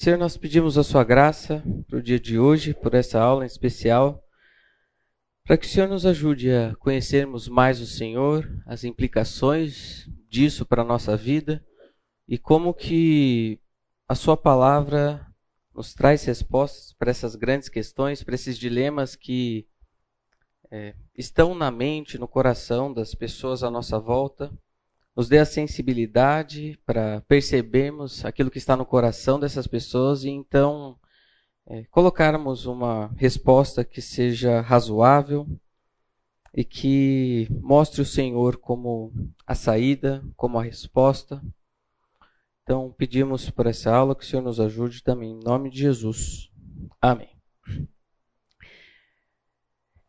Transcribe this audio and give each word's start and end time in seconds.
Senhor, 0.00 0.16
nós 0.16 0.36
pedimos 0.36 0.78
a 0.78 0.84
Sua 0.84 1.02
graça 1.02 1.60
para 1.88 1.98
o 1.98 2.02
dia 2.02 2.20
de 2.20 2.38
hoje, 2.38 2.72
por 2.72 2.94
essa 2.94 3.20
aula 3.20 3.42
em 3.42 3.48
especial, 3.48 4.24
para 5.44 5.58
que 5.58 5.66
o 5.66 5.68
Senhor 5.68 5.88
nos 5.88 6.06
ajude 6.06 6.52
a 6.52 6.76
conhecermos 6.76 7.48
mais 7.48 7.80
o 7.80 7.86
Senhor, 7.86 8.48
as 8.64 8.84
implicações 8.84 10.08
disso 10.28 10.64
para 10.64 10.82
a 10.82 10.84
nossa 10.84 11.16
vida 11.16 11.66
e 12.28 12.38
como 12.38 12.72
que 12.72 13.58
a 14.06 14.14
Sua 14.14 14.36
palavra 14.36 15.26
nos 15.74 15.92
traz 15.94 16.24
respostas 16.24 16.92
para 16.92 17.10
essas 17.10 17.34
grandes 17.34 17.68
questões, 17.68 18.22
para 18.22 18.36
esses 18.36 18.56
dilemas 18.56 19.16
que 19.16 19.66
é, 20.70 20.94
estão 21.12 21.56
na 21.56 21.72
mente, 21.72 22.18
no 22.18 22.28
coração 22.28 22.94
das 22.94 23.16
pessoas 23.16 23.64
à 23.64 23.70
nossa 23.70 23.98
volta 23.98 24.56
nos 25.18 25.28
dê 25.28 25.38
a 25.38 25.44
sensibilidade 25.44 26.78
para 26.86 27.20
percebermos 27.22 28.24
aquilo 28.24 28.52
que 28.52 28.58
está 28.58 28.76
no 28.76 28.86
coração 28.86 29.40
dessas 29.40 29.66
pessoas 29.66 30.22
e 30.22 30.30
então 30.30 30.96
é, 31.66 31.82
colocarmos 31.90 32.66
uma 32.66 33.12
resposta 33.16 33.84
que 33.84 34.00
seja 34.00 34.60
razoável 34.60 35.44
e 36.54 36.64
que 36.64 37.48
mostre 37.50 38.00
o 38.00 38.06
Senhor 38.06 38.58
como 38.58 39.12
a 39.44 39.56
saída, 39.56 40.22
como 40.36 40.56
a 40.56 40.62
resposta. 40.62 41.42
Então 42.62 42.94
pedimos 42.96 43.50
por 43.50 43.66
essa 43.66 43.92
aula 43.92 44.14
que 44.14 44.22
o 44.22 44.26
Senhor 44.26 44.42
nos 44.42 44.60
ajude 44.60 45.02
também, 45.02 45.32
em 45.32 45.42
nome 45.42 45.68
de 45.68 45.80
Jesus. 45.80 46.48
Amém. 47.02 47.37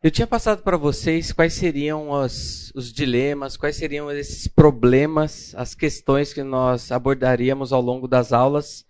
Eu 0.02 0.10
tinha 0.10 0.26
passado 0.26 0.62
para 0.62 0.78
vocês 0.78 1.30
quais 1.30 1.52
seriam 1.52 2.08
os, 2.10 2.72
dilemas, 2.90 3.58
quais 3.58 3.76
seriam 3.76 4.10
esses 4.10 4.48
problemas, 4.48 5.54
as 5.54 5.74
questões 5.74 6.32
que 6.32 6.42
nós 6.42 6.90
abordaríamos 6.90 7.70
ao 7.70 7.82
longo 7.82 8.08
das 8.08 8.32
aulas. 8.32 8.86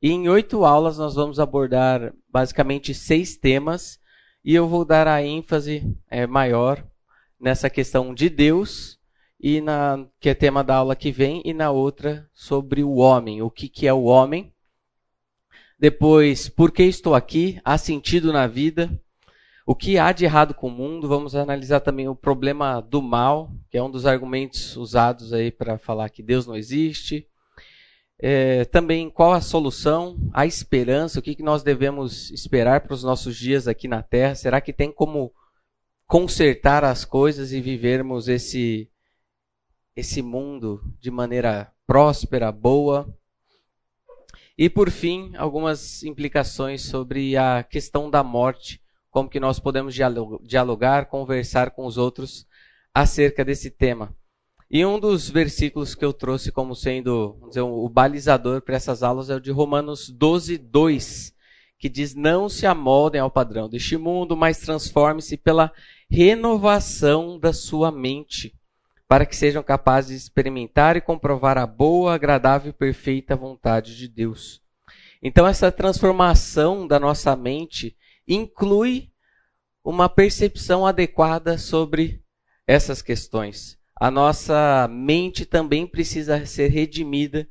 E 0.00 0.10
em 0.10 0.26
oito 0.26 0.64
aulas 0.64 0.96
nós 0.96 1.16
vamos 1.16 1.38
abordar 1.38 2.14
basicamente 2.30 2.94
seis 2.94 3.36
temas 3.36 4.00
e 4.42 4.54
eu 4.54 4.66
vou 4.66 4.86
dar 4.86 5.06
a 5.06 5.22
ênfase 5.22 5.94
é, 6.10 6.26
maior 6.26 6.82
nessa 7.38 7.68
questão 7.68 8.14
de 8.14 8.30
Deus 8.30 8.98
e 9.38 9.60
na 9.60 10.06
que 10.18 10.30
é 10.30 10.34
tema 10.34 10.64
da 10.64 10.76
aula 10.76 10.96
que 10.96 11.12
vem 11.12 11.42
e 11.44 11.52
na 11.52 11.70
outra 11.70 12.26
sobre 12.32 12.82
o 12.82 12.94
homem, 12.94 13.42
o 13.42 13.50
que, 13.50 13.68
que 13.68 13.86
é 13.86 13.92
o 13.92 14.04
homem. 14.04 14.50
Depois, 15.78 16.48
por 16.48 16.72
que 16.72 16.84
estou 16.84 17.14
aqui? 17.14 17.60
Há 17.62 17.76
sentido 17.76 18.32
na 18.32 18.46
vida? 18.46 18.98
O 19.66 19.74
que 19.74 19.96
há 19.96 20.12
de 20.12 20.26
errado 20.26 20.52
com 20.52 20.68
o 20.68 20.70
mundo? 20.70 21.08
Vamos 21.08 21.34
analisar 21.34 21.80
também 21.80 22.06
o 22.06 22.14
problema 22.14 22.82
do 22.82 23.00
mal, 23.00 23.50
que 23.70 23.78
é 23.78 23.82
um 23.82 23.90
dos 23.90 24.04
argumentos 24.04 24.76
usados 24.76 25.32
aí 25.32 25.50
para 25.50 25.78
falar 25.78 26.10
que 26.10 26.22
Deus 26.22 26.46
não 26.46 26.54
existe. 26.54 27.26
É, 28.18 28.66
também 28.66 29.08
qual 29.08 29.32
a 29.32 29.40
solução, 29.40 30.18
a 30.34 30.44
esperança, 30.44 31.18
o 31.18 31.22
que, 31.22 31.34
que 31.34 31.42
nós 31.42 31.62
devemos 31.62 32.30
esperar 32.30 32.82
para 32.82 32.92
os 32.92 33.02
nossos 33.02 33.36
dias 33.38 33.66
aqui 33.66 33.88
na 33.88 34.02
Terra? 34.02 34.34
Será 34.34 34.60
que 34.60 34.72
tem 34.72 34.92
como 34.92 35.32
consertar 36.06 36.84
as 36.84 37.06
coisas 37.06 37.50
e 37.52 37.60
vivermos 37.60 38.28
esse 38.28 38.90
esse 39.96 40.20
mundo 40.20 40.82
de 41.00 41.10
maneira 41.10 41.72
próspera, 41.86 42.52
boa? 42.52 43.08
E 44.58 44.68
por 44.68 44.90
fim, 44.90 45.32
algumas 45.36 46.02
implicações 46.02 46.82
sobre 46.82 47.34
a 47.36 47.62
questão 47.62 48.10
da 48.10 48.22
morte 48.22 48.83
como 49.14 49.30
que 49.30 49.38
nós 49.38 49.60
podemos 49.60 49.94
dialogar, 49.94 51.06
conversar 51.06 51.70
com 51.70 51.86
os 51.86 51.96
outros 51.96 52.48
acerca 52.92 53.44
desse 53.44 53.70
tema. 53.70 54.12
E 54.68 54.84
um 54.84 54.98
dos 54.98 55.30
versículos 55.30 55.94
que 55.94 56.04
eu 56.04 56.12
trouxe 56.12 56.50
como 56.50 56.74
sendo 56.74 57.38
dizer, 57.46 57.60
o 57.60 57.88
balizador 57.88 58.60
para 58.60 58.74
essas 58.74 59.04
aulas 59.04 59.30
é 59.30 59.36
o 59.36 59.40
de 59.40 59.52
Romanos 59.52 60.10
12, 60.10 60.58
2, 60.58 61.32
que 61.78 61.88
diz: 61.88 62.12
Não 62.12 62.48
se 62.48 62.66
amoldem 62.66 63.20
ao 63.20 63.30
padrão 63.30 63.68
deste 63.68 63.96
mundo, 63.96 64.36
mas 64.36 64.58
transforme-se 64.58 65.36
pela 65.36 65.70
renovação 66.10 67.38
da 67.38 67.52
sua 67.52 67.92
mente, 67.92 68.52
para 69.06 69.24
que 69.24 69.36
sejam 69.36 69.62
capazes 69.62 70.10
de 70.10 70.16
experimentar 70.16 70.96
e 70.96 71.00
comprovar 71.00 71.56
a 71.56 71.68
boa, 71.68 72.14
agradável 72.16 72.70
e 72.70 72.72
perfeita 72.72 73.36
vontade 73.36 73.96
de 73.96 74.08
Deus. 74.08 74.60
Então, 75.22 75.46
essa 75.46 75.70
transformação 75.70 76.84
da 76.84 76.98
nossa 76.98 77.36
mente 77.36 77.96
inclui 78.26 79.10
uma 79.84 80.08
percepção 80.08 80.86
adequada 80.86 81.58
sobre 81.58 82.22
essas 82.66 83.02
questões. 83.02 83.78
A 83.94 84.10
nossa 84.10 84.88
mente 84.90 85.44
também 85.44 85.86
precisa 85.86 86.44
ser 86.46 86.68
redimida 86.68 87.46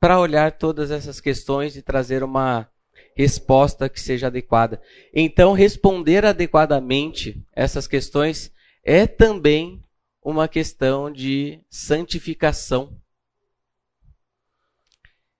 para 0.00 0.18
olhar 0.18 0.52
todas 0.52 0.90
essas 0.90 1.20
questões 1.20 1.76
e 1.76 1.82
trazer 1.82 2.24
uma 2.24 2.68
resposta 3.14 3.88
que 3.88 4.00
seja 4.00 4.26
adequada. 4.26 4.80
Então, 5.12 5.52
responder 5.52 6.24
adequadamente 6.24 7.40
essas 7.52 7.86
questões 7.86 8.50
é 8.82 9.06
também 9.06 9.82
uma 10.22 10.48
questão 10.48 11.12
de 11.12 11.60
santificação. 11.68 12.98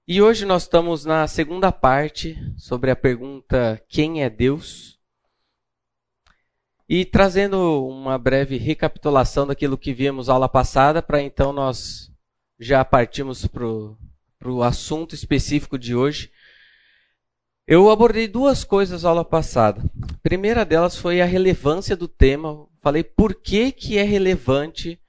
E 0.06 0.20
hoje 0.20 0.44
nós 0.44 0.64
estamos 0.64 1.06
na 1.06 1.26
segunda 1.26 1.72
parte 1.72 2.36
sobre 2.58 2.90
a 2.90 2.96
pergunta: 2.96 3.82
quem 3.88 4.22
é 4.22 4.28
Deus? 4.28 4.93
E 6.88 7.04
trazendo 7.04 7.86
uma 7.88 8.18
breve 8.18 8.56
recapitulação 8.56 9.46
daquilo 9.46 9.78
que 9.78 9.94
vimos 9.94 10.28
aula 10.28 10.48
passada, 10.48 11.02
para 11.02 11.22
então 11.22 11.52
nós 11.52 12.12
já 12.58 12.84
partimos 12.84 13.46
para 13.46 13.64
o 13.64 14.62
assunto 14.62 15.14
específico 15.14 15.78
de 15.78 15.94
hoje. 15.94 16.30
Eu 17.66 17.90
abordei 17.90 18.28
duas 18.28 18.62
coisas 18.64 19.04
aula 19.04 19.24
passada. 19.24 19.82
A 20.02 20.18
primeira 20.22 20.64
delas 20.64 20.96
foi 20.96 21.20
a 21.20 21.24
relevância 21.24 21.96
do 21.96 22.06
tema. 22.06 22.66
Falei 22.82 23.02
por 23.02 23.34
que, 23.34 23.72
que 23.72 23.96
é 23.96 24.02
relevante 24.02 25.00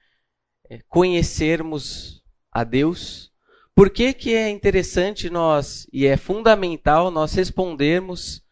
é, 0.70 0.80
conhecermos 0.88 2.22
a 2.50 2.64
Deus 2.64 3.30
por 3.76 3.90
que, 3.90 4.14
que 4.14 4.32
é 4.32 4.48
interessante 4.48 5.28
nós, 5.28 5.86
e 5.92 6.06
é 6.06 6.16
fundamental 6.16 7.10
nós 7.10 7.34
respondermos 7.34 8.42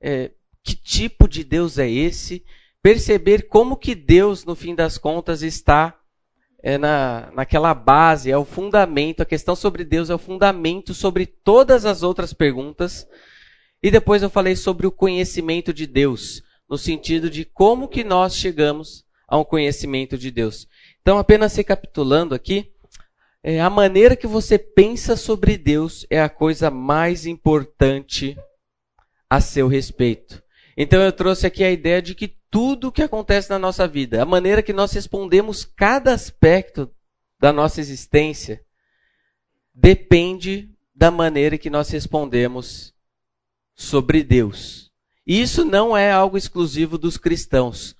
é, 0.00 0.30
que 0.62 0.76
tipo 0.76 1.26
de 1.26 1.42
Deus 1.42 1.78
é 1.78 1.90
esse, 1.90 2.44
perceber 2.88 3.48
como 3.48 3.76
que 3.76 3.94
Deus, 3.94 4.46
no 4.46 4.54
fim 4.54 4.74
das 4.74 4.96
contas, 4.96 5.42
está 5.42 5.94
é, 6.62 6.78
na, 6.78 7.30
naquela 7.34 7.74
base, 7.74 8.30
é 8.30 8.38
o 8.38 8.46
fundamento, 8.46 9.20
a 9.20 9.26
questão 9.26 9.54
sobre 9.54 9.84
Deus 9.84 10.08
é 10.08 10.14
o 10.14 10.18
fundamento 10.18 10.94
sobre 10.94 11.26
todas 11.26 11.84
as 11.84 12.02
outras 12.02 12.32
perguntas. 12.32 13.06
E 13.82 13.90
depois 13.90 14.22
eu 14.22 14.30
falei 14.30 14.56
sobre 14.56 14.86
o 14.86 14.90
conhecimento 14.90 15.70
de 15.70 15.86
Deus, 15.86 16.42
no 16.66 16.78
sentido 16.78 17.28
de 17.28 17.44
como 17.44 17.88
que 17.88 18.02
nós 18.02 18.34
chegamos 18.34 19.04
a 19.28 19.36
um 19.36 19.44
conhecimento 19.44 20.16
de 20.16 20.30
Deus. 20.30 20.66
Então, 21.02 21.18
apenas 21.18 21.54
recapitulando 21.54 22.34
aqui, 22.34 22.72
é, 23.42 23.60
a 23.60 23.68
maneira 23.68 24.16
que 24.16 24.26
você 24.26 24.58
pensa 24.58 25.14
sobre 25.14 25.58
Deus 25.58 26.06
é 26.08 26.22
a 26.22 26.30
coisa 26.30 26.70
mais 26.70 27.26
importante 27.26 28.34
a 29.28 29.42
seu 29.42 29.68
respeito. 29.68 30.42
Então 30.80 31.02
eu 31.02 31.10
trouxe 31.10 31.44
aqui 31.44 31.64
a 31.64 31.72
ideia 31.72 32.00
de 32.00 32.14
que 32.14 32.36
tudo 32.48 32.86
o 32.86 32.92
que 32.92 33.02
acontece 33.02 33.50
na 33.50 33.58
nossa 33.58 33.88
vida, 33.88 34.22
a 34.22 34.24
maneira 34.24 34.62
que 34.62 34.72
nós 34.72 34.92
respondemos 34.92 35.64
cada 35.64 36.14
aspecto 36.14 36.88
da 37.40 37.52
nossa 37.52 37.80
existência, 37.80 38.64
depende 39.74 40.70
da 40.94 41.10
maneira 41.10 41.58
que 41.58 41.68
nós 41.68 41.90
respondemos 41.90 42.94
sobre 43.74 44.22
Deus. 44.22 44.92
Isso 45.26 45.64
não 45.64 45.96
é 45.96 46.12
algo 46.12 46.38
exclusivo 46.38 46.96
dos 46.96 47.16
cristãos. 47.16 47.96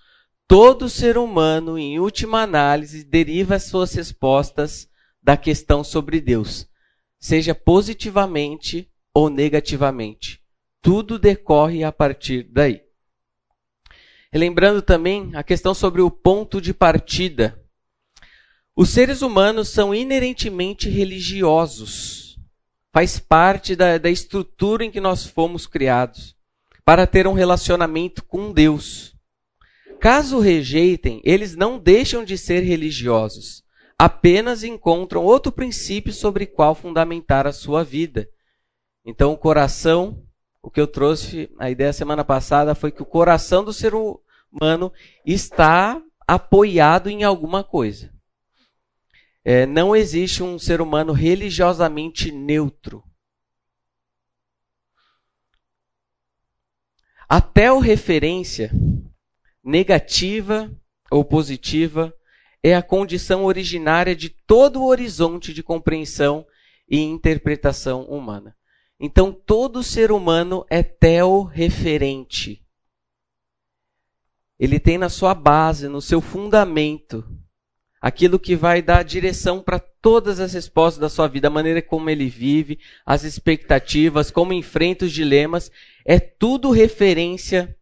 Todo 0.47 0.89
ser 0.89 1.19
humano, 1.19 1.77
em 1.77 1.99
última 1.99 2.43
análise, 2.43 3.03
deriva 3.03 3.57
as 3.57 3.65
suas 3.65 3.93
respostas 3.93 4.89
da 5.21 5.37
questão 5.37 5.83
sobre 5.83 6.21
Deus, 6.21 6.65
seja 7.19 7.57
positivamente 7.57 8.89
ou 9.13 9.29
negativamente. 9.29 10.41
Tudo 10.89 11.19
decorre 11.19 11.85
a 11.85 11.93
partir 11.93 12.45
daí. 12.45 12.81
Lembrando 14.33 14.81
também 14.81 15.37
a 15.37 15.43
questão 15.43 15.75
sobre 15.75 16.01
o 16.01 16.11
ponto 16.11 16.63
de 16.63 16.73
partida. 16.73 17.63
Os 18.75 18.89
seres 18.89 19.21
humanos 19.21 19.69
são 19.69 19.95
inerentemente 19.95 20.89
religiosos. 20.89 22.39
Faz 22.91 23.19
parte 23.19 23.77
da, 23.77 23.99
da 23.99 24.09
estrutura 24.09 24.83
em 24.83 24.91
que 24.91 24.99
nós 24.99 25.27
fomos 25.27 25.67
criados 25.67 26.35
para 26.87 27.07
ter 27.07 27.27
um 27.27 27.35
relacionamento 27.35 28.25
com 28.25 28.51
Deus. 28.51 29.15
Caso 30.01 30.39
rejeitem, 30.39 31.21
eles 31.23 31.55
não 31.55 31.79
deixam 31.79 32.25
de 32.25 32.39
ser 32.39 32.61
religiosos 32.61 33.63
apenas 33.99 34.63
encontram 34.63 35.25
outro 35.25 35.51
princípio 35.51 36.13
sobre 36.13 36.47
qual 36.47 36.73
fundamentar 36.73 37.49
a 37.49 37.53
sua 37.53 37.83
vida. 37.83 38.29
Então, 39.05 39.33
o 39.33 39.37
coração, 39.37 40.23
o 40.63 40.71
que 40.71 40.81
eu 40.81 40.87
trouxe, 40.87 41.51
a 41.59 41.71
ideia 41.71 41.93
semana 41.93 42.25
passada 42.25 42.75
foi 42.75 42.91
que 42.91 43.03
o 43.03 43.07
coração 43.07 43.65
do 43.65 43.73
ser 43.73 43.93
humano 43.95 44.93
está 45.25 46.03
apoiado 46.27 47.09
em 47.09 47.25
alguma 47.25 47.63
coisa. 47.63 48.13
É, 49.45 49.65
não 49.65 49.97
existe 49.97 50.43
um 50.43 50.59
ser 50.59 50.81
humano 50.81 51.13
religiosamente 51.13 52.31
neutro. 52.31 53.03
A 57.29 57.43
referência 57.81 58.71
negativa 59.63 60.71
ou 61.11 61.25
positiva 61.25 62.15
é 62.63 62.75
a 62.75 62.83
condição 62.83 63.45
originária 63.45 64.17
de 64.17 64.29
todo 64.29 64.81
o 64.81 64.87
horizonte 64.87 65.55
de 65.55 65.63
compreensão 65.63 66.47
e 66.89 67.01
interpretação 67.01 68.03
humana. 68.05 68.58
Então, 69.01 69.33
todo 69.33 69.83
ser 69.83 70.11
humano 70.11 70.67
é 70.69 70.83
teo-referente. 70.83 72.65
Ele 74.59 74.81
tem 74.81 74.99
na 74.99 75.09
sua 75.09 75.35
base, 75.35 75.87
no 75.87 76.01
seu 76.01 76.21
fundamento, 76.21 77.25
aquilo 78.01 78.39
que 78.39 78.57
vai 78.57 78.83
dar 78.83 79.05
direção 79.05 79.63
para 79.63 79.79
todas 79.79 80.41
as 80.41 80.53
respostas 80.53 81.01
da 81.01 81.09
sua 81.09 81.29
vida, 81.29 81.47
a 81.47 81.51
maneira 81.51 81.81
como 81.81 82.11
ele 82.11 82.29
vive, 82.29 82.81
as 83.07 83.23
expectativas, 83.23 84.31
como 84.31 84.53
enfrenta 84.53 85.05
os 85.05 85.13
dilemas, 85.13 85.71
é 86.05 86.19
tudo 86.19 86.71
referência 86.71 87.77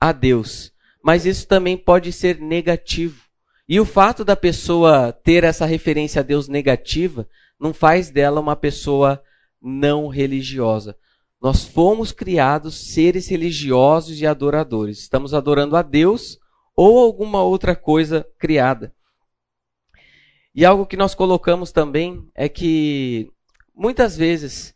a 0.00 0.12
Deus. 0.12 0.72
Mas 1.02 1.26
isso 1.26 1.46
também 1.48 1.76
pode 1.76 2.12
ser 2.12 2.40
negativo. 2.40 3.22
E 3.68 3.80
o 3.80 3.84
fato 3.84 4.24
da 4.24 4.36
pessoa 4.36 5.12
ter 5.12 5.42
essa 5.42 5.66
referência 5.66 6.20
a 6.20 6.22
Deus 6.22 6.46
negativa 6.46 7.28
não 7.58 7.72
faz 7.72 8.10
dela 8.10 8.40
uma 8.40 8.54
pessoa 8.54 9.22
não 9.62 10.08
religiosa. 10.08 10.96
Nós 11.40 11.64
fomos 11.64 12.12
criados 12.12 12.92
seres 12.92 13.28
religiosos 13.28 14.20
e 14.20 14.26
adoradores. 14.26 15.00
Estamos 15.00 15.34
adorando 15.34 15.76
a 15.76 15.82
Deus 15.82 16.38
ou 16.76 16.98
alguma 16.98 17.42
outra 17.42 17.74
coisa 17.74 18.26
criada. 18.38 18.94
E 20.54 20.64
algo 20.64 20.86
que 20.86 20.96
nós 20.96 21.14
colocamos 21.14 21.72
também 21.72 22.28
é 22.34 22.48
que 22.48 23.30
muitas 23.74 24.16
vezes 24.16 24.74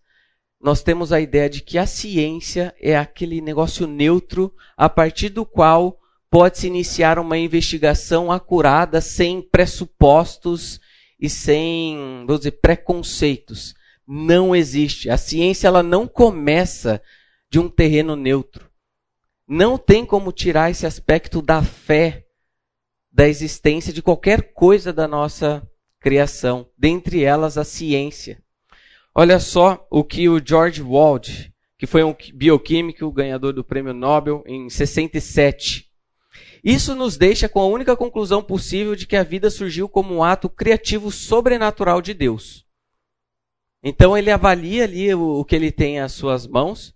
nós 0.61 0.83
temos 0.83 1.13
a 1.13 1.21
ideia 1.21 1.49
de 1.49 1.61
que 1.61 1.79
a 1.79 1.87
ciência 1.87 2.75
é 2.81 2.97
aquele 2.97 3.41
negócio 3.41 3.87
neutro 3.87 4.53
a 4.77 4.89
partir 4.89 5.29
do 5.29 5.45
qual 5.45 6.01
pode-se 6.29 6.67
iniciar 6.67 7.19
uma 7.19 7.39
investigação 7.39 8.33
acurada 8.33 9.01
sem 9.01 9.41
pressupostos 9.41 10.81
e 11.21 11.31
sem, 11.31 12.25
vou 12.27 12.39
dizer, 12.39 12.53
preconceitos. 12.53 13.76
Não 14.07 14.55
existe. 14.55 15.11
A 15.11 15.17
ciência 15.17 15.67
ela 15.67 15.83
não 15.83 16.07
começa 16.07 17.03
de 17.51 17.59
um 17.59 17.69
terreno 17.69 18.15
neutro. 18.15 18.71
Não 19.49 19.79
tem 19.79 20.05
como 20.05 20.33
tirar 20.33 20.71
esse 20.71 20.87
aspecto 20.87 21.41
da 21.41 21.63
fé 21.63 22.25
da 23.11 23.27
existência 23.27 23.93
de 23.93 24.03
qualquer 24.03 24.53
coisa 24.53 24.93
da 24.93 25.09
nossa 25.09 25.67
criação, 26.01 26.69
dentre 26.77 27.25
elas 27.25 27.57
a 27.57 27.65
ciência. 27.65 28.43
Olha 29.15 29.41
só 29.41 29.87
o 29.91 30.05
que 30.05 30.29
o 30.29 30.39
George 30.45 30.83
Wald, 30.83 31.51
que 31.79 31.87
foi 31.87 32.05
um 32.05 32.15
bioquímico 32.35 33.11
ganhador 33.11 33.55
do 33.55 33.65
prêmio 33.65 33.95
Nobel 33.95 34.45
em 34.47 34.69
67, 34.69 35.87
isso 36.63 36.95
nos 36.95 37.17
deixa 37.17 37.49
com 37.49 37.61
a 37.61 37.67
única 37.67 37.97
conclusão 37.97 38.43
possível 38.43 38.95
de 38.95 39.07
que 39.07 39.17
a 39.17 39.23
vida 39.23 39.49
surgiu 39.49 39.89
como 39.89 40.15
um 40.15 40.23
ato 40.23 40.49
criativo 40.51 41.11
sobrenatural 41.11 42.03
de 42.03 42.13
Deus. 42.13 42.66
Então 43.89 44.19
ele 44.19 44.33
avalia 44.33 44.83
ali 44.83 45.15
o, 45.15 45.45
que 45.45 45.55
ele 45.55 45.71
tem 45.71 46.01
às 46.01 46.11
suas 46.11 46.45
mãos 46.45 46.93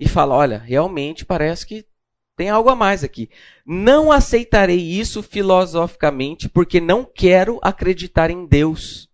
e 0.00 0.08
fala: 0.08 0.34
olha, 0.34 0.56
realmente 0.56 1.26
parece 1.26 1.66
que 1.66 1.86
tem 2.34 2.48
algo 2.48 2.70
a 2.70 2.74
mais 2.74 3.04
aqui. 3.04 3.28
Não 3.66 4.10
aceitarei 4.10 4.80
isso 4.80 5.22
filosoficamente 5.22 6.48
porque 6.48 6.80
não 6.80 7.04
quero 7.04 7.60
acreditar 7.62 8.30
em 8.30 8.46
Deus. 8.46 9.10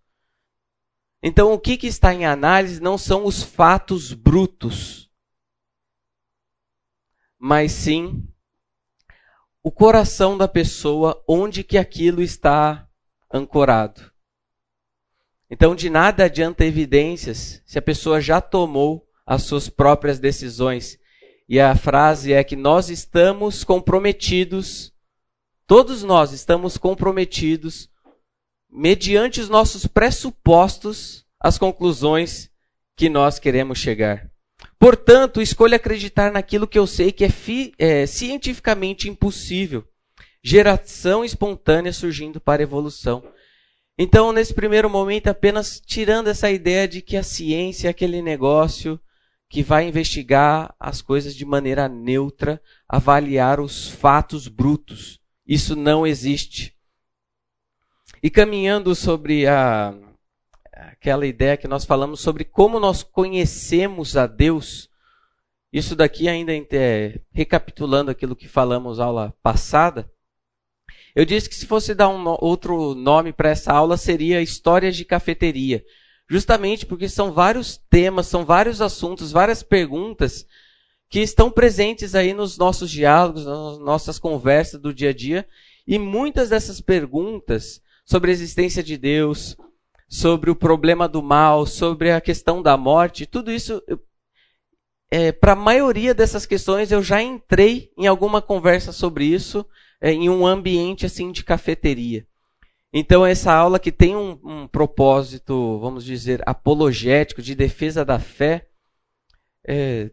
Então 1.21 1.51
o 1.51 1.59
que, 1.59 1.75
que 1.75 1.87
está 1.87 2.13
em 2.13 2.25
análise 2.25 2.81
não 2.81 2.97
são 2.97 3.25
os 3.25 3.43
fatos 3.43 4.13
brutos, 4.13 5.11
mas 7.37 7.73
sim 7.73 8.25
o 9.61 9.69
coração 9.69 10.37
da 10.37 10.47
pessoa, 10.47 11.21
onde 11.27 11.65
que 11.65 11.77
aquilo 11.77 12.21
está 12.21 12.87
ancorado. 13.29 14.12
Então, 15.53 15.75
de 15.75 15.87
nada 15.87 16.25
adianta 16.25 16.65
evidências 16.65 17.61
se 17.63 17.77
a 17.77 17.81
pessoa 17.81 18.19
já 18.19 18.41
tomou 18.41 19.07
as 19.23 19.43
suas 19.43 19.69
próprias 19.69 20.17
decisões. 20.17 20.97
E 21.47 21.59
a 21.59 21.75
frase 21.75 22.33
é 22.33 22.43
que 22.43 22.55
nós 22.55 22.89
estamos 22.89 23.63
comprometidos, 23.63 24.91
todos 25.67 26.01
nós 26.01 26.31
estamos 26.31 26.75
comprometidos, 26.75 27.87
mediante 28.67 29.39
os 29.41 29.47
nossos 29.47 29.85
pressupostos, 29.85 31.23
as 31.39 31.59
conclusões 31.59 32.49
que 32.97 33.07
nós 33.07 33.37
queremos 33.37 33.77
chegar. 33.77 34.31
Portanto, 34.79 35.39
escolho 35.39 35.75
acreditar 35.75 36.31
naquilo 36.31 36.67
que 36.67 36.79
eu 36.79 36.87
sei 36.87 37.11
que 37.11 37.25
é, 37.25 37.29
é, 37.77 38.07
cientificamente 38.07 39.07
impossível. 39.07 39.87
Geração 40.41 41.23
espontânea 41.23 41.93
surgindo 41.93 42.41
para 42.41 42.63
evolução. 42.63 43.23
Então, 43.97 44.31
nesse 44.31 44.53
primeiro 44.53 44.89
momento, 44.89 45.27
apenas 45.27 45.79
tirando 45.79 46.27
essa 46.27 46.49
ideia 46.49 46.87
de 46.87 47.01
que 47.01 47.15
a 47.15 47.23
ciência 47.23 47.87
é 47.87 47.91
aquele 47.91 48.21
negócio 48.21 48.99
que 49.47 49.61
vai 49.61 49.87
investigar 49.87 50.73
as 50.79 50.99
coisas 50.99 51.35
de 51.35 51.45
maneira 51.45 51.87
neutra, 51.87 52.59
avaliar 52.89 53.59
os 53.59 53.87
fatos 53.87 54.47
brutos. 54.47 55.21
Isso 55.45 55.75
não 55.75 56.07
existe. 56.07 56.75
E 58.21 58.31
caminhando 58.31 58.95
sobre 58.95 59.45
a, 59.45 59.93
aquela 60.71 61.27
ideia 61.27 61.55
que 61.55 61.67
nós 61.67 61.85
falamos 61.85 62.19
sobre 62.19 62.43
como 62.43 62.79
nós 62.79 63.03
conhecemos 63.03 64.17
a 64.17 64.25
Deus. 64.25 64.89
Isso 65.71 65.95
daqui 65.95 66.27
ainda 66.27 66.51
é, 66.71 67.19
recapitulando 67.31 68.09
aquilo 68.09 68.35
que 68.35 68.47
falamos 68.47 68.99
aula 68.99 69.35
passada. 69.43 70.11
Eu 71.15 71.25
disse 71.25 71.47
que 71.47 71.55
se 71.55 71.67
fosse 71.67 71.93
dar 71.93 72.09
um 72.09 72.35
outro 72.39 72.95
nome 72.95 73.31
para 73.31 73.49
essa 73.49 73.71
aula 73.71 73.97
seria 73.97 74.41
Histórias 74.41 74.95
de 74.95 75.05
Cafeteria. 75.05 75.83
Justamente 76.27 76.85
porque 76.85 77.07
são 77.07 77.31
vários 77.31 77.77
temas, 77.89 78.27
são 78.27 78.43
vários 78.43 78.81
assuntos, 78.81 79.31
várias 79.31 79.61
perguntas 79.61 80.45
que 81.09 81.19
estão 81.19 81.51
presentes 81.51 82.15
aí 82.15 82.33
nos 82.33 82.57
nossos 82.57 82.89
diálogos, 82.89 83.45
nas 83.45 83.77
nossas 83.77 84.17
conversas 84.17 84.81
do 84.81 84.93
dia 84.93 85.11
a 85.11 85.13
dia. 85.13 85.47
E 85.85 85.99
muitas 85.99 86.49
dessas 86.49 86.81
perguntas 86.81 87.81
sobre 88.03 88.31
a 88.31 88.33
existência 88.33 88.81
de 88.81 88.97
Deus, 88.97 89.55
sobre 90.09 90.49
o 90.49 90.55
problema 90.55 91.07
do 91.07 91.21
mal, 91.21 91.65
sobre 91.65 92.11
a 92.11 92.21
questão 92.21 92.61
da 92.61 92.75
morte, 92.77 93.25
tudo 93.25 93.51
isso, 93.51 93.81
é, 95.11 95.31
para 95.31 95.53
a 95.53 95.55
maioria 95.55 96.13
dessas 96.13 96.45
questões 96.45 96.91
eu 96.91 97.03
já 97.03 97.21
entrei 97.21 97.91
em 97.97 98.07
alguma 98.07 98.41
conversa 98.41 98.91
sobre 98.91 99.25
isso, 99.25 99.65
em 100.11 100.29
um 100.29 100.45
ambiente 100.45 101.05
assim 101.05 101.31
de 101.31 101.43
cafeteria. 101.43 102.27
Então 102.91 103.25
essa 103.25 103.53
aula 103.53 103.79
que 103.79 103.91
tem 103.91 104.15
um, 104.15 104.37
um 104.43 104.67
propósito, 104.67 105.79
vamos 105.79 106.03
dizer, 106.03 106.43
apologético, 106.45 107.41
de 107.41 107.55
defesa 107.55 108.03
da 108.03 108.19
fé, 108.19 108.67
é, 109.65 110.11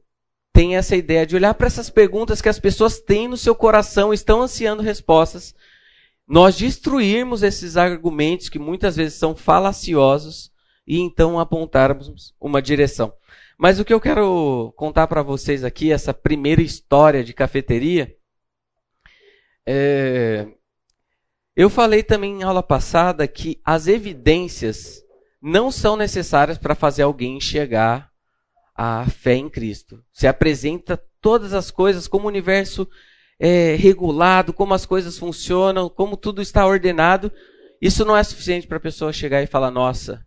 tem 0.52 0.76
essa 0.76 0.96
ideia 0.96 1.26
de 1.26 1.36
olhar 1.36 1.52
para 1.54 1.66
essas 1.66 1.90
perguntas 1.90 2.40
que 2.40 2.48
as 2.48 2.58
pessoas 2.58 3.00
têm 3.00 3.28
no 3.28 3.36
seu 3.36 3.54
coração, 3.54 4.14
estão 4.14 4.42
ansiando 4.42 4.82
respostas, 4.82 5.54
nós 6.26 6.56
destruirmos 6.56 7.42
esses 7.42 7.76
argumentos 7.76 8.48
que 8.48 8.58
muitas 8.58 8.94
vezes 8.94 9.18
são 9.18 9.34
falaciosos 9.34 10.52
e 10.86 11.00
então 11.00 11.38
apontarmos 11.38 12.34
uma 12.40 12.62
direção. 12.62 13.12
Mas 13.58 13.78
o 13.78 13.84
que 13.84 13.92
eu 13.92 14.00
quero 14.00 14.72
contar 14.76 15.06
para 15.06 15.22
vocês 15.22 15.64
aqui, 15.64 15.92
essa 15.92 16.14
primeira 16.14 16.62
história 16.62 17.22
de 17.22 17.34
cafeteria, 17.34 18.14
é... 19.66 20.46
eu 21.56 21.68
falei 21.70 22.02
também 22.02 22.40
em 22.40 22.42
aula 22.42 22.62
passada 22.62 23.26
que 23.26 23.60
as 23.64 23.86
evidências 23.86 25.02
não 25.40 25.70
são 25.70 25.96
necessárias 25.96 26.58
para 26.58 26.74
fazer 26.74 27.02
alguém 27.02 27.36
enxergar 27.36 28.10
a 28.74 29.04
fé 29.08 29.34
em 29.34 29.48
Cristo. 29.48 30.02
Se 30.12 30.26
apresenta 30.26 31.02
todas 31.20 31.52
as 31.52 31.70
coisas 31.70 32.06
como 32.08 32.24
o 32.24 32.28
universo 32.28 32.88
é, 33.38 33.74
regulado, 33.76 34.52
como 34.52 34.74
as 34.74 34.84
coisas 34.84 35.18
funcionam, 35.18 35.88
como 35.88 36.16
tudo 36.16 36.42
está 36.42 36.66
ordenado, 36.66 37.32
isso 37.80 38.04
não 38.04 38.16
é 38.16 38.22
suficiente 38.22 38.66
para 38.66 38.76
a 38.76 38.80
pessoa 38.80 39.12
chegar 39.12 39.42
e 39.42 39.46
falar: 39.46 39.70
nossa, 39.70 40.26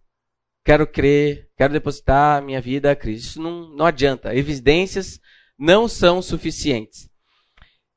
quero 0.66 0.88
crer, 0.88 1.50
quero 1.56 1.74
depositar 1.74 2.42
minha 2.42 2.60
vida 2.60 2.92
a 2.92 2.96
Cristo. 2.96 3.28
Isso 3.28 3.42
não, 3.42 3.70
não 3.75 3.86
adianta. 3.86 4.36
Evidências 4.36 5.20
não 5.58 5.88
são 5.88 6.22
suficientes. 6.22 7.10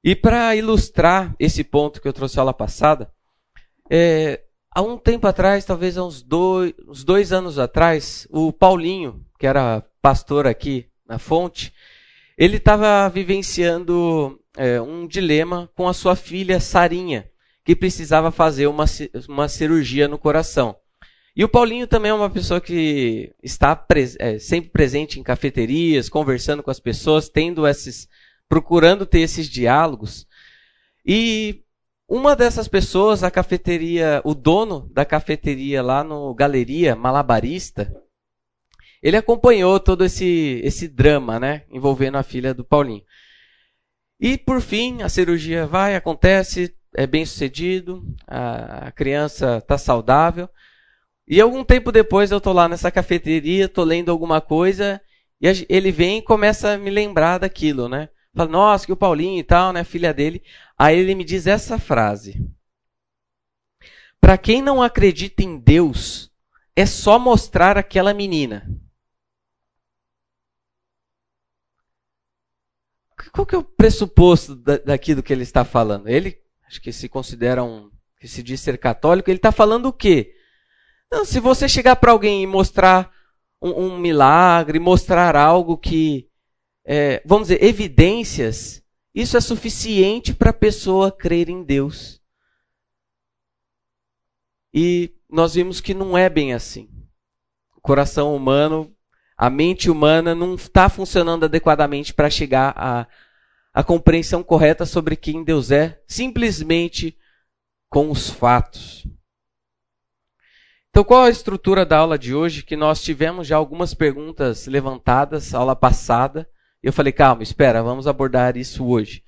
E 0.06 0.14
para 0.14 0.54
ilustrar 0.54 1.34
esse 1.36 1.64
ponto 1.64 2.00
que 2.00 2.06
eu 2.06 2.12
trouxe 2.12 2.38
aula 2.38 2.54
passada, 2.54 3.10
é, 3.90 4.40
há 4.70 4.80
um 4.80 4.96
tempo 4.96 5.26
atrás, 5.26 5.64
talvez 5.64 5.98
há 5.98 6.04
uns 6.04 6.22
dois, 6.22 6.72
uns 6.86 7.02
dois 7.02 7.32
anos 7.32 7.58
atrás, 7.58 8.24
o 8.30 8.52
Paulinho, 8.52 9.26
que 9.36 9.48
era 9.48 9.84
pastor 10.00 10.46
aqui 10.46 10.86
na 11.08 11.18
fonte, 11.18 11.72
ele 12.38 12.58
estava 12.58 13.08
vivenciando 13.08 14.40
é, 14.56 14.80
um 14.80 15.08
dilema 15.08 15.68
com 15.74 15.88
a 15.88 15.92
sua 15.92 16.14
filha 16.14 16.60
Sarinha, 16.60 17.28
que 17.64 17.74
precisava 17.74 18.30
fazer 18.30 18.68
uma, 18.68 18.84
uma 19.28 19.48
cirurgia 19.48 20.06
no 20.06 20.18
coração. 20.18 20.76
E 21.34 21.42
o 21.42 21.48
Paulinho 21.48 21.88
também 21.88 22.12
é 22.12 22.14
uma 22.14 22.30
pessoa 22.30 22.60
que 22.60 23.34
está 23.42 23.84
é, 24.20 24.38
sempre 24.38 24.70
presente 24.70 25.18
em 25.18 25.24
cafeterias, 25.24 26.08
conversando 26.08 26.62
com 26.62 26.70
as 26.70 26.78
pessoas, 26.78 27.28
tendo 27.28 27.66
esses 27.66 28.08
procurando 28.48 29.06
ter 29.06 29.20
esses 29.20 29.48
diálogos. 29.48 30.26
E 31.04 31.62
uma 32.08 32.36
dessas 32.36 32.68
pessoas, 32.68 33.22
a 33.24 33.30
cafeteria, 33.30 34.20
o 34.24 34.34
dono 34.34 34.88
da 34.92 35.04
cafeteria 35.04 35.82
lá 35.82 36.04
no 36.04 36.34
Galeria 36.34 36.94
Malabarista, 36.94 37.92
ele 39.02 39.16
acompanhou 39.16 39.78
todo 39.78 40.04
esse, 40.04 40.60
esse 40.64 40.88
drama, 40.88 41.38
né, 41.38 41.64
envolvendo 41.70 42.16
a 42.16 42.22
filha 42.22 42.54
do 42.54 42.64
Paulinho. 42.64 43.04
E 44.18 44.38
por 44.38 44.60
fim, 44.60 45.02
a 45.02 45.08
cirurgia 45.08 45.66
vai, 45.66 45.94
acontece, 45.94 46.74
é 46.94 47.06
bem 47.06 47.26
sucedido, 47.26 48.02
a, 48.26 48.88
a 48.88 48.92
criança 48.92 49.58
está 49.58 49.76
saudável. 49.76 50.48
E 51.28 51.40
algum 51.40 51.64
tempo 51.64 51.92
depois 51.92 52.30
eu 52.30 52.38
estou 52.38 52.52
lá 52.52 52.68
nessa 52.68 52.90
cafeteria, 52.90 53.66
estou 53.66 53.84
lendo 53.84 54.10
alguma 54.10 54.40
coisa, 54.40 55.00
e 55.40 55.66
ele 55.68 55.90
vem 55.92 56.18
e 56.18 56.22
começa 56.22 56.72
a 56.72 56.78
me 56.78 56.88
lembrar 56.88 57.38
daquilo, 57.38 57.88
né? 57.88 58.08
Fala, 58.36 58.50
nossa, 58.50 58.84
que 58.84 58.92
o 58.92 58.96
Paulinho 58.96 59.38
e 59.38 59.42
tal, 59.42 59.72
né, 59.72 59.82
filha 59.82 60.12
dele. 60.12 60.42
Aí 60.78 60.98
ele 60.98 61.14
me 61.14 61.24
diz 61.24 61.46
essa 61.46 61.78
frase: 61.78 62.46
Para 64.20 64.36
quem 64.36 64.60
não 64.60 64.82
acredita 64.82 65.42
em 65.42 65.58
Deus, 65.58 66.30
é 66.76 66.84
só 66.84 67.18
mostrar 67.18 67.78
aquela 67.78 68.12
menina. 68.12 68.68
Qual 73.32 73.46
que 73.46 73.54
é 73.54 73.58
o 73.58 73.64
pressuposto 73.64 74.54
daquilo 74.54 75.22
que 75.22 75.32
ele 75.32 75.42
está 75.42 75.64
falando? 75.64 76.08
Ele, 76.08 76.38
acho 76.66 76.80
que 76.80 76.92
se 76.92 77.08
considera 77.08 77.64
um, 77.64 77.90
que 78.20 78.28
se 78.28 78.42
diz 78.42 78.60
ser 78.60 78.78
católico, 78.78 79.30
ele 79.30 79.38
está 79.38 79.52
falando 79.52 79.86
o 79.86 79.92
quê? 79.92 80.34
Não, 81.10 81.24
se 81.24 81.40
você 81.40 81.68
chegar 81.68 81.96
para 81.96 82.12
alguém 82.12 82.42
e 82.42 82.46
mostrar 82.46 83.12
um, 83.60 83.84
um, 83.84 83.98
milagre, 83.98 84.78
mostrar 84.78 85.36
algo 85.36 85.76
que, 85.76 86.28
é, 86.86 87.20
vamos 87.26 87.48
dizer, 87.48 87.64
evidências, 87.64 88.80
isso 89.12 89.36
é 89.36 89.40
suficiente 89.40 90.32
para 90.32 90.50
a 90.50 90.54
pessoa 90.54 91.10
crer 91.10 91.48
em 91.48 91.64
Deus. 91.64 92.22
E 94.72 95.12
nós 95.28 95.54
vimos 95.54 95.80
que 95.80 95.92
não 95.92 96.16
é 96.16 96.28
bem 96.30 96.54
assim. 96.54 96.88
O 97.76 97.80
coração 97.80 98.36
humano, 98.36 98.94
a 99.36 99.50
mente 99.50 99.90
humana 99.90 100.34
não 100.34 100.54
está 100.54 100.88
funcionando 100.88 101.44
adequadamente 101.44 102.14
para 102.14 102.30
chegar 102.30 102.72
à, 102.76 103.08
à 103.74 103.82
compreensão 103.82 104.44
correta 104.44 104.86
sobre 104.86 105.16
quem 105.16 105.42
Deus 105.42 105.72
é, 105.72 106.00
simplesmente 106.06 107.18
com 107.88 108.10
os 108.10 108.30
fatos. 108.30 109.06
Então, 110.90 111.02
qual 111.02 111.22
a 111.24 111.30
estrutura 111.30 111.84
da 111.84 111.98
aula 111.98 112.18
de 112.18 112.34
hoje? 112.34 112.62
Que 112.62 112.76
nós 112.76 113.02
tivemos 113.02 113.46
já 113.46 113.56
algumas 113.56 113.92
perguntas 113.92 114.66
levantadas, 114.66 115.52
aula 115.52 115.74
passada. 115.74 116.48
Eu 116.86 116.92
falei, 116.92 117.12
calma, 117.12 117.42
espera, 117.42 117.82
vamos 117.82 118.06
abordar 118.06 118.56
isso 118.56 118.86
hoje. 118.86 119.24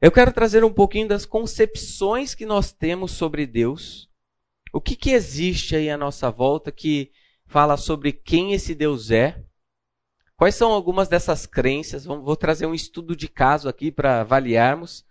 Eu 0.00 0.12
quero 0.12 0.32
trazer 0.32 0.62
um 0.62 0.72
pouquinho 0.72 1.08
das 1.08 1.26
concepções 1.26 2.36
que 2.36 2.46
nós 2.46 2.70
temos 2.70 3.10
sobre 3.10 3.48
Deus. 3.48 4.08
O 4.72 4.80
que, 4.80 4.94
que 4.94 5.10
existe 5.10 5.74
aí 5.74 5.90
à 5.90 5.96
nossa 5.96 6.30
volta 6.30 6.70
que 6.70 7.10
fala 7.46 7.76
sobre 7.76 8.12
quem 8.12 8.52
esse 8.52 8.76
Deus 8.76 9.10
é? 9.10 9.42
Quais 10.36 10.54
são 10.54 10.70
algumas 10.70 11.08
dessas 11.08 11.46
crenças? 11.46 12.04
Vou 12.04 12.36
trazer 12.36 12.66
um 12.66 12.74
estudo 12.74 13.16
de 13.16 13.26
caso 13.26 13.68
aqui 13.68 13.90
para 13.90 14.20
avaliarmos. 14.20 15.04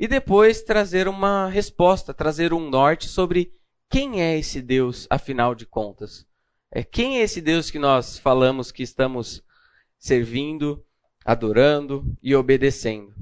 E 0.00 0.08
depois 0.08 0.62
trazer 0.62 1.08
uma 1.08 1.50
resposta, 1.50 2.14
trazer 2.14 2.54
um 2.54 2.70
norte 2.70 3.06
sobre 3.06 3.52
quem 3.90 4.22
é 4.22 4.38
esse 4.38 4.62
Deus, 4.62 5.06
afinal 5.10 5.54
de 5.54 5.66
contas? 5.66 6.26
É, 6.70 6.82
quem 6.82 7.18
é 7.18 7.22
esse 7.22 7.42
Deus 7.42 7.70
que 7.70 7.78
nós 7.78 8.18
falamos 8.18 8.72
que 8.72 8.82
estamos 8.82 9.44
servindo, 9.98 10.82
adorando 11.24 12.04
e 12.22 12.34
obedecendo? 12.34 13.14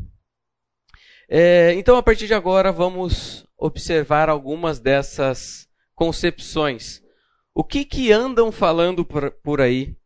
É, 1.28 1.73
então, 1.75 1.97
a 1.97 2.02
partir 2.02 2.26
de 2.26 2.35
agora, 2.35 2.71
vamos 2.71 3.47
observar 3.56 4.28
algumas 4.28 4.78
dessas 4.78 5.68
concepções. 5.94 7.02
O 7.54 7.62
que, 7.62 7.85
que 7.85 8.12
andam 8.12 8.50
falando 8.50 9.04
por, 9.04 9.30
por 9.42 9.61
aí? 9.61 9.97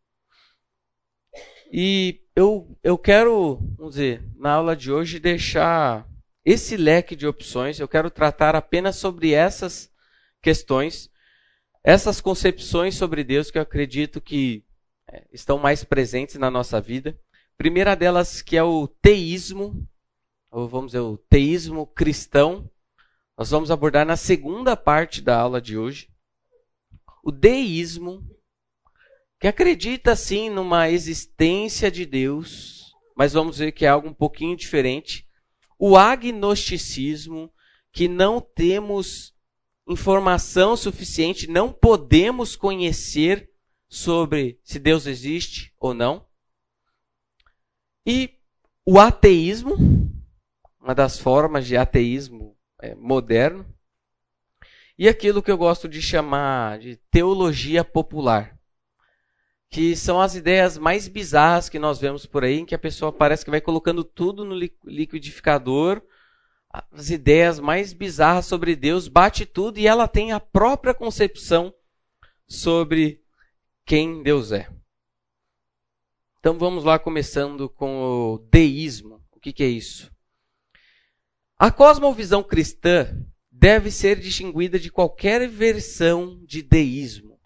E 1.71 2.21
eu, 2.35 2.77
eu 2.83 2.97
quero, 2.97 3.57
vamos 3.77 3.95
dizer, 3.95 4.23
na 4.37 4.51
aula 4.51 4.75
de 4.75 4.91
hoje, 4.91 5.19
deixar 5.19 6.07
esse 6.45 6.77
leque 6.77 7.15
de 7.15 7.27
opções. 7.27 7.79
Eu 7.79 7.87
quero 7.87 8.09
tratar 8.09 8.55
apenas 8.55 8.95
sobre 8.95 9.33
essas 9.33 9.91
questões, 10.41 11.09
essas 11.83 12.21
concepções 12.21 12.95
sobre 12.95 13.23
Deus 13.23 13.51
que 13.51 13.57
eu 13.57 13.61
acredito 13.61 14.21
que 14.21 14.63
é, 15.09 15.25
estão 15.33 15.57
mais 15.57 15.83
presentes 15.83 16.35
na 16.35 16.49
nossa 16.49 16.79
vida. 16.79 17.19
Primeira 17.57 17.95
delas 17.95 18.43
que 18.43 18.55
é 18.55 18.61
o 18.61 18.87
teísmo, 18.87 19.89
ou 20.51 20.69
vamos 20.69 20.91
dizer, 20.91 20.99
o 20.99 21.17
teísmo 21.17 21.87
cristão. 21.87 22.69
Nós 23.35 23.49
vamos 23.49 23.71
abordar 23.71 24.05
na 24.05 24.15
segunda 24.15 24.77
parte 24.77 25.21
da 25.21 25.39
aula 25.39 25.59
de 25.59 25.75
hoje. 25.75 26.07
O 27.23 27.31
deísmo, 27.31 28.23
que 29.39 29.47
acredita 29.47 30.15
sim 30.15 30.51
numa 30.51 30.91
existência 30.91 31.89
de 31.89 32.05
Deus, 32.05 32.93
mas 33.15 33.33
vamos 33.33 33.57
ver 33.57 33.71
que 33.71 33.85
é 33.85 33.89
algo 33.89 34.07
um 34.07 34.13
pouquinho 34.13 34.55
diferente. 34.55 35.27
O 35.79 35.97
agnosticismo, 35.97 37.51
que 37.91 38.07
não 38.07 38.39
temos 38.39 39.33
informação 39.87 40.77
suficiente, 40.77 41.49
não 41.49 41.73
podemos 41.73 42.55
conhecer 42.55 43.49
sobre 43.89 44.59
se 44.63 44.77
Deus 44.77 45.07
existe 45.07 45.73
ou 45.79 45.95
não. 45.95 46.26
E 48.09 48.39
o 48.85 48.97
ateísmo, 49.01 49.75
uma 50.79 50.95
das 50.95 51.19
formas 51.19 51.67
de 51.67 51.75
ateísmo 51.75 52.57
é, 52.81 52.95
moderno, 52.95 53.65
e 54.97 55.09
aquilo 55.09 55.43
que 55.43 55.51
eu 55.51 55.57
gosto 55.57 55.89
de 55.89 56.01
chamar 56.01 56.79
de 56.79 56.95
teologia 57.11 57.83
popular, 57.83 58.57
que 59.69 59.93
são 59.93 60.21
as 60.21 60.35
ideias 60.35 60.77
mais 60.77 61.09
bizarras 61.09 61.67
que 61.67 61.77
nós 61.77 61.99
vemos 61.99 62.25
por 62.25 62.45
aí, 62.45 62.59
em 62.59 62.65
que 62.65 62.73
a 62.73 62.79
pessoa 62.79 63.11
parece 63.11 63.43
que 63.43 63.51
vai 63.51 63.59
colocando 63.59 64.05
tudo 64.05 64.45
no 64.45 64.55
liquidificador 64.85 66.01
as 66.69 67.09
ideias 67.09 67.59
mais 67.59 67.91
bizarras 67.91 68.45
sobre 68.45 68.73
Deus, 68.73 69.09
bate 69.09 69.45
tudo 69.45 69.79
e 69.79 69.87
ela 69.87 70.07
tem 70.07 70.31
a 70.31 70.39
própria 70.39 70.93
concepção 70.93 71.73
sobre 72.47 73.21
quem 73.85 74.23
Deus 74.23 74.53
é. 74.53 74.69
Então 76.47 76.57
vamos 76.57 76.85
lá, 76.85 76.97
começando 76.97 77.67
com 77.67 77.99
o 78.01 78.37
deísmo. 78.37 79.21
O 79.33 79.37
que, 79.37 79.51
que 79.51 79.61
é 79.61 79.67
isso? 79.67 80.09
A 81.59 81.69
cosmovisão 81.69 82.41
cristã 82.41 83.21
deve 83.51 83.91
ser 83.91 84.17
distinguida 84.17 84.79
de 84.79 84.89
qualquer 84.89 85.45
versão 85.49 86.41
de 86.45 86.61
deísmo. 86.61 87.37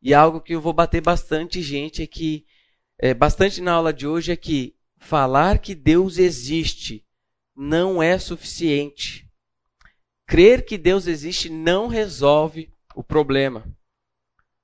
E 0.00 0.14
algo 0.14 0.40
que 0.40 0.54
eu 0.54 0.60
vou 0.62 0.72
bater 0.72 1.02
bastante 1.02 1.60
gente 1.60 2.02
é 2.02 2.06
que, 2.06 2.46
é, 2.98 3.12
bastante 3.12 3.60
na 3.60 3.72
aula 3.72 3.92
de 3.92 4.06
hoje, 4.06 4.32
é 4.32 4.36
que 4.36 4.74
falar 4.96 5.58
que 5.58 5.74
Deus 5.74 6.16
existe 6.16 7.04
não 7.54 8.02
é 8.02 8.18
suficiente. 8.18 9.28
Crer 10.26 10.64
que 10.64 10.78
Deus 10.78 11.06
existe 11.06 11.50
não 11.50 11.88
resolve 11.88 12.72
o 12.94 13.04
problema. 13.04 13.70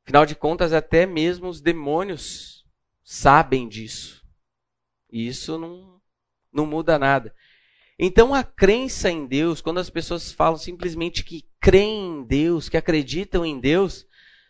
Afinal 0.02 0.24
de 0.24 0.34
contas, 0.34 0.72
até 0.72 1.04
mesmo 1.04 1.46
os 1.46 1.60
demônios 1.60 2.55
sabem 3.06 3.68
disso. 3.68 4.20
E 5.10 5.28
isso 5.28 5.56
não, 5.56 6.00
não 6.52 6.66
muda 6.66 6.98
nada. 6.98 7.32
Então, 7.98 8.34
a 8.34 8.42
crença 8.42 9.08
em 9.08 9.24
Deus, 9.24 9.62
quando 9.62 9.78
as 9.78 9.88
pessoas 9.88 10.32
falam 10.32 10.58
simplesmente 10.58 11.24
que 11.24 11.48
creem 11.60 12.18
em 12.18 12.24
Deus, 12.24 12.68
que 12.68 12.76
acreditam 12.76 13.46
em 13.46 13.58
Deus, 13.58 14.04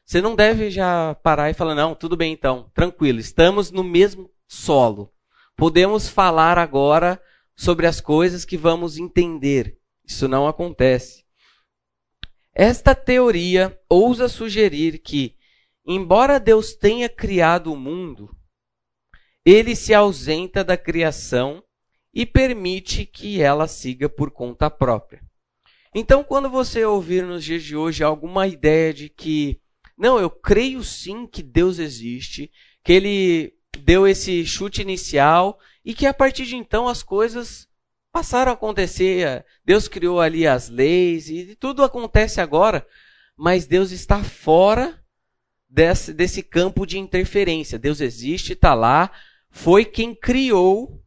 você 0.05 0.21
não 0.21 0.35
deve 0.35 0.71
já 0.71 1.15
parar 1.23 1.51
e 1.51 1.55
falar: 1.55 1.75
não, 1.75 1.95
tudo 1.95 2.17
bem 2.17 2.33
então, 2.33 2.71
tranquilo, 2.75 3.21
estamos 3.21 3.71
no 3.71 3.85
mesmo 3.85 4.31
solo. 4.49 5.13
Podemos 5.55 6.09
falar 6.09 6.59
agora 6.59 7.23
sobre 7.55 7.87
as 7.87 8.01
coisas 8.01 8.45
que 8.45 8.57
vamos 8.57 8.99
entender. 8.99 9.79
Isso 10.05 10.27
não 10.27 10.49
acontece. 10.49 11.25
Esta 12.53 12.95
teoria 12.95 13.79
ousa 13.89 14.29
sugerir 14.29 14.99
que, 14.99 15.37
embora 15.87 16.41
Deus 16.41 16.75
tenha 16.75 17.09
criado 17.09 17.73
o 17.73 17.77
mundo, 17.77 18.36
ele 19.47 19.77
se 19.77 19.95
ausenta 19.95 20.65
da 20.65 20.77
criação 20.77 21.63
e 22.13 22.27
permite 22.27 23.07
que 23.07 23.41
ela 23.41 23.69
siga 23.69 24.09
por 24.09 24.33
conta 24.33 24.69
própria. 24.69 25.23
Então, 25.95 26.25
quando 26.25 26.51
você 26.51 26.85
ouvir 26.85 27.25
nos 27.25 27.45
dias 27.45 27.63
de 27.63 27.77
hoje 27.77 28.03
alguma 28.03 28.49
ideia 28.49 28.93
de 28.93 29.09
que, 29.09 29.61
não, 29.97 30.19
eu 30.19 30.29
creio 30.29 30.83
sim 30.83 31.29
que 31.29 31.45
Deus 31.45 31.79
existe, 31.79 32.51
que 32.83 32.93
ele 32.93 33.55
deu 33.79 34.07
esse 34.07 34.45
chute 34.45 34.83
inicial 34.83 35.61
e 35.85 35.95
que 35.95 36.07
a 36.07 36.13
partir 36.13 36.45
de 36.45 36.57
então 36.57 36.89
as 36.89 37.05
coisas 37.05 37.69
passaram 38.11 38.51
a 38.51 38.55
acontecer. 38.55 39.45
Deus 39.65 39.87
criou 39.87 40.21
ali 40.21 40.45
as 40.45 40.69
leis 40.69 41.29
e 41.29 41.55
tudo 41.55 41.85
acontece 41.85 42.41
agora, 42.41 42.85
mas 43.37 43.67
Deus 43.67 43.93
está 43.93 44.25
fora 44.25 45.01
desse, 45.69 46.13
desse 46.13 46.43
campo 46.43 46.85
de 46.85 46.99
interferência. 46.99 47.79
Deus 47.79 48.01
existe, 48.01 48.55
está 48.55 48.75
lá, 48.75 49.13
foi 49.57 49.87
quem 49.87 50.15
criou, 50.15 51.03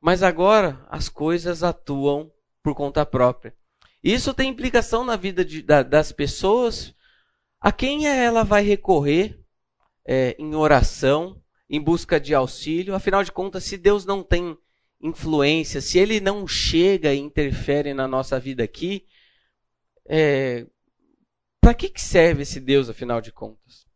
mas 0.00 0.22
agora 0.22 0.86
as 0.88 1.08
coisas 1.08 1.64
atuam 1.64 2.32
por 2.62 2.76
conta 2.76 3.04
própria. 3.04 3.56
Isso 4.00 4.32
tem 4.32 4.48
implicação 4.48 5.04
na 5.04 5.16
vida 5.16 5.44
de, 5.44 5.60
da, 5.60 5.82
das 5.82 6.12
pessoas. 6.12 6.94
A 7.60 7.72
quem 7.72 8.06
ela 8.06 8.44
vai 8.44 8.62
recorrer 8.62 9.36
é, 10.06 10.36
em 10.38 10.54
oração, 10.54 11.42
em 11.68 11.82
busca 11.82 12.20
de 12.20 12.36
auxílio? 12.36 12.94
Afinal 12.94 13.24
de 13.24 13.32
contas, 13.32 13.64
se 13.64 13.76
Deus 13.76 14.06
não 14.06 14.22
tem 14.22 14.56
influência, 15.02 15.80
se 15.80 15.98
Ele 15.98 16.20
não 16.20 16.46
chega 16.46 17.12
e 17.12 17.18
interfere 17.18 17.92
na 17.92 18.06
nossa 18.06 18.38
vida 18.38 18.62
aqui, 18.62 19.04
é, 20.08 20.64
para 21.60 21.74
que, 21.74 21.88
que 21.88 22.00
serve 22.00 22.42
esse 22.42 22.60
Deus, 22.60 22.88
afinal 22.88 23.20
de 23.20 23.32
contas? 23.32 23.87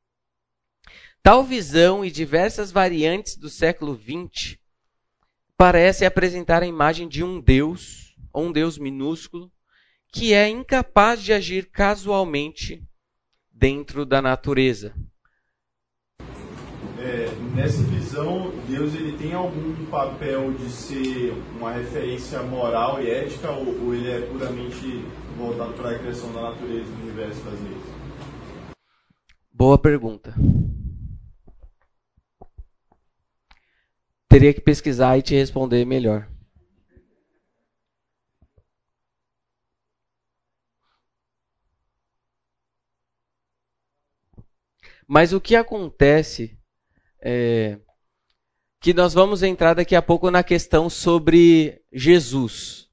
Tal 1.24 1.44
visão 1.44 2.04
e 2.04 2.10
diversas 2.10 2.72
variantes 2.72 3.36
do 3.36 3.48
século 3.48 3.94
XX 3.96 4.58
parecem 5.56 6.04
apresentar 6.04 6.64
a 6.64 6.66
imagem 6.66 7.06
de 7.06 7.22
um 7.22 7.40
Deus, 7.40 8.16
ou 8.32 8.46
um 8.46 8.52
Deus 8.52 8.76
minúsculo, 8.76 9.48
que 10.12 10.34
é 10.34 10.48
incapaz 10.48 11.22
de 11.22 11.32
agir 11.32 11.70
casualmente 11.70 12.82
dentro 13.52 14.04
da 14.04 14.20
natureza. 14.20 14.96
É, 16.98 17.28
nessa 17.54 17.84
visão, 17.84 18.52
Deus 18.68 18.92
ele 18.96 19.16
tem 19.16 19.32
algum 19.32 19.86
papel 19.86 20.52
de 20.54 20.68
ser 20.70 21.32
uma 21.56 21.72
referência 21.72 22.42
moral 22.42 23.00
e 23.00 23.08
ética 23.08 23.48
ou, 23.52 23.84
ou 23.84 23.94
ele 23.94 24.10
é 24.10 24.22
puramente 24.22 25.04
voltado 25.36 25.72
para 25.74 25.90
a 25.90 25.98
criação 26.00 26.32
da 26.32 26.50
natureza, 26.50 26.90
do 26.90 27.02
universo, 27.04 27.40
das 27.44 27.60
leis? 27.60 27.82
Boa 29.52 29.78
pergunta. 29.78 30.34
Teria 34.32 34.54
que 34.54 34.62
pesquisar 34.62 35.18
e 35.18 35.20
te 35.20 35.34
responder 35.34 35.84
melhor. 35.84 36.26
Mas 45.06 45.34
o 45.34 45.40
que 45.40 45.54
acontece 45.54 46.58
é 47.20 47.78
que 48.80 48.94
nós 48.94 49.12
vamos 49.12 49.42
entrar 49.42 49.74
daqui 49.74 49.94
a 49.94 50.00
pouco 50.00 50.30
na 50.30 50.42
questão 50.42 50.88
sobre 50.88 51.84
Jesus, 51.92 52.88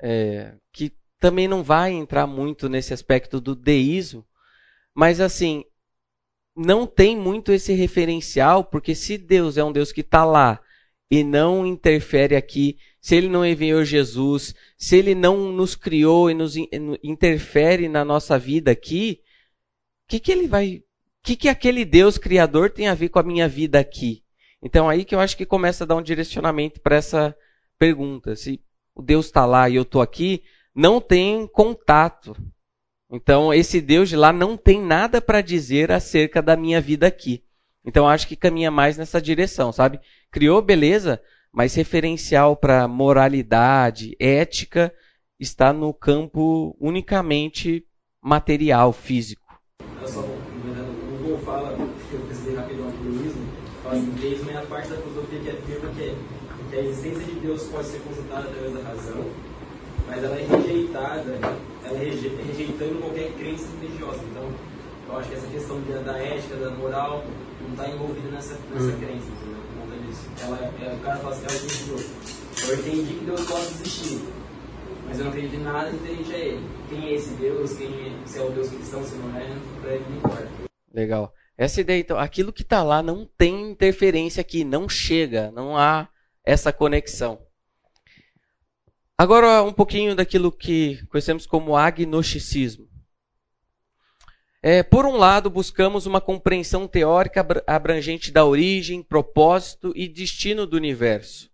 é, 0.00 0.56
que 0.72 0.96
também 1.18 1.48
não 1.48 1.64
vai 1.64 1.90
entrar 1.90 2.28
muito 2.28 2.68
nesse 2.68 2.94
aspecto 2.94 3.40
do 3.40 3.56
deísmo, 3.56 4.24
mas 4.94 5.18
assim 5.18 5.64
não 6.56 6.86
tem 6.86 7.16
muito 7.16 7.52
esse 7.52 7.72
referencial, 7.72 8.64
porque 8.64 8.94
se 8.94 9.16
Deus 9.16 9.56
é 9.56 9.64
um 9.64 9.72
Deus 9.72 9.92
que 9.92 10.02
está 10.02 10.24
lá 10.24 10.60
e 11.10 11.24
não 11.24 11.66
interfere 11.66 12.36
aqui, 12.36 12.78
se 13.00 13.16
ele 13.16 13.28
não 13.28 13.44
enviou 13.44 13.84
Jesus, 13.84 14.54
se 14.76 14.96
ele 14.96 15.14
não 15.14 15.52
nos 15.52 15.74
criou 15.74 16.30
e 16.30 16.34
nos 16.34 16.54
interfere 17.02 17.88
na 17.88 18.04
nossa 18.04 18.38
vida 18.38 18.70
aqui, 18.70 19.20
o 20.04 20.08
que, 20.08 20.20
que 20.20 20.32
ele 20.32 20.46
vai 20.46 20.82
que, 21.22 21.36
que 21.36 21.48
aquele 21.48 21.84
Deus 21.84 22.18
criador 22.18 22.70
tem 22.70 22.88
a 22.88 22.94
ver 22.94 23.08
com 23.08 23.18
a 23.18 23.22
minha 23.22 23.48
vida 23.48 23.78
aqui? 23.78 24.24
Então 24.60 24.88
aí 24.88 25.04
que 25.04 25.14
eu 25.14 25.20
acho 25.20 25.36
que 25.36 25.46
começa 25.46 25.84
a 25.84 25.86
dar 25.86 25.96
um 25.96 26.02
direcionamento 26.02 26.80
para 26.80 26.96
essa 26.96 27.36
pergunta. 27.78 28.34
Se 28.36 28.60
o 28.94 29.02
Deus 29.02 29.26
está 29.26 29.46
lá 29.46 29.68
e 29.68 29.76
eu 29.76 29.82
estou 29.82 30.02
aqui, 30.02 30.42
não 30.74 31.00
tem 31.00 31.46
contato. 31.46 32.36
Então 33.12 33.52
esse 33.52 33.78
Deus 33.78 34.08
de 34.08 34.16
lá 34.16 34.32
não 34.32 34.56
tem 34.56 34.80
nada 34.80 35.20
para 35.20 35.42
dizer 35.42 35.92
acerca 35.92 36.40
da 36.40 36.56
minha 36.56 36.80
vida 36.80 37.06
aqui. 37.06 37.44
Então 37.84 38.08
acho 38.08 38.26
que 38.26 38.34
caminha 38.34 38.70
mais 38.70 38.96
nessa 38.96 39.20
direção, 39.20 39.70
sabe? 39.70 40.00
Criou 40.30 40.62
beleza, 40.62 41.20
mas 41.52 41.74
referencial 41.74 42.56
para 42.56 42.88
moralidade, 42.88 44.16
ética, 44.18 44.90
está 45.38 45.74
no 45.74 45.92
campo 45.92 46.74
unicamente 46.80 47.84
material, 48.22 48.94
físico. 48.94 49.42
assim, 53.84 54.10
deísmo 54.12 54.50
é 54.50 54.56
a 54.56 54.62
parte 54.62 54.88
da 54.88 54.96
filosofia 54.96 55.40
que 55.40 55.50
afirma 55.50 55.90
que, 55.90 56.16
que 56.70 56.76
a 56.76 56.80
existência 56.80 57.24
de 57.26 57.40
Deus 57.40 57.64
pode 57.64 57.88
ser 57.88 57.98
consultada 58.00 58.48
através 58.48 58.72
da 58.72 58.82
razão, 58.88 59.30
mas 60.06 60.24
ela 60.24 60.38
é 60.38 60.46
rejeitada, 60.46 61.32
é 61.32 61.71
rejeitando 62.10 63.00
qualquer 63.00 63.32
crença 63.32 63.68
religiosa. 63.80 64.20
Então, 64.30 64.50
eu 65.08 65.16
acho 65.16 65.28
que 65.28 65.34
essa 65.34 65.46
questão 65.46 65.80
da 65.80 66.18
ética, 66.18 66.56
da 66.56 66.70
moral, 66.70 67.24
não 67.60 67.70
está 67.70 67.88
envolvida 67.88 68.30
nessa, 68.30 68.58
nessa 68.70 68.86
hum. 68.86 69.00
crença, 69.00 69.26
entendeu? 69.28 69.62
Por 69.62 69.82
conta 69.82 70.06
disso. 70.06 70.28
Ela, 70.42 70.58
é, 70.82 70.94
o 70.94 70.98
cara 71.00 71.18
fala 71.18 71.34
assim, 71.34 71.46
é 71.46 72.70
eu 72.70 72.78
entendi 72.78 73.14
que 73.14 73.24
Deus 73.24 73.44
pode 73.46 73.66
existir, 73.66 74.20
mas 75.06 75.18
eu 75.18 75.24
não 75.24 75.32
acredito 75.32 75.54
em 75.56 75.62
nada 75.62 75.90
diferente 75.90 76.32
a 76.32 76.38
ele. 76.38 76.66
Quem 76.88 77.06
é 77.06 77.14
esse 77.14 77.30
Deus? 77.34 77.72
Quem 77.74 77.88
é, 77.88 78.26
se 78.26 78.38
é 78.38 78.42
o 78.42 78.50
Deus 78.50 78.68
cristão, 78.68 79.04
se 79.04 79.14
não 79.16 79.36
é, 79.36 79.56
para 79.80 79.94
ele 79.94 80.04
não 80.08 80.16
importa. 80.16 80.48
Legal. 80.92 81.32
Essa 81.56 81.80
ideia, 81.80 82.00
então, 82.00 82.18
aquilo 82.18 82.52
que 82.52 82.62
está 82.62 82.82
lá 82.82 83.02
não 83.02 83.28
tem 83.36 83.70
interferência 83.70 84.40
aqui, 84.40 84.64
não 84.64 84.88
chega, 84.88 85.50
não 85.50 85.76
há 85.76 86.08
essa 86.44 86.72
conexão. 86.72 87.38
Agora, 89.16 89.62
um 89.62 89.72
pouquinho 89.72 90.16
daquilo 90.16 90.50
que 90.50 91.04
conhecemos 91.06 91.46
como 91.46 91.76
agnosticismo. 91.76 92.88
É, 94.62 94.82
por 94.82 95.04
um 95.04 95.16
lado, 95.16 95.50
buscamos 95.50 96.06
uma 96.06 96.20
compreensão 96.20 96.86
teórica 96.86 97.44
abrangente 97.66 98.30
da 98.30 98.44
origem, 98.44 99.02
propósito 99.02 99.92
e 99.96 100.08
destino 100.08 100.66
do 100.66 100.76
universo 100.76 101.50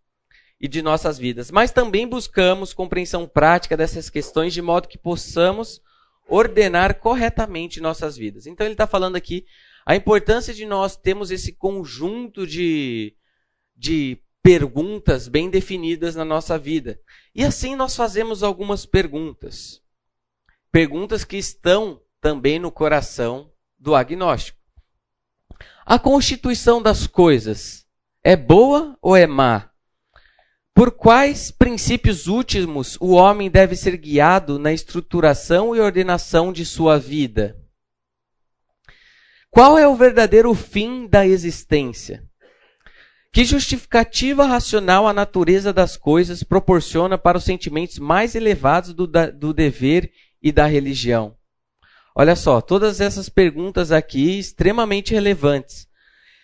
e 0.60 0.68
de 0.68 0.82
nossas 0.82 1.18
vidas, 1.18 1.50
mas 1.50 1.70
também 1.70 2.06
buscamos 2.06 2.74
compreensão 2.74 3.26
prática 3.26 3.76
dessas 3.76 4.10
questões 4.10 4.52
de 4.52 4.60
modo 4.60 4.88
que 4.88 4.98
possamos 4.98 5.80
ordenar 6.28 6.98
corretamente 6.98 7.80
nossas 7.80 8.16
vidas. 8.16 8.46
Então, 8.46 8.66
ele 8.66 8.74
está 8.74 8.86
falando 8.86 9.16
aqui 9.16 9.46
a 9.86 9.96
importância 9.96 10.52
de 10.52 10.66
nós 10.66 10.96
termos 10.96 11.30
esse 11.30 11.52
conjunto 11.52 12.46
de, 12.46 13.16
de 13.74 14.20
perguntas 14.48 15.28
bem 15.28 15.50
definidas 15.50 16.16
na 16.16 16.24
nossa 16.24 16.58
vida. 16.58 16.98
E 17.34 17.44
assim 17.44 17.76
nós 17.76 17.94
fazemos 17.94 18.42
algumas 18.42 18.86
perguntas. 18.86 19.82
Perguntas 20.72 21.22
que 21.22 21.36
estão 21.36 22.00
também 22.18 22.58
no 22.58 22.72
coração 22.72 23.52
do 23.78 23.94
agnóstico. 23.94 24.58
A 25.84 25.98
constituição 25.98 26.80
das 26.80 27.06
coisas 27.06 27.86
é 28.24 28.34
boa 28.34 28.96
ou 29.02 29.14
é 29.14 29.26
má? 29.26 29.70
Por 30.72 30.92
quais 30.92 31.50
princípios 31.50 32.26
últimos 32.26 32.96
o 33.02 33.10
homem 33.10 33.50
deve 33.50 33.76
ser 33.76 33.98
guiado 33.98 34.58
na 34.58 34.72
estruturação 34.72 35.76
e 35.76 35.80
ordenação 35.80 36.54
de 36.54 36.64
sua 36.64 36.98
vida? 36.98 37.54
Qual 39.50 39.76
é 39.76 39.86
o 39.86 39.94
verdadeiro 39.94 40.54
fim 40.54 41.06
da 41.06 41.26
existência? 41.26 42.26
Que 43.32 43.44
justificativa 43.44 44.46
racional 44.46 45.06
a 45.06 45.12
natureza 45.12 45.72
das 45.72 45.96
coisas 45.96 46.42
proporciona 46.42 47.18
para 47.18 47.38
os 47.38 47.44
sentimentos 47.44 47.98
mais 47.98 48.34
elevados 48.34 48.94
do, 48.94 49.06
da, 49.06 49.30
do 49.30 49.52
dever 49.52 50.12
e 50.42 50.50
da 50.50 50.66
religião? 50.66 51.36
Olha 52.14 52.34
só, 52.34 52.60
todas 52.60 53.00
essas 53.00 53.28
perguntas 53.28 53.92
aqui 53.92 54.38
extremamente 54.38 55.14
relevantes. 55.14 55.86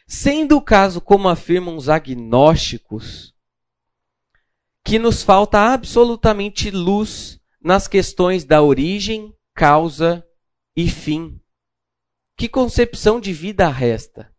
Sendo 0.06 0.56
o 0.56 0.62
caso, 0.62 1.00
como 1.00 1.28
afirmam 1.28 1.76
os 1.76 1.88
agnósticos, 1.88 3.34
que 4.84 4.98
nos 4.98 5.22
falta 5.22 5.72
absolutamente 5.72 6.70
luz 6.70 7.40
nas 7.60 7.88
questões 7.88 8.44
da 8.44 8.62
origem, 8.62 9.34
causa 9.54 10.24
e 10.76 10.88
fim 10.88 11.40
que 12.36 12.48
concepção 12.48 13.20
de 13.20 13.32
vida 13.32 13.68
resta? 13.68 14.33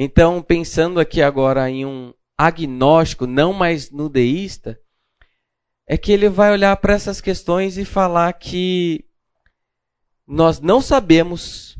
Então, 0.00 0.40
pensando 0.40 1.00
aqui 1.00 1.20
agora 1.20 1.68
em 1.68 1.84
um 1.84 2.14
agnóstico, 2.38 3.26
não 3.26 3.52
mais 3.52 3.90
nudeísta, 3.90 4.80
é 5.88 5.98
que 5.98 6.12
ele 6.12 6.28
vai 6.28 6.52
olhar 6.52 6.76
para 6.76 6.94
essas 6.94 7.20
questões 7.20 7.76
e 7.76 7.84
falar 7.84 8.32
que 8.34 9.04
nós 10.24 10.60
não 10.60 10.80
sabemos, 10.80 11.76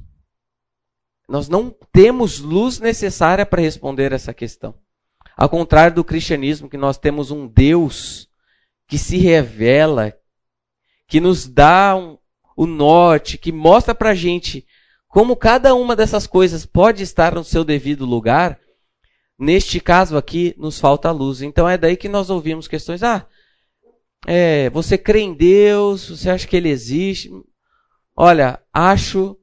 nós 1.29 1.49
não 1.49 1.71
temos 1.93 2.41
luz 2.41 2.81
necessária 2.81 3.47
para 3.47 3.63
responder 3.63 4.11
essa 4.11 4.35
questão. 4.35 4.75
Ao 5.37 5.49
contrário 5.49 5.95
do 5.95 6.03
cristianismo, 6.03 6.69
que 6.69 6.77
nós 6.77 6.99
temos 6.99 7.31
um 7.31 7.47
Deus 7.47 8.29
que 8.89 8.99
se 8.99 9.17
revela, 9.17 10.13
que 11.07 11.21
nos 11.21 11.47
dá 11.47 11.95
um, 11.95 12.19
o 12.57 12.67
norte, 12.67 13.39
que 13.39 13.53
mostra 13.53 13.95
para 13.95 14.11
a 14.11 14.15
gente 14.15 14.67
como 15.19 15.35
cada 15.35 15.75
uma 15.75 15.97
dessas 15.97 16.29
coisas 16.29 16.65
pode 16.65 17.03
estar 17.03 17.35
no 17.35 17.43
seu 17.43 17.65
devido 17.65 18.07
lugar, 18.07 18.57
neste 19.37 19.81
caso 19.81 20.17
aqui 20.17 20.55
nos 20.57 20.79
falta 20.79 21.11
luz. 21.11 21.43
Então 21.43 21.69
é 21.69 21.77
daí 21.77 21.97
que 21.97 22.09
nós 22.09 22.31
ouvimos 22.31 22.69
questões. 22.69 23.03
Ah, 23.03 23.27
é, 24.25 24.71
você 24.71 24.97
crê 24.97 25.23
em 25.23 25.35
Deus? 25.35 26.09
Você 26.09 26.31
acha 26.31 26.47
que 26.47 26.57
Ele 26.57 26.69
existe? 26.69 27.33
Olha, 28.15 28.63
acho 28.73 29.37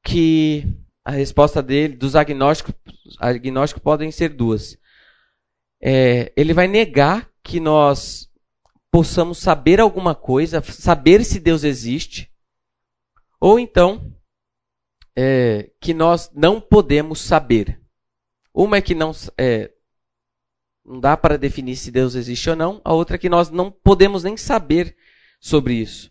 que 0.00 0.64
a 1.04 1.10
resposta 1.10 1.60
dele, 1.60 1.96
dos 1.96 2.14
agnósticos, 2.14 2.72
agnósticos 3.18 3.82
podem 3.82 4.12
ser 4.12 4.28
duas. 4.28 4.78
é, 5.80 6.32
ele 6.36 6.54
vai 6.54 6.68
negar 6.68 7.28
que 7.42 7.58
nós 7.58 8.30
possamos 8.92 9.38
saber 9.38 9.80
alguma 9.80 10.14
coisa, 10.14 10.62
saber 10.62 11.24
se 11.24 11.40
Deus 11.40 11.64
existe, 11.64 12.30
ou 13.40 13.58
então 13.58 14.21
é, 15.16 15.70
que 15.80 15.92
nós 15.92 16.30
não 16.34 16.60
podemos 16.60 17.20
saber. 17.20 17.80
Uma 18.54 18.78
é 18.78 18.80
que 18.80 18.94
não, 18.94 19.12
é, 19.38 19.70
não 20.84 21.00
dá 21.00 21.16
para 21.16 21.38
definir 21.38 21.76
se 21.76 21.90
Deus 21.90 22.14
existe 22.14 22.50
ou 22.50 22.56
não, 22.56 22.80
a 22.84 22.92
outra 22.92 23.16
é 23.16 23.18
que 23.18 23.28
nós 23.28 23.50
não 23.50 23.70
podemos 23.70 24.24
nem 24.24 24.36
saber 24.36 24.96
sobre 25.40 25.74
isso. 25.74 26.10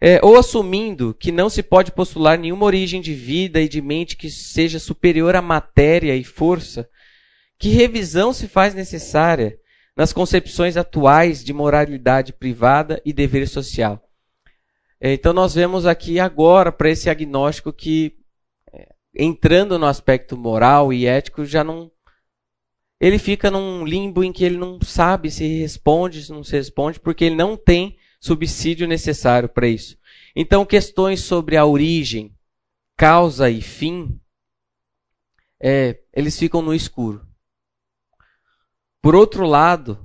É, 0.00 0.18
ou 0.20 0.36
assumindo 0.36 1.14
que 1.14 1.30
não 1.30 1.48
se 1.48 1.62
pode 1.62 1.92
postular 1.92 2.36
nenhuma 2.36 2.66
origem 2.66 3.00
de 3.00 3.14
vida 3.14 3.60
e 3.60 3.68
de 3.68 3.80
mente 3.80 4.16
que 4.16 4.28
seja 4.28 4.80
superior 4.80 5.36
à 5.36 5.40
matéria 5.40 6.16
e 6.16 6.24
força, 6.24 6.88
que 7.56 7.68
revisão 7.68 8.32
se 8.32 8.48
faz 8.48 8.74
necessária 8.74 9.56
nas 9.96 10.12
concepções 10.12 10.76
atuais 10.76 11.44
de 11.44 11.52
moralidade 11.52 12.32
privada 12.32 13.00
e 13.04 13.12
dever 13.12 13.46
social? 13.46 14.02
É, 15.04 15.12
então 15.14 15.32
nós 15.32 15.52
vemos 15.52 15.84
aqui 15.84 16.20
agora 16.20 16.70
para 16.70 16.88
esse 16.88 17.10
agnóstico 17.10 17.72
que 17.72 18.16
é, 18.72 18.94
entrando 19.12 19.76
no 19.76 19.86
aspecto 19.86 20.36
moral 20.36 20.92
e 20.92 21.06
ético 21.06 21.44
já 21.44 21.64
não 21.64 21.90
ele 23.00 23.18
fica 23.18 23.50
num 23.50 23.84
limbo 23.84 24.22
em 24.22 24.32
que 24.32 24.44
ele 24.44 24.56
não 24.56 24.80
sabe 24.80 25.28
se 25.28 25.44
responde, 25.58 26.22
se 26.22 26.30
não 26.30 26.44
se 26.44 26.52
responde, 26.52 27.00
porque 27.00 27.24
ele 27.24 27.34
não 27.34 27.56
tem 27.56 27.98
subsídio 28.20 28.86
necessário 28.86 29.48
para 29.48 29.66
isso. 29.66 29.98
Então, 30.36 30.64
questões 30.64 31.22
sobre 31.22 31.56
a 31.56 31.66
origem, 31.66 32.32
causa 32.96 33.50
e 33.50 33.60
fim, 33.60 34.20
é, 35.58 35.98
eles 36.12 36.38
ficam 36.38 36.62
no 36.62 36.72
escuro. 36.72 37.26
Por 39.02 39.16
outro 39.16 39.44
lado, 39.44 39.98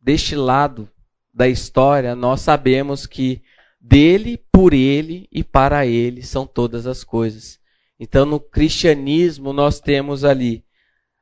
deste 0.00 0.34
lado 0.34 0.90
da 1.30 1.46
história, 1.46 2.16
nós 2.16 2.40
sabemos 2.40 3.04
que 3.06 3.43
dele, 3.84 4.38
por 4.50 4.72
ele 4.72 5.28
e 5.30 5.44
para 5.44 5.86
ele 5.86 6.22
são 6.22 6.46
todas 6.46 6.86
as 6.86 7.04
coisas. 7.04 7.60
Então, 8.00 8.24
no 8.24 8.40
cristianismo, 8.40 9.52
nós 9.52 9.78
temos 9.78 10.24
ali 10.24 10.64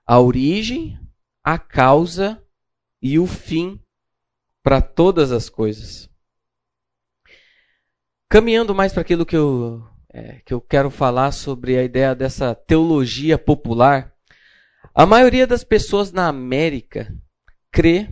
a 0.06 0.20
origem, 0.20 0.98
a 1.42 1.58
causa 1.58 2.42
e 3.00 3.18
o 3.18 3.26
fim 3.26 3.80
para 4.62 4.80
todas 4.80 5.32
as 5.32 5.48
coisas. 5.48 6.08
Caminhando 8.28 8.74
mais 8.74 8.92
para 8.92 9.02
aquilo 9.02 9.26
que 9.26 9.36
eu, 9.36 9.84
é, 10.08 10.40
que 10.46 10.54
eu 10.54 10.60
quero 10.60 10.88
falar 10.88 11.32
sobre 11.32 11.76
a 11.76 11.82
ideia 11.82 12.14
dessa 12.14 12.54
teologia 12.54 13.36
popular, 13.36 14.14
a 14.94 15.04
maioria 15.04 15.46
das 15.46 15.64
pessoas 15.64 16.12
na 16.12 16.28
América 16.28 17.12
crê 17.70 18.08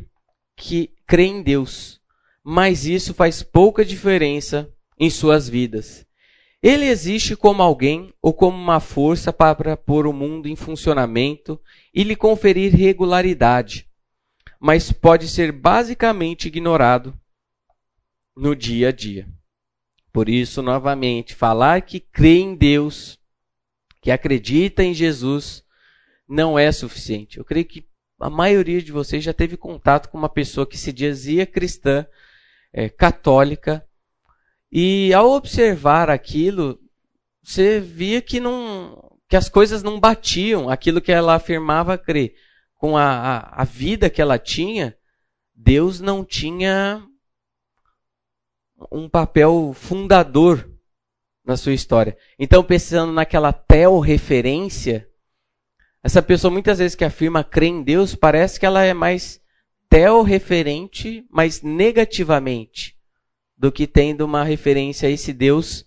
que 0.57 0.95
crê 1.07 1.25
em 1.25 1.43
Deus, 1.43 2.00
mas 2.45 2.87
isso 2.87 3.13
faz 3.13 3.43
pouca 3.43 3.85
diferença 3.85 4.73
em 4.99 5.11
suas 5.11 5.49
vidas. 5.49 6.07
Ele 6.63 6.87
existe 6.87 7.35
como 7.35 7.63
alguém 7.63 8.13
ou 8.21 8.35
como 8.35 8.57
uma 8.57 8.81
força 8.81 9.33
para 9.33 9.77
pôr 9.77 10.07
o 10.07 10.13
mundo 10.13 10.47
em 10.47 10.57
funcionamento 10.57 11.59
e 11.95 12.03
lhe 12.03 12.15
conferir 12.15 12.75
regularidade, 12.75 13.89
mas 14.59 14.93
pode 14.93 15.27
ser 15.27 15.53
basicamente 15.53 16.49
ignorado 16.49 17.19
no 18.37 18.55
dia 18.55 18.91
a 18.91 18.93
dia. 18.93 19.27
Por 20.13 20.29
isso, 20.29 20.61
novamente, 20.61 21.35
falar 21.35 21.83
que 21.83 22.01
crê 22.01 22.39
em 22.39 22.55
Deus, 22.55 23.19
que 24.03 24.11
acredita 24.11 24.83
em 24.83 24.93
Jesus, 24.93 25.65
não 26.29 26.59
é 26.59 26.71
suficiente. 26.73 27.39
Eu 27.39 27.45
creio 27.45 27.65
que 27.65 27.87
a 28.19 28.29
maioria 28.29 28.83
de 28.83 28.93
vocês 28.93 29.25
já 29.25 29.33
teve 29.33 29.57
contato 29.57 30.09
com 30.11 30.19
uma 30.19 30.29
pessoa 30.29 30.67
que 30.67 30.77
se 30.77 30.93
dizia 30.93 31.47
cristã, 31.47 32.07
é, 32.73 32.89
católica, 32.89 33.87
e 34.71 35.13
ao 35.13 35.31
observar 35.31 36.09
aquilo, 36.09 36.79
você 37.43 37.81
via 37.81 38.23
que 38.23 38.39
não, 38.39 39.19
que 39.29 39.37
as 39.37 39.49
coisas 39.49 39.83
não 39.83 39.99
batiam, 39.99 40.69
aquilo 40.69 41.01
que 41.01 41.11
ela 41.11 41.35
afirmava 41.35 41.99
crer, 41.99 42.35
com 42.77 42.97
a, 42.97 43.05
a, 43.05 43.63
a 43.63 43.65
vida 43.65 44.09
que 44.09 44.23
ela 44.23 44.39
tinha, 44.39 44.97
Deus 45.55 46.01
não 46.01 46.25
tinha 46.25 47.05
um 48.91 49.09
papel 49.09 49.73
fundador 49.75 50.71
na 51.45 51.57
sua 51.57 51.73
história. 51.73 52.17
Então, 52.39 52.63
pensando 52.63 53.13
naquela 53.13 53.53
tel-referência, 53.53 55.09
essa 56.03 56.23
pessoa 56.23 56.51
muitas 56.51 56.79
vezes 56.79 56.95
que 56.95 57.05
afirma 57.05 57.45
crer 57.45 57.69
em 57.69 57.83
Deus, 57.83 58.15
parece 58.15 58.59
que 58.59 58.65
ela 58.65 58.83
é 58.85 58.95
mais 58.95 59.41
tel-referente, 59.91 61.27
mas 61.29 61.61
negativamente, 61.61 62.97
do 63.57 63.71
que 63.71 63.87
tendo 63.87 64.25
uma 64.25 64.45
referência 64.45 65.09
a 65.09 65.13
esse 65.13 65.33
Deus 65.33 65.85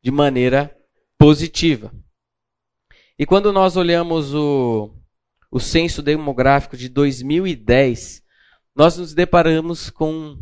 de 0.00 0.12
maneira 0.12 0.76
positiva. 1.18 1.92
E 3.18 3.26
quando 3.26 3.52
nós 3.52 3.76
olhamos 3.76 4.34
o, 4.34 4.94
o 5.50 5.58
censo 5.58 6.02
demográfico 6.02 6.76
de 6.76 6.88
2010, 6.88 8.22
nós 8.74 8.98
nos 8.98 9.14
deparamos 9.14 9.90
com 9.90 10.38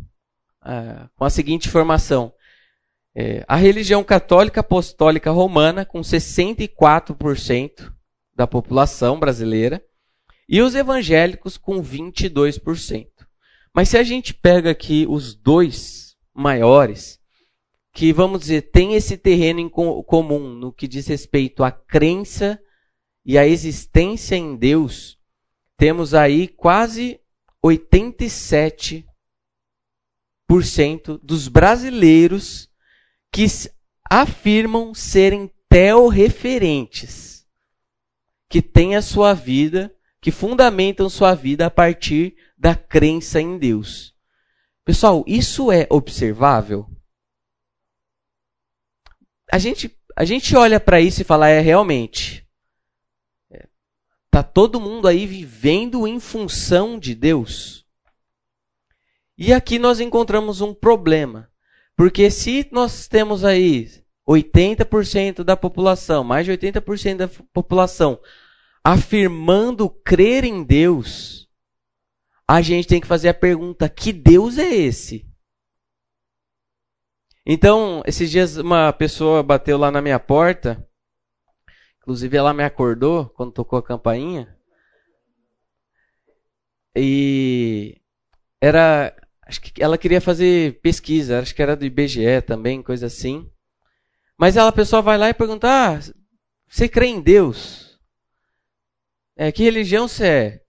com 1.16 1.24
a 1.24 1.30
seguinte 1.30 1.68
informação. 1.68 2.32
É, 3.14 3.44
a 3.46 3.54
religião 3.54 4.02
católica 4.02 4.60
apostólica 4.60 5.30
romana, 5.30 5.84
com 5.84 6.00
64% 6.00 7.92
da 8.34 8.46
população 8.46 9.20
brasileira, 9.20 9.84
e 10.48 10.60
os 10.60 10.74
evangélicos 10.74 11.56
com 11.56 11.82
22%. 11.82 13.08
Mas 13.72 13.88
se 13.88 13.98
a 13.98 14.02
gente 14.02 14.32
pega 14.32 14.70
aqui 14.70 15.06
os 15.08 15.34
dois 15.34 16.16
maiores, 16.32 17.20
que 17.92 18.12
vamos 18.12 18.40
dizer, 18.40 18.70
tem 18.72 18.94
esse 18.94 19.16
terreno 19.16 19.60
em 19.60 19.68
comum 19.68 20.50
no 20.54 20.72
que 20.72 20.88
diz 20.88 21.06
respeito 21.06 21.62
à 21.62 21.70
crença 21.70 22.60
e 23.24 23.38
à 23.38 23.46
existência 23.46 24.36
em 24.36 24.56
Deus, 24.56 25.18
temos 25.76 26.12
aí 26.14 26.48
quase 26.48 27.20
87 27.62 29.06
dos 31.22 31.48
brasileiros 31.48 32.68
que 33.32 33.46
afirmam 34.08 34.94
serem 34.94 35.50
teorreferentes, 35.68 37.46
que 38.48 38.62
têm 38.62 38.94
a 38.94 39.02
sua 39.02 39.34
vida, 39.34 39.92
que 40.24 40.30
fundamentam 40.30 41.06
sua 41.10 41.34
vida 41.34 41.66
a 41.66 41.70
partir 41.70 42.34
da 42.56 42.74
crença 42.74 43.42
em 43.42 43.58
Deus. 43.58 44.14
Pessoal, 44.82 45.22
isso 45.26 45.70
é 45.70 45.86
observável? 45.90 46.88
A 49.52 49.58
gente, 49.58 49.94
a 50.16 50.24
gente 50.24 50.56
olha 50.56 50.80
para 50.80 50.98
isso 50.98 51.20
e 51.20 51.26
fala, 51.26 51.50
é 51.50 51.60
realmente. 51.60 52.48
É, 53.50 53.68
tá 54.30 54.42
todo 54.42 54.80
mundo 54.80 55.08
aí 55.08 55.26
vivendo 55.26 56.08
em 56.08 56.18
função 56.18 56.98
de 56.98 57.14
Deus. 57.14 57.84
E 59.36 59.52
aqui 59.52 59.78
nós 59.78 60.00
encontramos 60.00 60.62
um 60.62 60.72
problema. 60.72 61.50
Porque 61.94 62.30
se 62.30 62.66
nós 62.72 63.06
temos 63.06 63.44
aí 63.44 63.90
80% 64.26 65.44
da 65.44 65.54
população, 65.54 66.24
mais 66.24 66.46
de 66.46 66.52
80% 66.52 67.16
da 67.16 67.28
população, 67.52 68.18
afirmando 68.84 69.88
crer 69.88 70.44
em 70.44 70.62
Deus, 70.62 71.48
a 72.46 72.60
gente 72.60 72.86
tem 72.86 73.00
que 73.00 73.06
fazer 73.06 73.30
a 73.30 73.34
pergunta: 73.34 73.88
que 73.88 74.12
Deus 74.12 74.58
é 74.58 74.72
esse? 74.74 75.26
Então, 77.46 78.02
esses 78.06 78.30
dias 78.30 78.56
uma 78.56 78.92
pessoa 78.92 79.42
bateu 79.42 79.76
lá 79.78 79.90
na 79.90 80.00
minha 80.00 80.20
porta, 80.20 80.86
inclusive 81.98 82.36
ela 82.36 82.54
me 82.54 82.64
acordou 82.64 83.28
quando 83.30 83.52
tocou 83.52 83.78
a 83.78 83.82
campainha, 83.82 84.56
e 86.94 88.00
era 88.60 89.14
Acho 89.46 89.60
que 89.60 89.82
ela 89.82 89.98
queria 89.98 90.20
fazer 90.20 90.80
pesquisa, 90.80 91.38
acho 91.40 91.54
que 91.54 91.62
era 91.62 91.76
do 91.76 91.84
IBGE 91.84 92.40
também, 92.46 92.82
coisa 92.82 93.06
assim. 93.06 93.50
Mas 94.38 94.56
ela, 94.56 94.68
a 94.68 94.72
pessoa 94.72 95.02
vai 95.02 95.18
lá 95.18 95.28
e 95.28 95.34
pergunta: 95.34 95.68
ah, 95.68 96.00
você 96.68 96.88
crê 96.88 97.06
em 97.06 97.20
Deus? 97.20 97.93
É, 99.36 99.50
que 99.50 99.64
religião 99.64 100.06
você 100.06 100.26
é? 100.26 100.60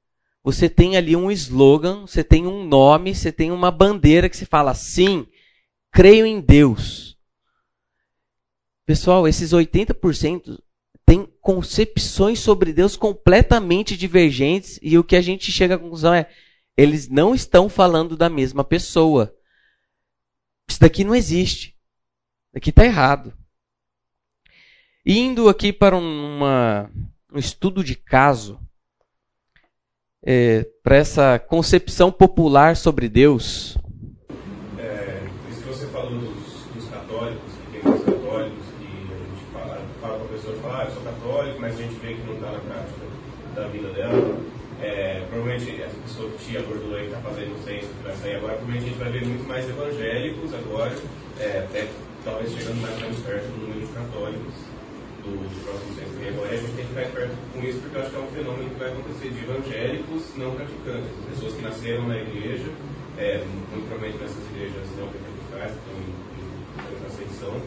Você 0.43 0.69
tem 0.69 0.95
ali 0.95 1.15
um 1.15 1.31
slogan, 1.31 2.01
você 2.01 2.23
tem 2.23 2.45
um 2.45 2.65
nome, 2.67 3.15
você 3.15 3.31
tem 3.31 3.51
uma 3.51 3.71
bandeira 3.71 4.29
que 4.29 4.37
se 4.37 4.45
fala 4.45 4.73
sim, 4.73 5.27
creio 5.91 6.25
em 6.25 6.39
Deus. 6.39 7.17
Pessoal, 8.85 9.27
esses 9.27 9.51
80% 9.51 10.59
têm 11.05 11.25
concepções 11.41 12.39
sobre 12.39 12.73
Deus 12.73 12.95
completamente 12.95 13.97
divergentes 13.97 14.79
e 14.81 14.97
o 14.97 15.03
que 15.03 15.15
a 15.15 15.21
gente 15.21 15.51
chega 15.51 15.75
à 15.75 15.79
conclusão 15.79 16.13
é 16.13 16.29
eles 16.77 17.07
não 17.07 17.33
estão 17.33 17.69
falando 17.69 18.17
da 18.17 18.29
mesma 18.29 18.63
pessoa. 18.63 19.33
Isso 20.69 20.79
daqui 20.79 21.03
não 21.03 21.15
existe. 21.15 21.69
Isso 21.69 22.53
daqui 22.53 22.69
está 22.69 22.85
errado. 22.85 23.33
Indo 25.05 25.47
aqui 25.47 25.71
para 25.71 25.95
uma, 25.95 26.91
um 27.35 27.39
estudo 27.39 27.83
de 27.83 27.95
caso, 27.95 28.57
é, 30.25 30.65
para 30.81 30.95
essa 30.95 31.37
concepção 31.37 32.09
popular 32.09 32.77
sobre 32.77 33.09
Deus? 33.09 33.77
É, 34.79 35.21
isso 35.51 35.61
que 35.61 35.67
você 35.67 35.85
falou 35.87 36.17
dos, 36.17 36.89
católicos, 36.89 37.51
que 37.53 37.71
tem 37.73 37.83
muitos 37.83 38.05
católicos, 38.05 38.65
que 38.79 38.85
a 38.85 39.17
gente 39.17 39.51
fala, 39.51 39.75
a 39.75 40.01
fala, 40.01 40.81
ah, 40.81 40.85
eu 40.85 40.91
sou 40.93 41.03
católico, 41.03 41.59
mas 41.59 41.77
a 41.77 41.81
gente 41.81 41.95
vê 41.95 42.13
que 42.13 42.21
não 42.25 42.35
está 42.35 42.51
na 42.53 42.59
prática 42.59 43.05
da 43.53 43.67
vida 43.67 43.89
dela. 43.89 44.39
É, 44.81 45.25
provavelmente 45.29 45.81
essa 45.81 45.95
pessoa 45.97 46.31
aí 46.97 47.05
está 47.05 47.19
fazendo 47.19 47.65
que 47.65 48.03
vai 48.03 48.15
sair 48.15 48.35
agora, 48.35 48.53
provavelmente 48.53 48.85
a 48.85 48.87
gente 48.87 48.99
vai 48.99 49.11
ver 49.11 49.25
muito 49.25 49.47
mais 49.47 49.69
evangélicos 49.69 50.53
agora, 50.53 50.95
é, 51.39 51.59
até 51.59 51.87
talvez 52.23 52.51
chegando 52.51 52.81
mais 52.81 53.19
perto 53.19 53.47
do 53.47 53.61
número 53.61 53.87
de 53.87 53.93
católicos 53.93 54.74
do, 55.25 55.41
do 55.41 55.57
próximo 55.65 55.91
censo. 55.97 56.13
E 56.21 56.29
agora 56.29 56.51
a 56.53 56.57
gente 56.57 56.73
tem 56.75 56.85
que 56.85 56.91
ficar 56.93 57.03
esperto 57.03 57.35
com 57.53 57.59
isso, 57.65 57.79
porque 57.81 57.97
eu 57.97 58.01
acho 58.01 58.09
que 58.11 58.15
é 58.15 58.19
um 58.19 58.27
fenômeno 58.27 58.69
que 58.69 58.79
vai 58.79 58.91
acontecer 58.91 59.29
de 59.29 59.39
evangélicos 59.43 60.23
não 60.37 60.51
praticantes, 60.53 61.09
pessoas 61.29 61.53
que 61.55 61.61
nasceram 61.61 62.07
na 62.07 62.17
igreja, 62.17 62.69
é, 63.17 63.43
muito 63.71 63.87
provavelmente 63.89 64.21
nessas 64.21 64.43
igrejas 64.53 64.87
não 64.97 65.07
pentecostais, 65.09 65.71
que 65.73 65.79
estão 65.81 65.97
em 65.97 67.05
ascensão, 67.05 67.61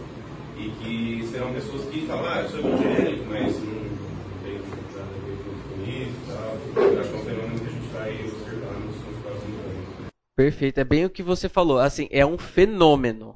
e 0.58 0.70
que 0.70 1.26
serão 1.28 1.52
pessoas 1.54 1.84
que 1.90 2.06
falam, 2.06 2.26
ah, 2.26 2.40
eu 2.42 2.48
sou 2.48 2.60
evangélico, 2.60 3.24
mas 3.28 3.54
não, 3.62 3.74
não 3.74 4.38
tenho 4.42 4.62
nada 4.94 5.06
a 5.06 5.22
ver 5.22 5.36
com 5.42 5.82
isso 5.86 6.14
e 6.14 6.26
tal. 6.26 6.82
Eu 6.82 7.00
acho 7.00 7.10
que 7.10 7.16
é 7.16 7.18
um 7.18 7.24
fenômeno 7.24 7.60
que 7.60 7.66
a 7.66 7.70
gente 7.70 7.88
vai 7.92 8.10
observar 8.24 8.74
nos, 8.74 8.96
nos 8.96 9.22
próximos 9.22 9.58
anos. 9.60 10.12
Perfeito, 10.36 10.78
é 10.78 10.84
bem 10.84 11.04
o 11.04 11.10
que 11.10 11.22
você 11.22 11.48
falou. 11.48 11.78
Assim, 11.78 12.08
é 12.10 12.24
um 12.26 12.38
fenômeno. 12.38 13.34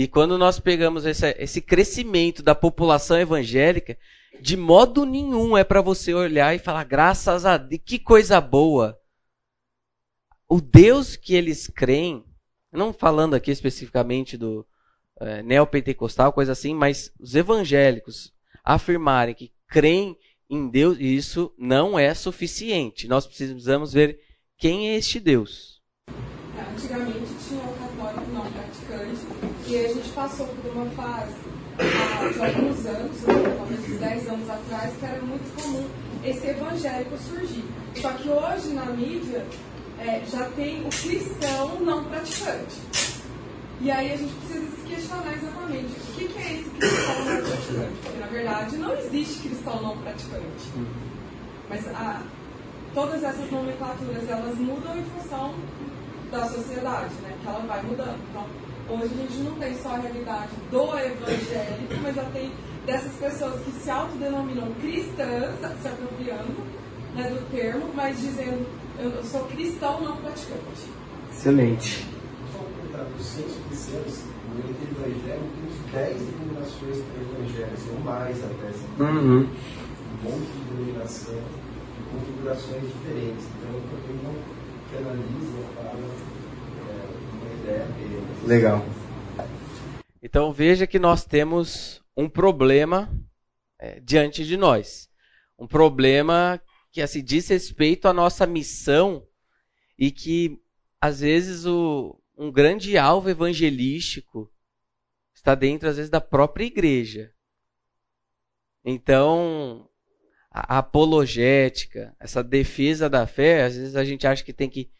E 0.00 0.08
quando 0.08 0.38
nós 0.38 0.58
pegamos 0.58 1.04
esse, 1.04 1.28
esse 1.38 1.60
crescimento 1.60 2.42
da 2.42 2.54
população 2.54 3.20
evangélica, 3.20 3.98
de 4.40 4.56
modo 4.56 5.04
nenhum 5.04 5.58
é 5.58 5.62
para 5.62 5.82
você 5.82 6.14
olhar 6.14 6.54
e 6.54 6.58
falar, 6.58 6.84
graças 6.84 7.44
a 7.44 7.58
Deus, 7.58 7.82
que 7.84 7.98
coisa 7.98 8.40
boa. 8.40 8.98
O 10.48 10.58
Deus 10.58 11.16
que 11.16 11.34
eles 11.34 11.66
creem, 11.66 12.24
não 12.72 12.94
falando 12.94 13.34
aqui 13.34 13.50
especificamente 13.50 14.38
do 14.38 14.66
é, 15.20 15.42
neopentecostal, 15.42 16.32
coisa 16.32 16.52
assim, 16.52 16.72
mas 16.74 17.12
os 17.20 17.34
evangélicos 17.34 18.32
afirmarem 18.64 19.34
que 19.34 19.52
creem 19.68 20.16
em 20.48 20.66
Deus, 20.70 20.96
isso 20.98 21.52
não 21.58 21.98
é 21.98 22.14
suficiente. 22.14 23.06
Nós 23.06 23.26
precisamos 23.26 23.92
ver 23.92 24.18
quem 24.56 24.88
é 24.88 24.96
este 24.96 25.20
Deus. 25.20 25.82
Antigamente 26.56 27.34
tinha 27.46 27.60
o 27.60 27.74
católico 27.76 28.30
não 28.30 28.50
praticante 28.50 29.40
e 29.70 29.86
a 29.86 29.88
gente 29.88 30.08
passou 30.10 30.48
por 30.48 30.72
uma 30.72 30.86
fase 30.90 31.32
há 31.78 32.28
de 32.28 32.40
alguns 32.40 32.86
anos, 32.86 33.20
né, 33.22 33.56
talvez 33.56 33.88
uns 33.88 34.00
10 34.00 34.28
anos 34.28 34.50
atrás, 34.50 34.92
que 34.98 35.04
era 35.04 35.22
muito 35.22 35.62
comum 35.62 35.86
esse 36.24 36.46
evangélico 36.48 37.16
surgir. 37.18 37.64
Só 37.94 38.10
que 38.14 38.28
hoje 38.28 38.74
na 38.74 38.86
mídia 38.86 39.46
é, 40.00 40.22
já 40.28 40.44
tem 40.56 40.80
o 40.80 40.88
cristão 40.88 41.80
não 41.80 42.02
praticante. 42.04 42.80
E 43.80 43.90
aí 43.92 44.12
a 44.12 44.16
gente 44.16 44.32
precisa 44.34 44.76
se 44.76 44.88
questionar 44.88 45.32
exatamente 45.34 45.86
o 45.86 46.14
que, 46.14 46.28
que 46.28 46.38
é 46.38 46.52
esse 46.52 46.70
cristão 46.70 47.24
não 47.24 47.36
praticante. 47.36 47.98
Porque 48.02 48.18
na 48.18 48.26
verdade 48.26 48.76
não 48.76 48.92
existe 48.92 49.48
cristão 49.48 49.82
não 49.82 49.96
praticante. 49.98 50.68
Mas 51.68 51.86
a, 51.86 52.22
todas 52.92 53.22
essas 53.22 53.48
nomenclaturas 53.52 54.28
elas 54.28 54.58
mudam 54.58 54.98
em 54.98 55.04
função 55.04 55.54
da 56.32 56.44
sociedade, 56.48 57.14
né? 57.22 57.36
Que 57.40 57.46
ela 57.46 57.60
vai 57.60 57.82
mudando. 57.82 58.18
Então, 58.30 58.46
hoje 58.90 59.14
a 59.14 59.22
gente 59.22 59.38
não 59.38 59.54
tem 59.54 59.76
só 59.76 59.90
a 59.90 59.98
realidade 59.98 60.50
do 60.70 60.82
evangélico, 60.98 61.94
mas 62.02 62.14
já 62.14 62.24
tem 62.24 62.52
dessas 62.86 63.12
pessoas 63.12 63.60
que 63.62 63.70
se 63.70 63.90
autodenominam 63.90 64.72
cristãs, 64.80 65.54
se 65.80 65.88
apropriando 65.88 66.64
né, 67.14 67.30
do 67.30 67.50
termo, 67.50 67.90
mas 67.94 68.20
dizendo 68.20 68.66
eu 68.98 69.24
sou 69.24 69.44
cristão 69.44 70.00
não 70.02 70.16
praticante. 70.16 70.90
Excelente. 71.30 72.06
Dos 73.16 73.26
seis 73.26 73.56
cristãos, 73.66 74.24
no 74.48 74.56
meio 74.56 74.74
do 74.74 74.84
evangelho, 74.92 75.40
tem 75.54 75.64
uns 75.64 75.78
10 75.90 76.20
denominações 76.20 76.98
evangélicas, 76.98 77.88
ou 77.88 78.00
mais 78.00 78.36
até. 78.44 79.02
Uhum. 79.02 79.38
Um 79.40 80.22
monte 80.22 80.52
de 80.52 80.60
denominação, 80.68 81.34
de 81.34 82.02
configurações 82.12 82.82
diferentes. 82.82 83.46
Então, 83.56 83.72
eu 83.72 83.80
tenho 84.06 84.20
uma 84.20 84.34
que 84.90 84.96
analisa, 84.98 85.64
fala 85.76 85.96
é, 85.96 87.08
uma 87.32 87.46
ideia 87.46 87.49
dele. 87.49 87.49
Legal. 88.46 88.84
Então 90.22 90.52
veja 90.52 90.86
que 90.86 90.98
nós 90.98 91.24
temos 91.24 92.02
um 92.16 92.28
problema 92.28 93.10
é, 93.78 94.00
diante 94.00 94.44
de 94.44 94.56
nós. 94.56 95.08
Um 95.58 95.66
problema 95.66 96.60
que 96.90 97.00
assim, 97.00 97.22
diz 97.22 97.48
respeito 97.48 98.08
à 98.08 98.12
nossa 98.12 98.46
missão 98.46 99.26
e 99.98 100.10
que, 100.10 100.58
às 101.00 101.20
vezes, 101.20 101.66
o, 101.66 102.20
um 102.36 102.50
grande 102.50 102.96
alvo 102.96 103.28
evangelístico 103.28 104.50
está 105.34 105.54
dentro, 105.54 105.88
às 105.88 105.96
vezes, 105.96 106.10
da 106.10 106.20
própria 106.20 106.64
igreja. 106.64 107.32
Então, 108.84 109.88
a 110.50 110.78
apologética, 110.78 112.16
essa 112.18 112.42
defesa 112.42 113.08
da 113.08 113.26
fé, 113.26 113.64
às 113.64 113.76
vezes 113.76 113.94
a 113.94 114.04
gente 114.04 114.26
acha 114.26 114.42
que 114.42 114.52
tem 114.52 114.68
que. 114.68 114.90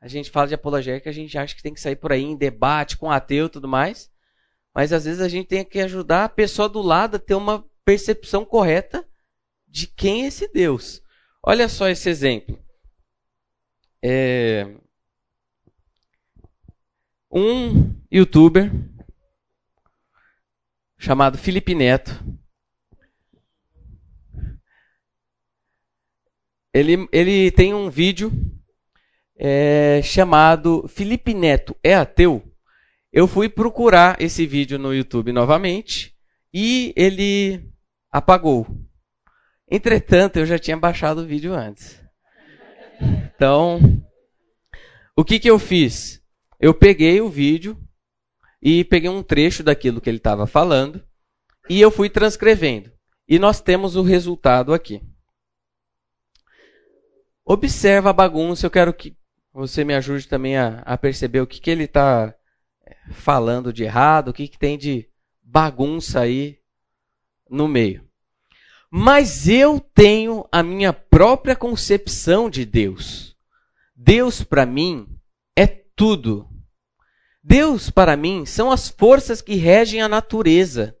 A 0.00 0.06
gente 0.06 0.30
fala 0.30 0.46
de 0.46 0.54
apologética, 0.54 1.10
a 1.10 1.12
gente 1.12 1.36
acha 1.36 1.54
que 1.54 1.62
tem 1.62 1.74
que 1.74 1.80
sair 1.80 1.96
por 1.96 2.12
aí 2.12 2.22
em 2.22 2.36
debate 2.36 2.96
com 2.96 3.10
ateu 3.10 3.46
e 3.46 3.50
tudo 3.50 3.66
mais. 3.66 4.10
Mas 4.74 4.92
às 4.92 5.04
vezes 5.04 5.20
a 5.20 5.28
gente 5.28 5.48
tem 5.48 5.64
que 5.64 5.80
ajudar 5.80 6.24
a 6.24 6.28
pessoa 6.28 6.68
do 6.68 6.80
lado 6.80 7.16
a 7.16 7.18
ter 7.18 7.34
uma 7.34 7.68
percepção 7.84 8.44
correta 8.44 9.08
de 9.66 9.86
quem 9.86 10.24
é 10.24 10.26
esse 10.28 10.46
Deus. 10.52 11.02
Olha 11.42 11.68
só 11.68 11.88
esse 11.88 12.08
exemplo. 12.08 12.62
É... 14.02 14.76
Um 17.30 17.94
youtuber 18.10 18.70
chamado 20.96 21.36
Felipe 21.36 21.74
Neto. 21.74 22.12
Ele, 26.72 27.08
ele 27.12 27.50
tem 27.50 27.74
um 27.74 27.90
vídeo 27.90 28.30
é, 29.38 30.00
chamado 30.02 30.86
Felipe 30.88 31.32
Neto 31.32 31.76
é 31.82 31.94
ateu. 31.94 32.42
Eu 33.12 33.28
fui 33.28 33.48
procurar 33.48 34.20
esse 34.20 34.44
vídeo 34.46 34.78
no 34.78 34.92
YouTube 34.92 35.32
novamente 35.32 36.14
e 36.52 36.92
ele 36.96 37.70
apagou. 38.10 38.66
Entretanto, 39.70 40.38
eu 40.38 40.46
já 40.46 40.58
tinha 40.58 40.76
baixado 40.76 41.22
o 41.22 41.26
vídeo 41.26 41.54
antes. 41.54 42.02
Então, 43.34 43.80
o 45.16 45.24
que, 45.24 45.38
que 45.38 45.48
eu 45.48 45.58
fiz? 45.58 46.20
Eu 46.60 46.74
peguei 46.74 47.20
o 47.20 47.28
vídeo 47.28 47.78
e 48.60 48.84
peguei 48.84 49.08
um 49.08 49.22
trecho 49.22 49.62
daquilo 49.62 50.00
que 50.00 50.10
ele 50.10 50.18
estava 50.18 50.46
falando 50.46 51.02
e 51.70 51.80
eu 51.80 51.90
fui 51.90 52.10
transcrevendo. 52.10 52.90
E 53.28 53.38
nós 53.38 53.60
temos 53.60 53.94
o 53.94 54.02
resultado 54.02 54.74
aqui. 54.74 55.02
Observa 57.44 58.10
a 58.10 58.12
bagunça, 58.12 58.66
eu 58.66 58.70
quero 58.70 58.92
que 58.92 59.17
você 59.58 59.82
me 59.82 59.92
ajude 59.92 60.28
também 60.28 60.56
a, 60.56 60.82
a 60.86 60.96
perceber 60.96 61.40
o 61.40 61.46
que, 61.46 61.60
que 61.60 61.68
ele 61.68 61.82
está 61.82 62.32
falando 63.10 63.72
de 63.72 63.82
errado, 63.82 64.28
o 64.28 64.32
que, 64.32 64.46
que 64.46 64.56
tem 64.56 64.78
de 64.78 65.08
bagunça 65.42 66.20
aí 66.20 66.60
no 67.50 67.66
meio. 67.66 68.06
Mas 68.88 69.48
eu 69.48 69.80
tenho 69.80 70.46
a 70.52 70.62
minha 70.62 70.92
própria 70.92 71.56
concepção 71.56 72.48
de 72.48 72.64
Deus. 72.64 73.36
Deus 73.96 74.44
para 74.44 74.64
mim 74.64 75.08
é 75.56 75.66
tudo. 75.66 76.48
Deus 77.42 77.90
para 77.90 78.16
mim 78.16 78.46
são 78.46 78.70
as 78.70 78.88
forças 78.88 79.42
que 79.42 79.56
regem 79.56 80.00
a 80.00 80.08
natureza. 80.08 80.96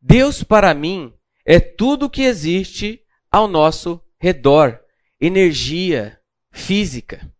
Deus 0.00 0.42
para 0.42 0.72
mim 0.72 1.12
é 1.44 1.60
tudo 1.60 2.08
que 2.08 2.22
existe 2.22 3.02
ao 3.30 3.46
nosso 3.46 4.00
redor, 4.18 4.80
energia 5.20 6.18
física. 6.50 7.30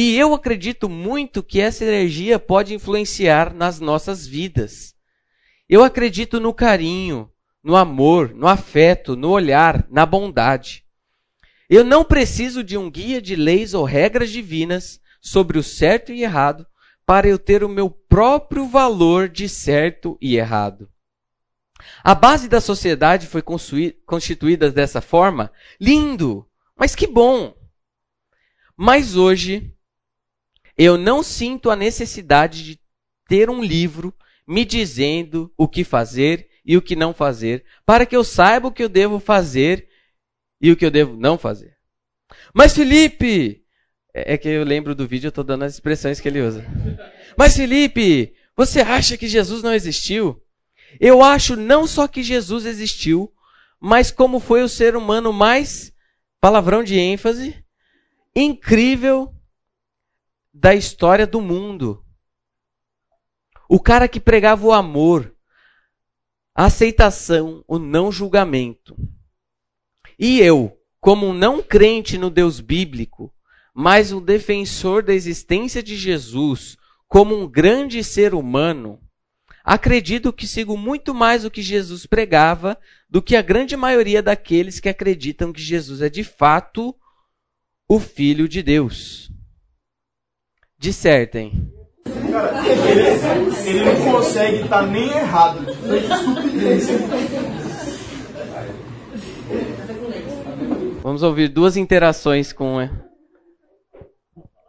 E 0.00 0.16
eu 0.16 0.32
acredito 0.32 0.88
muito 0.88 1.42
que 1.42 1.60
essa 1.60 1.84
energia 1.84 2.38
pode 2.38 2.72
influenciar 2.72 3.52
nas 3.52 3.80
nossas 3.80 4.24
vidas. 4.24 4.94
Eu 5.68 5.82
acredito 5.82 6.38
no 6.38 6.54
carinho, 6.54 7.28
no 7.64 7.74
amor, 7.74 8.32
no 8.32 8.46
afeto, 8.46 9.16
no 9.16 9.30
olhar, 9.30 9.84
na 9.90 10.06
bondade. 10.06 10.84
Eu 11.68 11.82
não 11.82 12.04
preciso 12.04 12.62
de 12.62 12.78
um 12.78 12.88
guia 12.88 13.20
de 13.20 13.34
leis 13.34 13.74
ou 13.74 13.82
regras 13.82 14.30
divinas 14.30 15.00
sobre 15.20 15.58
o 15.58 15.64
certo 15.64 16.12
e 16.12 16.22
errado 16.22 16.64
para 17.04 17.26
eu 17.26 17.36
ter 17.36 17.64
o 17.64 17.68
meu 17.68 17.90
próprio 17.90 18.68
valor 18.68 19.28
de 19.28 19.48
certo 19.48 20.16
e 20.20 20.36
errado. 20.36 20.88
A 22.04 22.14
base 22.14 22.48
da 22.48 22.60
sociedade 22.60 23.26
foi 23.26 23.42
constituída 23.42 24.70
dessa 24.70 25.00
forma? 25.00 25.50
Lindo! 25.80 26.48
Mas 26.76 26.94
que 26.94 27.08
bom! 27.08 27.52
Mas 28.76 29.16
hoje, 29.16 29.74
eu 30.78 30.96
não 30.96 31.24
sinto 31.24 31.70
a 31.70 31.76
necessidade 31.76 32.62
de 32.62 32.80
ter 33.28 33.50
um 33.50 33.60
livro 33.60 34.14
me 34.46 34.64
dizendo 34.64 35.52
o 35.56 35.66
que 35.66 35.82
fazer 35.82 36.48
e 36.64 36.76
o 36.76 36.82
que 36.82 36.94
não 36.94 37.12
fazer, 37.12 37.64
para 37.84 38.06
que 38.06 38.14
eu 38.14 38.22
saiba 38.22 38.68
o 38.68 38.72
que 38.72 38.84
eu 38.84 38.88
devo 38.88 39.18
fazer 39.18 39.88
e 40.60 40.70
o 40.70 40.76
que 40.76 40.86
eu 40.86 40.90
devo 40.90 41.16
não 41.16 41.36
fazer. 41.36 41.76
Mas 42.54 42.74
Felipe, 42.74 43.64
é 44.14 44.34
é 44.34 44.38
que 44.38 44.48
eu 44.48 44.64
lembro 44.64 44.94
do 44.94 45.06
vídeo, 45.06 45.28
eu 45.28 45.32
tô 45.32 45.42
dando 45.42 45.64
as 45.64 45.74
expressões 45.74 46.20
que 46.20 46.28
ele 46.28 46.40
usa. 46.40 46.64
Mas 47.36 47.56
Felipe, 47.56 48.34
você 48.56 48.80
acha 48.80 49.16
que 49.16 49.26
Jesus 49.26 49.62
não 49.62 49.74
existiu? 49.74 50.40
Eu 51.00 51.22
acho 51.22 51.56
não 51.56 51.86
só 51.86 52.06
que 52.06 52.22
Jesus 52.22 52.64
existiu, 52.64 53.32
mas 53.80 54.10
como 54.10 54.40
foi 54.40 54.62
o 54.62 54.68
ser 54.68 54.96
humano 54.96 55.32
mais, 55.32 55.92
palavrão 56.40 56.82
de 56.82 56.96
ênfase, 56.98 57.62
incrível 58.34 59.34
da 60.60 60.74
história 60.74 61.24
do 61.24 61.40
mundo. 61.40 62.04
O 63.68 63.78
cara 63.78 64.08
que 64.08 64.18
pregava 64.18 64.66
o 64.66 64.72
amor, 64.72 65.32
a 66.52 66.64
aceitação, 66.64 67.62
o 67.68 67.78
não 67.78 68.10
julgamento. 68.10 68.96
E 70.18 70.40
eu, 70.40 70.76
como 71.00 71.28
um 71.28 71.32
não 71.32 71.62
crente 71.62 72.18
no 72.18 72.28
Deus 72.28 72.58
bíblico, 72.60 73.32
mas 73.72 74.10
um 74.10 74.20
defensor 74.20 75.04
da 75.04 75.14
existência 75.14 75.80
de 75.80 75.96
Jesus 75.96 76.76
como 77.06 77.40
um 77.40 77.48
grande 77.48 78.02
ser 78.02 78.34
humano, 78.34 79.00
acredito 79.62 80.32
que 80.32 80.46
sigo 80.46 80.76
muito 80.76 81.14
mais 81.14 81.44
o 81.44 81.50
que 81.50 81.62
Jesus 81.62 82.04
pregava 82.04 82.76
do 83.08 83.22
que 83.22 83.36
a 83.36 83.42
grande 83.42 83.76
maioria 83.76 84.20
daqueles 84.20 84.80
que 84.80 84.88
acreditam 84.88 85.52
que 85.52 85.62
Jesus 85.62 86.02
é 86.02 86.08
de 86.08 86.24
fato 86.24 86.94
o 87.88 88.00
Filho 88.00 88.48
de 88.48 88.60
Deus. 88.60 89.30
Dissertem. 90.78 91.72
Cara, 92.30 92.52
ele, 92.68 93.68
ele 93.68 93.84
não 93.84 94.12
consegue 94.12 94.62
estar 94.62 94.86
nem 94.86 95.08
errado. 95.10 95.66
Vamos 101.02 101.22
ouvir 101.22 101.48
duas 101.48 101.76
interações 101.76 102.52
com. 102.52 102.80
é, 102.80 102.90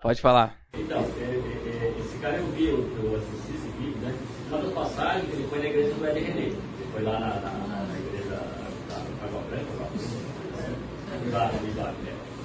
Pode 0.02 0.22
falar. 0.22 0.58
Então, 0.74 1.00
é, 1.00 1.24
é, 1.24 1.94
esse 2.00 2.18
cara 2.20 2.38
eu 2.38 2.46
vi, 2.48 2.68
eu, 2.68 2.78
eu 2.78 3.16
assisti 3.18 3.54
esse 3.56 3.68
vídeo, 3.80 3.98
né? 4.02 4.14
Uma 4.50 4.60
das 4.62 4.74
passagens, 4.74 5.34
ele 5.34 5.48
foi 5.50 5.60
na 5.60 5.66
igreja 5.66 5.94
do 5.94 6.08
Ed 6.08 6.20
René. 6.20 6.42
Ele 6.48 6.58
foi 6.94 7.04
lá 7.04 7.20
na, 7.20 7.28
na, 7.28 7.52
na- 7.86 8.00
igreja 8.08 8.30
da 8.90 8.96
Água 9.26 9.42
Branca, 9.50 9.72
lá. 9.80 9.88
Lá? 11.32 11.52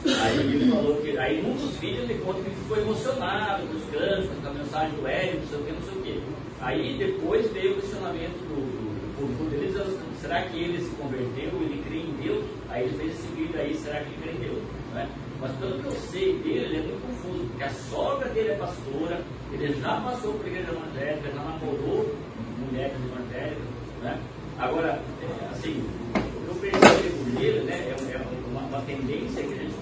Aí 0.05 0.39
ele 0.39 0.71
falou 0.71 0.97
que, 0.97 1.17
aí 1.19 1.43
num 1.43 1.55
dos 1.55 1.77
vídeos 1.79 2.11
ele 2.11 2.21
conta 2.21 2.41
que 2.41 2.49
ele 2.49 2.57
ficou 2.57 2.77
emocionado 2.77 3.67
com 3.67 3.77
os 3.77 3.85
cânticos, 3.85 4.39
com 4.43 4.49
a 4.49 4.53
mensagem 4.53 4.97
do 4.97 5.09
Ed, 5.09 5.39
não 5.39 5.47
sei 5.49 5.59
o 5.59 5.65
que, 5.65 5.73
não 5.73 5.83
sei 5.83 5.95
o 5.95 6.03
que. 6.03 6.23
Aí 6.61 6.99
depois 6.99 7.51
veio 7.53 7.73
o 7.73 7.75
questionamento 7.81 8.39
do, 8.49 8.85
público 9.15 9.45
dele, 9.45 9.67
dizendo, 9.69 10.21
será 10.21 10.43
que 10.43 10.59
ele 10.59 10.81
se 10.81 10.91
converteu, 10.97 11.51
ele 11.61 11.83
crê 11.87 11.99
em 11.99 12.13
Deus? 12.23 12.45
Aí 12.69 12.85
ele 12.85 12.99
fez 12.99 13.13
esse 13.15 13.29
vídeo 13.29 13.61
aí, 13.61 13.75
será 13.75 14.01
que 14.01 14.13
ele 14.13 14.23
crê 14.23 14.33
em 14.33 14.51
Deus? 14.51 14.63
Né? 14.93 15.09
Mas 15.41 15.53
pelo 15.57 15.79
que 15.79 15.87
eu 15.87 15.93
sei 15.93 16.39
dele, 16.39 16.65
ele 16.65 16.77
é 16.77 16.83
muito 16.83 17.07
confuso, 17.07 17.45
porque 17.49 17.65
a 17.65 17.71
sogra 17.71 18.29
dele 18.31 18.49
é 18.51 18.57
pastora, 18.57 19.21
ele 19.53 19.81
já 19.81 20.01
passou 20.01 20.35
por 20.35 20.47
igreja 20.47 20.71
evangélica, 20.71 21.31
já 21.31 21.43
namorou 21.43 22.15
mulheres 22.59 22.97
evangélicas, 22.97 23.65
né? 24.03 24.21
Agora, 24.59 25.01
é, 25.21 25.47
assim, 25.51 25.85
o 26.15 26.45
que 26.45 26.49
eu 26.49 26.55
percebo 26.61 27.39
nele, 27.39 27.61
né, 27.65 27.75
é, 27.75 27.91
é 27.91 28.49
uma, 28.49 28.61
uma 28.61 28.81
tendência 28.83 29.43
que 29.43 29.53
a 29.53 29.57
gente 29.57 29.75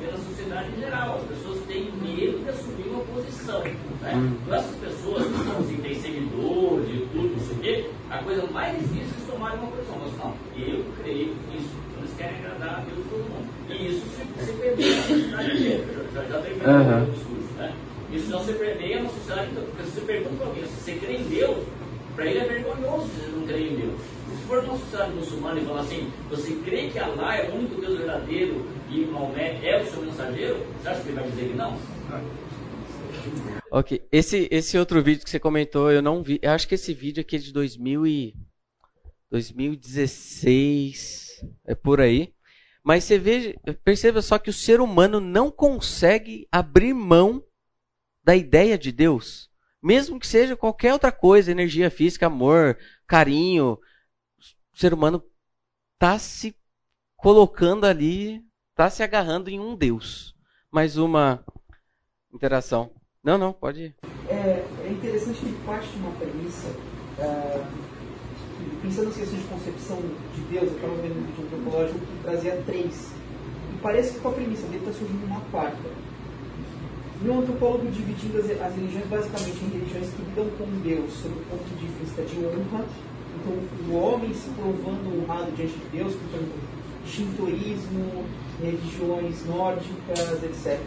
sociedade 0.52 0.68
em 0.76 0.80
geral. 0.80 1.16
As 1.16 1.36
pessoas 1.36 1.60
têm 1.66 1.90
medo 2.02 2.38
de 2.44 2.48
assumir 2.50 2.88
uma 2.88 3.04
posição. 3.04 3.60
Né? 4.00 4.32
Então, 4.42 4.54
essas 4.54 4.76
pessoas 4.76 5.26
que 5.26 5.44
são 5.44 5.58
assim, 5.58 5.76
têm 5.76 5.94
seguidores 5.94 6.88
e 6.88 7.08
tudo, 7.12 7.36
não 7.36 7.46
sei 7.46 7.56
o 7.56 7.60
quê, 7.60 7.90
a 8.10 8.18
coisa 8.18 8.46
mais 8.48 8.78
difícil 8.78 9.14
é 9.22 9.30
tomarem 9.30 9.58
uma 9.58 9.70
posição. 9.70 9.98
Mas 10.02 10.18
não, 10.18 10.34
eu 10.56 10.84
creio 11.02 11.34
nisso. 11.50 11.70
Eles 11.98 12.14
querem 12.16 12.36
agradar 12.38 12.78
a 12.78 12.80
Deus 12.80 13.06
todo 13.08 13.30
mundo. 13.30 13.48
E 13.68 13.88
isso 13.88 14.04
se, 14.10 14.44
se 14.44 14.52
permeia 14.52 14.96
na 14.96 15.02
sociedade 15.02 15.56
inteira. 15.56 15.84
Já, 16.12 16.22
já 16.24 16.70
Aham. 16.70 17.02
o 17.02 17.10
discurso. 17.10 17.54
Né? 17.56 17.74
Isso 18.12 18.30
não 18.30 18.44
se 18.44 18.52
permeia 18.52 19.02
na 19.02 19.08
sociedade 19.08 19.50
inteira. 19.50 19.68
Porque 19.68 19.84
se 19.84 19.90
você 19.90 20.00
pergunta 20.02 20.36
para 20.36 20.46
alguém 20.46 20.64
se 20.64 20.80
você 20.80 20.92
crê 20.96 21.16
em 21.16 21.24
Deus, 21.24 21.64
para 22.14 22.26
ele 22.26 22.38
é 22.38 22.44
vergonhoso 22.44 23.06
se 23.06 23.20
você 23.20 23.36
não 23.36 23.46
crê 23.46 23.68
em 23.68 23.76
Deus. 23.76 24.00
Se 24.42 24.48
for 24.48 24.66
sociedade 24.66 25.12
muçulmana 25.12 25.60
e 25.60 25.64
falar 25.64 25.82
assim, 25.82 26.12
você 26.28 26.56
crê 26.64 26.90
que 26.90 26.98
Allah 26.98 27.36
é 27.36 27.48
o 27.48 27.54
único 27.54 27.80
Deus 27.80 27.96
verdadeiro 27.96 28.66
e 28.90 29.04
Maomé 29.04 29.64
é 29.64 29.80
o 29.80 29.86
seu 29.86 30.02
mensageiro, 30.02 30.58
você 30.58 30.88
acha 30.88 31.00
que 31.00 31.10
ele 31.10 31.20
vai 31.20 31.30
dizer 31.30 31.48
que 31.48 31.54
não? 31.54 31.78
Ok, 33.70 34.04
esse, 34.10 34.48
esse 34.50 34.76
outro 34.76 35.00
vídeo 35.00 35.22
que 35.22 35.30
você 35.30 35.38
comentou, 35.38 35.92
eu 35.92 36.02
não 36.02 36.24
vi. 36.24 36.40
Eu 36.42 36.50
acho 36.50 36.66
que 36.66 36.74
esse 36.74 36.92
vídeo 36.92 37.20
aqui 37.20 37.36
é 37.36 37.38
de 37.38 37.52
2000 37.52 38.04
e 38.04 38.34
2016, 39.30 41.40
é 41.64 41.76
por 41.76 42.00
aí. 42.00 42.34
Mas 42.82 43.04
você 43.04 43.20
veja, 43.20 43.54
perceba 43.84 44.20
só 44.20 44.38
que 44.38 44.50
o 44.50 44.52
ser 44.52 44.80
humano 44.80 45.20
não 45.20 45.52
consegue 45.52 46.48
abrir 46.50 46.92
mão 46.92 47.40
da 48.24 48.34
ideia 48.34 48.76
de 48.76 48.90
Deus. 48.90 49.48
Mesmo 49.80 50.18
que 50.18 50.26
seja 50.26 50.56
qualquer 50.56 50.92
outra 50.92 51.12
coisa, 51.12 51.52
energia 51.52 51.88
física, 51.90 52.26
amor, 52.26 52.76
carinho, 53.06 53.78
o 54.74 54.78
ser 54.78 54.94
humano 54.94 55.22
está 55.94 56.18
se 56.18 56.54
colocando 57.16 57.84
ali, 57.84 58.44
está 58.70 58.90
se 58.90 59.02
agarrando 59.02 59.50
em 59.50 59.60
um 59.60 59.76
Deus. 59.76 60.34
Mais 60.70 60.96
uma 60.96 61.44
interação. 62.32 62.90
Não, 63.22 63.38
não, 63.38 63.52
pode 63.52 63.82
ir. 63.82 63.94
é, 64.28 64.64
é 64.84 64.90
interessante 64.90 65.38
que 65.38 65.52
parte 65.64 65.88
de 65.88 65.98
uma 65.98 66.10
premissa, 66.12 66.68
que, 68.58 68.76
pensando 68.82 69.10
em 69.10 69.12
questões 69.12 69.42
de 69.42 69.48
concepção 69.48 69.98
de 70.34 70.40
Deus, 70.50 70.64
eu 70.64 70.74
estava 70.74 70.94
vendo 70.96 71.18
um 71.20 71.26
vídeo 71.26 71.44
antropológico 71.44 72.00
que 72.00 72.22
trazia 72.22 72.62
três. 72.66 73.12
E 73.72 73.78
parece 73.80 74.14
que 74.14 74.20
com 74.20 74.28
a 74.30 74.32
premissa 74.32 74.66
dele 74.66 74.78
está 74.78 74.92
surgindo 74.92 75.24
uma 75.26 75.40
quarta. 75.52 75.88
E 77.24 77.28
um 77.28 77.38
antropólogo 77.38 77.88
dividindo 77.92 78.38
as, 78.38 78.50
as 78.50 78.74
religiões 78.74 79.06
basicamente 79.06 79.64
em 79.64 79.68
religiões 79.68 80.10
que 80.10 80.22
lidam 80.22 80.50
com 80.58 80.66
Deus 80.80 81.12
sob 81.12 81.34
o 81.34 81.44
ponto 81.44 81.78
de 81.78 81.86
vista 81.86 82.22
de 82.22 82.44
honra. 82.44 82.84
Então, 83.44 83.94
o 83.94 83.98
homem 83.98 84.32
se 84.32 84.48
provando 84.50 85.22
honrado 85.22 85.50
diante 85.52 85.72
de 85.72 85.98
Deus, 85.98 86.14
por 86.14 86.38
exemplo, 86.38 86.60
shintoísmo, 87.04 88.24
religiões 88.60 89.44
nórdicas, 89.46 90.42
etc 90.44 90.78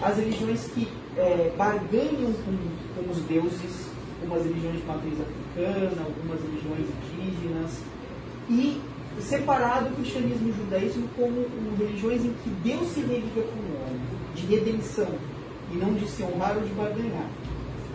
as 0.00 0.16
religiões 0.16 0.68
que 0.68 0.88
é, 1.16 1.52
barganham 1.56 2.32
com, 2.32 3.02
com 3.02 3.10
os 3.10 3.18
deuses, 3.22 3.88
como 4.20 4.34
as 4.34 4.44
religiões 4.44 4.80
de 4.80 4.86
matriz 4.86 5.14
africana, 5.20 6.04
algumas 6.04 6.40
religiões 6.40 6.86
indígenas, 7.12 7.80
e 8.48 8.80
separado 9.20 9.88
o 9.88 9.96
cristianismo 9.96 10.48
e 10.48 10.50
o 10.50 10.54
judaísmo 10.54 11.08
como 11.16 11.46
religiões 11.76 12.24
em 12.24 12.32
que 12.44 12.50
Deus 12.62 12.88
se 12.88 13.00
religa 13.00 13.42
com 13.42 13.58
o 13.58 13.82
homem, 13.82 14.00
de 14.34 14.46
redenção, 14.46 15.08
e 15.72 15.76
não 15.76 15.92
de 15.94 16.06
se 16.06 16.22
honrar 16.22 16.56
ou 16.56 16.62
de 16.62 16.72
barganhar. 16.74 17.28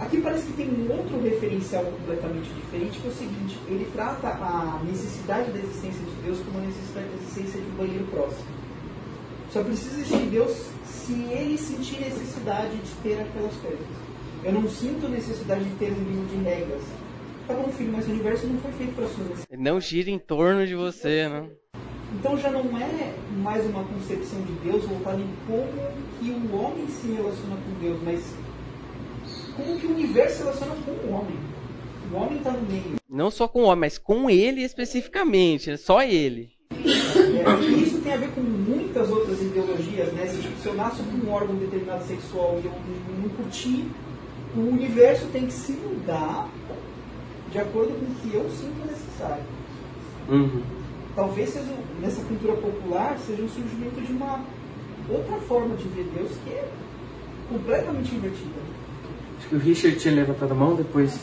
Aqui 0.03 0.19
parece 0.19 0.47
que 0.47 0.53
tem 0.53 0.67
um 0.69 0.91
outro 0.91 1.17
referencial 1.21 1.85
completamente 1.85 2.49
diferente, 2.53 2.99
que 2.99 3.07
é 3.07 3.09
o 3.09 3.13
seguinte, 3.13 3.57
ele 3.69 3.87
trata 3.93 4.27
a 4.27 4.81
necessidade 4.83 5.49
da 5.51 5.59
existência 5.59 6.01
de 6.01 6.11
Deus 6.25 6.39
como 6.39 6.57
a 6.57 6.61
necessidade 6.61 7.07
da 7.07 7.15
existência 7.15 7.61
de 7.61 7.67
um 7.67 7.75
banheiro 7.75 8.05
próximo. 8.07 8.45
Só 9.49 9.63
precisa 9.63 10.01
existir 10.01 10.29
Deus 10.29 10.67
se 10.83 11.13
ele 11.13 11.57
sentir 11.57 12.01
necessidade 12.01 12.75
de 12.75 12.91
ter 13.01 13.21
aquelas 13.21 13.55
coisas. 13.55 13.87
Eu 14.43 14.51
não 14.51 14.67
sinto 14.67 15.07
necessidade 15.07 15.63
de 15.63 15.75
ter 15.75 15.93
um 15.93 16.03
livro 16.03 16.25
de 16.25 16.35
regras. 16.43 16.81
Tá 17.47 17.53
bom, 17.53 17.69
filho, 17.69 17.93
mas 17.93 18.05
o 18.05 18.11
universo 18.11 18.45
não 18.47 18.59
foi 18.59 18.71
feito 18.73 18.95
para 18.95 19.07
sua 19.07 19.23
necessidade. 19.23 19.63
Não 19.63 19.79
gira 19.79 20.09
em 20.09 20.19
torno 20.19 20.67
de 20.67 20.75
você, 20.75 21.29
né? 21.29 21.47
Então 22.19 22.37
já 22.37 22.51
não 22.51 22.77
é 22.77 23.15
mais 23.37 23.65
uma 23.65 23.85
concepção 23.85 24.41
de 24.41 24.51
Deus 24.69 24.83
voltada 24.83 25.21
em 25.21 25.29
como 25.47 25.91
que 26.19 26.29
o 26.29 26.55
homem 26.57 26.87
se 26.89 27.07
relaciona 27.07 27.55
com 27.55 27.79
Deus, 27.79 27.99
mas 28.03 28.42
como 29.56 29.79
que 29.79 29.87
o 29.87 29.91
universo 29.91 30.37
se 30.37 30.43
relaciona 30.43 30.75
com 30.85 30.91
o 30.91 31.13
homem. 31.13 31.39
O 32.12 32.15
homem 32.15 32.37
está 32.37 32.51
no 32.51 32.62
meio. 32.62 32.95
Não 33.10 33.31
só 33.31 33.47
com 33.47 33.62
o 33.62 33.65
homem, 33.65 33.81
mas 33.81 33.97
com 33.97 34.29
ele 34.29 34.62
especificamente, 34.63 35.69
né? 35.69 35.77
só 35.77 36.04
ele. 36.04 36.51
É, 36.71 37.63
e 37.63 37.83
isso 37.83 37.99
tem 38.01 38.13
a 38.13 38.17
ver 38.17 38.29
com 38.31 38.41
muitas 38.41 39.10
outras 39.10 39.41
ideologias, 39.41 40.12
né? 40.13 40.25
Se, 40.27 40.41
tipo, 40.41 40.60
se 40.60 40.67
eu 40.67 40.73
nasço 40.73 41.04
com 41.04 41.27
um 41.27 41.31
órgão 41.31 41.56
determinado 41.56 42.04
sexual 42.06 42.60
e 42.63 42.65
eu 42.65 42.73
não 43.21 43.29
curti, 43.29 43.85
o 44.56 44.60
universo 44.60 45.27
tem 45.27 45.45
que 45.45 45.54
se 45.54 45.73
mudar 45.73 46.49
de 47.51 47.60
acordo 47.60 47.93
com 47.93 48.06
o 48.06 48.15
que 48.15 48.35
eu 48.35 48.49
sinto 48.49 48.85
necessário. 48.85 49.43
Uhum. 50.29 50.63
Talvez 51.15 51.49
seja, 51.49 51.73
nessa 52.01 52.23
cultura 52.23 52.54
popular 52.54 53.17
seja 53.19 53.43
um 53.43 53.49
surgimento 53.49 54.01
de 54.01 54.12
uma 54.13 54.43
outra 55.10 55.37
forma 55.37 55.75
de 55.75 55.87
ver 55.89 56.10
Deus 56.15 56.31
que 56.43 56.51
é 56.51 56.67
completamente 57.49 58.15
invertida. 58.15 58.62
Que 59.54 59.58
o 59.58 59.60
Richard 59.60 59.99
tinha 59.99 60.15
levantado 60.15 60.51
a 60.51 60.56
mão 60.56 60.73
depois. 60.73 61.19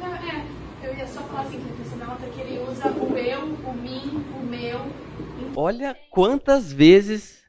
Não, 0.00 0.14
é, 0.16 0.44
eu 0.82 0.96
ia 0.96 1.06
só 1.06 1.20
falar 1.20 1.42
assim 1.42 1.60
que 1.60 2.28
que 2.28 2.40
ele 2.40 2.58
usa 2.68 2.88
o 2.88 3.16
eu, 3.16 3.42
o 3.64 3.72
mim, 3.72 4.24
o 4.36 4.44
meu. 4.44 4.80
Olha 5.54 5.96
quantas 6.10 6.72
vezes 6.72 7.44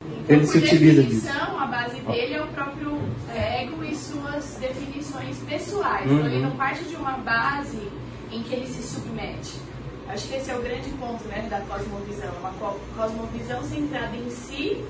Então, 0.00 0.36
Ele 0.36 0.46
se 0.46 0.56
utiliza 0.56 1.02
definição, 1.02 1.60
a 1.60 1.66
base 1.66 2.00
dele 2.00 2.32
é 2.32 2.42
o 2.42 2.46
próprio 2.46 2.98
ego 3.34 3.84
e 3.84 3.94
suas 3.94 4.56
definições 4.58 5.36
pessoais. 5.40 6.10
Uhum. 6.10 6.16
Então 6.16 6.30
ele 6.30 6.42
não 6.42 6.56
parte 6.56 6.84
de 6.84 6.96
uma 6.96 7.18
base 7.18 7.86
em 8.32 8.42
que 8.42 8.54
ele 8.54 8.68
se 8.68 8.82
submete. 8.82 9.60
Acho 10.08 10.28
que 10.28 10.36
esse 10.36 10.50
é 10.50 10.56
o 10.56 10.62
grande 10.62 10.88
ponto 10.92 11.24
né, 11.24 11.46
da 11.50 11.60
cosmovisão. 11.60 12.32
Uma 12.40 12.52
cosmovisão 12.96 13.62
centrada 13.64 14.16
em 14.16 14.30
si 14.30 14.82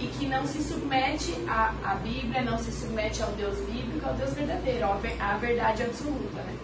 e 0.00 0.06
que 0.06 0.26
não 0.26 0.46
se 0.46 0.62
submete 0.62 1.32
à, 1.48 1.92
à 1.92 1.94
Bíblia, 1.96 2.42
não 2.42 2.58
se 2.58 2.70
submete 2.72 3.22
ao 3.22 3.32
Deus 3.32 3.58
bíblico, 3.66 4.06
ao 4.06 4.14
Deus 4.14 4.32
verdadeiro, 4.32 4.84
à 4.84 5.36
verdade 5.38 5.82
absoluta. 5.82 6.42
Né? 6.42 6.58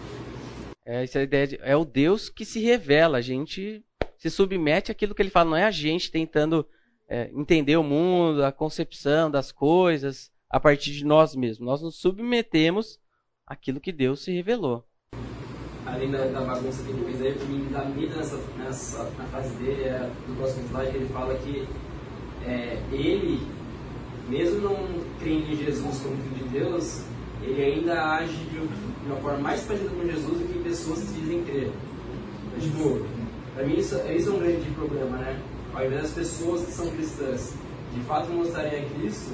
É, 0.85 1.03
essa 1.03 1.19
é 1.19 1.23
ideia 1.23 1.47
de, 1.47 1.59
é 1.61 1.75
o 1.75 1.83
Deus 1.83 2.29
que 2.29 2.45
se 2.45 2.61
revela. 2.61 3.17
A 3.17 3.21
gente 3.21 3.83
se 4.17 4.29
submete 4.29 4.91
àquilo 4.91 5.13
que 5.13 5.21
ele 5.21 5.29
fala, 5.29 5.49
não 5.49 5.57
é 5.57 5.65
a 5.65 5.71
gente 5.71 6.11
tentando 6.11 6.65
é, 7.09 7.29
entender 7.33 7.75
o 7.77 7.83
mundo, 7.83 8.43
a 8.43 8.51
concepção 8.51 9.29
das 9.29 9.51
coisas 9.51 10.31
a 10.49 10.59
partir 10.59 10.93
de 10.93 11.03
nós 11.03 11.35
mesmos. 11.35 11.65
Nós 11.65 11.81
nos 11.81 11.95
submetemos 11.95 12.99
àquilo 13.45 13.81
que 13.81 13.91
Deus 13.91 14.23
se 14.23 14.31
revelou. 14.31 14.85
Além 15.85 16.09
da, 16.09 16.25
da 16.25 16.41
bagunça 16.41 16.83
que 16.83 16.89
ele 16.89 17.05
fez 17.05 17.21
aí, 17.21 17.31
o 17.31 17.35
que 17.35 17.45
me 17.45 17.69
dá 17.69 17.85
medo 17.85 18.15
nessa, 18.15 18.37
nessa, 18.57 19.03
na 19.11 19.25
frase 19.25 19.55
dele, 19.57 19.83
é, 19.83 20.11
no 20.27 20.35
próximo 20.35 20.65
slide, 20.67 20.97
ele 20.97 21.09
fala 21.09 21.35
que 21.35 21.67
é, 22.47 22.77
ele, 22.91 23.39
mesmo 24.29 24.61
não 24.61 24.75
crendo 25.19 25.51
em 25.51 25.57
Jesus 25.57 25.99
como 26.01 26.15
filho 26.17 26.43
de 26.43 26.49
Deus, 26.49 27.03
ele 27.41 27.63
ainda 27.63 28.15
age 28.15 28.37
de 28.37 29.07
uma 29.07 29.17
forma 29.17 29.39
mais 29.39 29.63
parecida 29.63 29.89
com 29.89 30.05
Jesus 30.05 30.39
do 30.39 30.53
que 30.53 30.59
pessoas 30.59 31.03
que 31.03 31.19
dizem 31.19 31.43
crer. 31.43 31.71
Então, 32.47 32.59
tipo, 32.59 33.05
para 33.53 33.65
mim 33.65 33.77
isso, 33.77 33.95
isso 34.11 34.29
é 34.29 34.33
um 34.33 34.39
grande 34.39 34.69
problema, 34.71 35.17
né? 35.17 35.41
Ao 35.73 35.85
invés 35.85 36.03
das 36.03 36.13
pessoas 36.13 36.65
que 36.65 36.71
são 36.71 36.89
cristãs 36.91 37.55
de 37.93 38.01
fato 38.01 38.31
mostrarem 38.31 38.81
a 38.81 38.89
Cristo, 38.89 39.33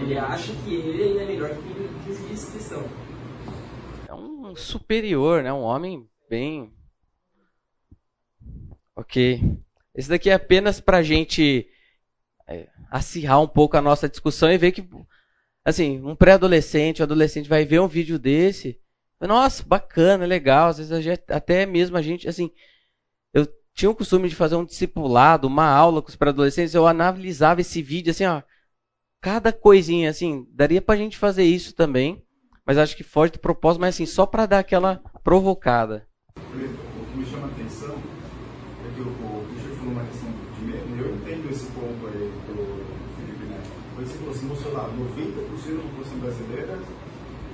ele 0.00 0.16
acha 0.16 0.52
que 0.64 0.74
ele 0.74 1.02
ainda 1.02 1.22
é 1.22 1.26
melhor 1.26 1.50
que 1.50 2.04
quem 2.04 2.14
se 2.14 2.22
diz 2.28 2.44
cristão. 2.46 2.84
É 4.08 4.14
um 4.14 4.54
superior, 4.56 5.42
né? 5.42 5.52
Um 5.52 5.62
homem 5.62 6.08
bem. 6.28 6.72
Ok. 8.96 9.42
Esse 9.94 10.08
daqui 10.08 10.30
é 10.30 10.34
apenas 10.34 10.80
pra 10.80 11.02
gente 11.02 11.68
acirrar 12.92 13.40
um 13.40 13.48
pouco 13.48 13.76
a 13.76 13.82
nossa 13.82 14.08
discussão 14.08 14.52
e 14.52 14.58
ver 14.58 14.72
que, 14.72 14.86
assim, 15.64 16.00
um 16.04 16.14
pré-adolescente, 16.14 17.00
um 17.00 17.04
adolescente 17.04 17.48
vai 17.48 17.64
ver 17.64 17.80
um 17.80 17.88
vídeo 17.88 18.18
desse. 18.18 18.78
Nossa, 19.20 19.62
bacana, 19.62 20.26
legal. 20.26 20.68
Às 20.68 20.78
vezes 20.78 21.02
gente, 21.02 21.22
até 21.28 21.64
mesmo 21.64 21.96
a 21.96 22.02
gente, 22.02 22.28
assim, 22.28 22.50
eu 23.32 23.46
tinha 23.74 23.90
o 23.90 23.94
costume 23.94 24.28
de 24.28 24.34
fazer 24.34 24.56
um 24.56 24.64
discipulado, 24.64 25.46
uma 25.46 25.66
aula 25.66 26.02
com 26.02 26.08
os 26.08 26.16
pré-adolescentes, 26.16 26.74
eu 26.74 26.86
analisava 26.86 27.60
esse 27.60 27.80
vídeo, 27.80 28.10
assim, 28.10 28.26
ó, 28.26 28.42
cada 29.20 29.52
coisinha, 29.52 30.10
assim, 30.10 30.46
daria 30.50 30.82
pra 30.82 30.96
gente 30.96 31.16
fazer 31.16 31.44
isso 31.44 31.74
também, 31.74 32.22
mas 32.66 32.76
acho 32.76 32.96
que 32.96 33.02
foge 33.04 33.32
do 33.32 33.38
propósito, 33.38 33.80
mas 33.80 33.94
assim, 33.94 34.04
só 34.04 34.26
para 34.26 34.46
dar 34.46 34.58
aquela 34.58 35.00
provocada. 35.24 36.06
O 36.36 37.06
que 37.06 37.16
me 37.16 37.24
chama 37.24 37.46
a 37.46 37.50
atenção 37.50 37.94
é 37.94 38.94
que 38.94 39.00
o, 39.00 39.06
o 39.06 39.46
Richard 39.54 39.76
falou 39.76 39.92
uma 39.92 40.04
questão 40.04 40.30
de 40.58 40.64
medo, 40.64 40.96
eu 40.98 41.14
entendo 41.14 41.50
esse 41.50 41.66
ponto 41.72 42.06
aí 42.06 42.32
do 42.46 42.84
Felipe 43.16 43.44
Neto. 43.46 43.70
Mas 43.96 44.08
você 44.08 44.18
falou 44.18 44.34
assim, 44.34 44.46
mostrou 44.46 44.72
lá, 44.74 44.88
90% 44.88 45.76
da 45.76 45.82
população 45.82 46.18
brasileira 46.18 46.78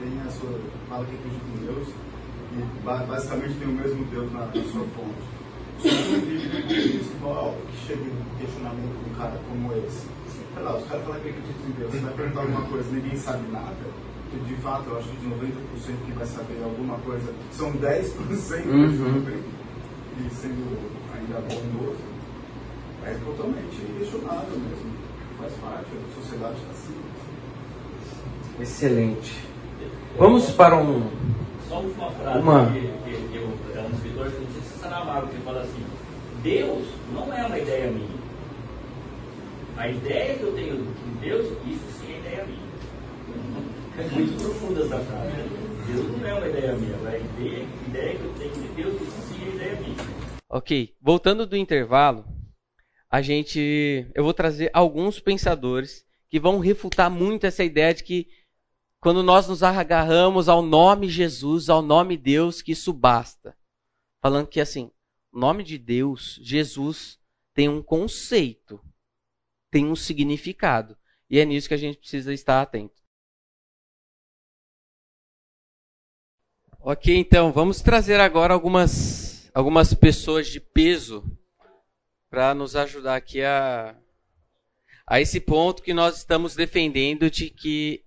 tem 0.01 0.20
a 0.20 0.30
sua, 0.30 0.61
fala 0.89 1.05
que 1.05 1.14
acredita 1.14 1.45
em 1.47 1.66
Deus 1.66 1.89
e 1.89 2.78
basicamente 2.97 3.55
tem 3.59 3.68
o 3.68 3.72
mesmo 3.72 4.05
Deus 4.07 4.32
na, 4.32 4.47
sua 4.53 4.84
fonte. 4.97 5.39
Só 5.78 5.89
que 5.89 6.18
vídeo 6.20 6.76
espiritual 6.76 7.55
que 7.70 7.86
chega 7.86 8.03
um 8.03 8.39
questionamento 8.39 9.05
de 9.05 9.11
um 9.11 9.14
cara 9.14 9.41
como 9.49 9.72
esse 9.74 10.07
sei 10.59 10.62
lá, 10.62 10.76
os 10.76 10.86
caras 10.89 11.05
falam 11.05 11.20
que 11.20 11.28
acreditam 11.28 11.68
em 11.68 11.72
Deus, 11.78 11.93
você 11.93 12.01
vai 12.01 12.14
perguntar 12.14 12.41
alguma 12.41 12.62
coisa 12.62 12.91
ninguém 12.91 13.16
sabe 13.16 13.53
nada, 13.53 13.76
que 14.30 14.39
de 14.41 14.55
fato 14.57 14.91
eu 14.91 14.99
acho 14.99 15.09
que 15.09 15.16
de 15.16 15.26
90% 15.26 16.07
que 16.07 16.12
vai 16.12 16.26
saber 16.26 16.62
alguma 16.64 16.99
coisa 16.99 17.32
são 17.53 17.72
10% 17.72 18.66
uhum. 18.66 19.43
e 20.18 20.30
sendo 20.30 20.91
ainda 21.14 21.41
bondoso, 21.43 22.01
é 23.05 23.14
totalmente 23.24 23.76
questionável 23.99 24.59
mesmo. 24.59 25.09
Faz 25.39 25.53
parte, 25.55 25.86
a 25.95 26.20
sociedade 26.20 26.57
está 26.57 26.70
assim. 26.72 26.95
Excelente. 28.61 29.39
Vamos 30.18 30.51
para 30.51 30.76
um. 30.76 31.09
Só 31.69 31.81
uma 31.81 32.11
frase 32.11 32.39
uma... 32.39 32.73
que, 32.73 32.81
que, 32.81 33.29
que 33.29 33.37
eu, 33.37 33.59
é 33.77 33.81
um 33.83 33.91
escritor, 33.91 34.25
não 34.25 34.33
sei 34.33 34.47
se 34.47 34.69
você 34.69 34.79
Saramago, 34.79 35.29
que 35.29 35.37
fala 35.43 35.61
assim: 35.61 35.85
Deus 36.43 36.89
não 37.12 37.33
é 37.35 37.45
uma 37.45 37.59
ideia 37.59 37.91
minha. 37.91 38.19
A 39.77 39.89
ideia 39.89 40.39
que 40.39 40.43
eu 40.43 40.55
tenho 40.55 40.77
de 40.77 41.11
Deus, 41.21 41.47
isso 41.66 42.01
sim 42.01 42.14
é 42.14 42.19
ideia 42.19 42.47
minha. 42.47 42.69
É 43.99 44.11
muito 44.14 44.43
profunda 44.43 44.81
essa 44.81 44.99
frase. 44.99 45.69
Deus 45.87 46.19
não 46.19 46.27
é 46.27 46.35
uma 46.35 46.49
ideia 46.49 46.73
minha, 46.75 46.97
a 46.97 47.19
ideia, 47.19 47.66
a 47.66 47.89
ideia 47.89 48.16
que 48.16 48.25
eu 48.25 48.35
tenho 48.35 48.55
de 48.55 48.69
Deus, 48.69 48.95
isso 49.03 49.23
sim 49.29 49.45
é 49.45 49.55
ideia 49.55 49.81
minha. 49.81 49.97
Ok, 50.49 50.95
voltando 51.03 51.47
do 51.47 51.57
intervalo, 51.57 52.25
a 53.11 53.21
gente, 53.21 54.07
eu 54.14 54.25
vou 54.25 54.33
trazer 54.33 54.71
alguns 54.73 55.21
pensadores 55.21 56.05
que 56.31 56.41
vão 56.41 56.59
refutar 56.59 57.11
muito 57.11 57.47
essa 57.47 57.62
ideia 57.62 57.93
de 57.93 58.03
que 58.03 58.27
quando 59.01 59.22
nós 59.22 59.49
nos 59.49 59.62
agarramos 59.62 60.49
ao 60.49 60.62
nome 60.62 61.09
Jesus, 61.09 61.68
ao 61.68 61.82
nome 61.82 62.16
Deus, 62.16 62.62
que 62.62 62.72
isso 62.72 62.92
basta. 62.92 63.57
Falando 64.20 64.49
que 64.49 64.61
assim, 64.61 64.90
nome 65.32 65.62
de 65.62 65.78
Deus, 65.78 66.38
Jesus, 66.42 67.18
tem 67.55 67.68
um 67.68 67.82
conceito 67.82 68.80
tem 69.70 69.86
um 69.86 69.96
significado. 69.96 70.96
E 71.28 71.38
é 71.38 71.44
nisso 71.44 71.68
que 71.68 71.74
a 71.74 71.78
gente 71.78 71.99
precisa 71.99 72.32
estar 72.32 72.61
atento. 72.61 73.03
Ok, 76.80 77.14
então 77.14 77.53
vamos 77.53 77.82
trazer 77.82 78.20
agora 78.20 78.55
algumas, 78.55 79.51
algumas 79.53 79.92
pessoas 79.92 80.46
de 80.46 80.61
peso 80.61 81.24
para 82.30 82.55
nos 82.55 82.76
ajudar 82.76 83.16
aqui 83.16 83.42
a, 83.42 83.99
a 85.07 85.20
esse 85.20 85.40
ponto 85.40 85.82
que 85.82 85.92
nós 85.92 86.16
estamos 86.18 86.55
defendendo 86.55 87.30
de 87.30 87.51
que 87.51 88.05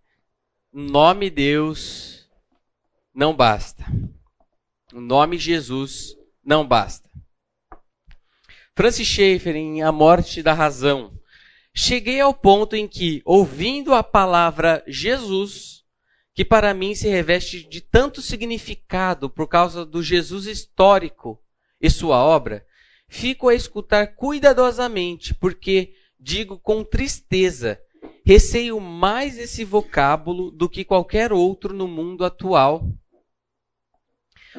nome 0.80 1.30
Deus 1.30 2.30
não 3.14 3.36
basta. 3.36 3.86
O 4.94 5.02
nome 5.02 5.38
Jesus 5.38 6.16
não 6.44 6.66
basta. 6.66 7.10
Francis 8.76 9.08
Schaeffer, 9.08 9.56
em 9.56 9.82
A 9.84 9.92
Morte 9.92 10.42
da 10.42 10.54
Razão, 10.54 11.14
cheguei 11.74 12.22
ao 12.22 12.34
ponto 12.34 12.76
em 12.76 12.88
que, 12.88 13.22
ouvindo 13.26 13.94
a 13.94 14.02
palavra 14.02 14.84
Jesus, 14.88 15.84
que 16.34 16.46
para 16.46 16.74
mim 16.74 16.96
se 16.96 17.10
reveste 17.10 17.68
de 17.68 17.82
tanto 17.82 18.22
significado 18.22 19.30
por 19.30 19.48
causa 19.48 19.86
do 19.86 20.02
Jesus 20.02 20.46
histórico 20.46 21.42
e 21.80 21.90
sua 21.90 22.24
obra, 22.24 22.66
fico 23.10 23.50
a 23.50 23.54
escutar 23.54 24.16
cuidadosamente, 24.16 25.34
porque 25.36 25.94
digo 26.18 26.58
com 26.58 26.84
tristeza, 26.84 27.80
receio 28.26 28.80
mais 28.80 29.38
esse 29.38 29.64
vocábulo 29.64 30.52
do 30.52 30.70
que 30.70 30.86
qualquer 30.86 31.32
outro 31.34 31.74
no 31.74 31.88
mundo 31.88 32.24
atual. 32.24 32.88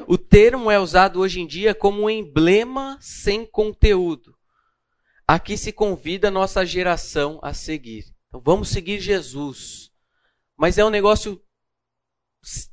O 0.07 0.17
termo 0.17 0.71
é 0.71 0.79
usado 0.79 1.19
hoje 1.19 1.39
em 1.39 1.47
dia 1.47 1.75
como 1.75 2.03
um 2.03 2.09
emblema 2.09 2.97
sem 2.99 3.45
conteúdo 3.45 4.33
aqui 5.27 5.57
se 5.57 5.71
convida 5.71 6.27
a 6.27 6.31
nossa 6.31 6.65
geração 6.65 7.39
a 7.41 7.53
seguir. 7.53 8.05
Então 8.27 8.41
vamos 8.41 8.69
seguir 8.69 8.99
Jesus. 8.99 9.91
Mas 10.57 10.77
é 10.77 10.85
um 10.85 10.89
negócio 10.89 11.41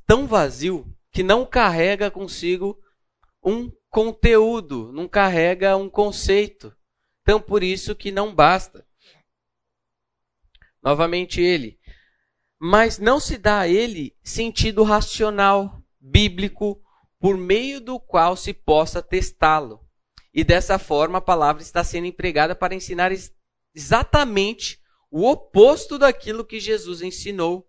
tão 0.05 0.27
vazio 0.27 0.85
que 1.11 1.23
não 1.23 1.45
carrega 1.45 2.11
consigo 2.11 2.79
um 3.43 3.71
conteúdo, 3.89 4.91
não 4.91 5.07
carrega 5.07 5.75
um 5.75 5.89
conceito. 5.89 6.75
Então 7.21 7.41
por 7.41 7.63
isso 7.63 7.95
que 7.95 8.11
não 8.11 8.33
basta. 8.33 8.85
Novamente 10.83 11.41
ele. 11.41 11.79
Mas 12.59 12.97
não 12.97 13.19
se 13.19 13.37
dá 13.37 13.59
a 13.59 13.67
ele 13.67 14.15
sentido 14.23 14.83
racional, 14.83 15.81
bíblico, 15.99 16.81
por 17.19 17.37
meio 17.37 17.79
do 17.79 17.99
qual 17.99 18.35
se 18.35 18.53
possa 18.53 19.01
testá-lo. 19.01 19.79
E 20.33 20.43
dessa 20.43 20.79
forma 20.79 21.17
a 21.17 21.21
palavra 21.21 21.61
está 21.61 21.83
sendo 21.83 22.07
empregada 22.07 22.55
para 22.55 22.73
ensinar 22.73 23.11
exatamente 23.75 24.79
o 25.09 25.29
oposto 25.29 25.97
daquilo 25.97 26.45
que 26.45 26.59
Jesus 26.59 27.01
ensinou. 27.01 27.67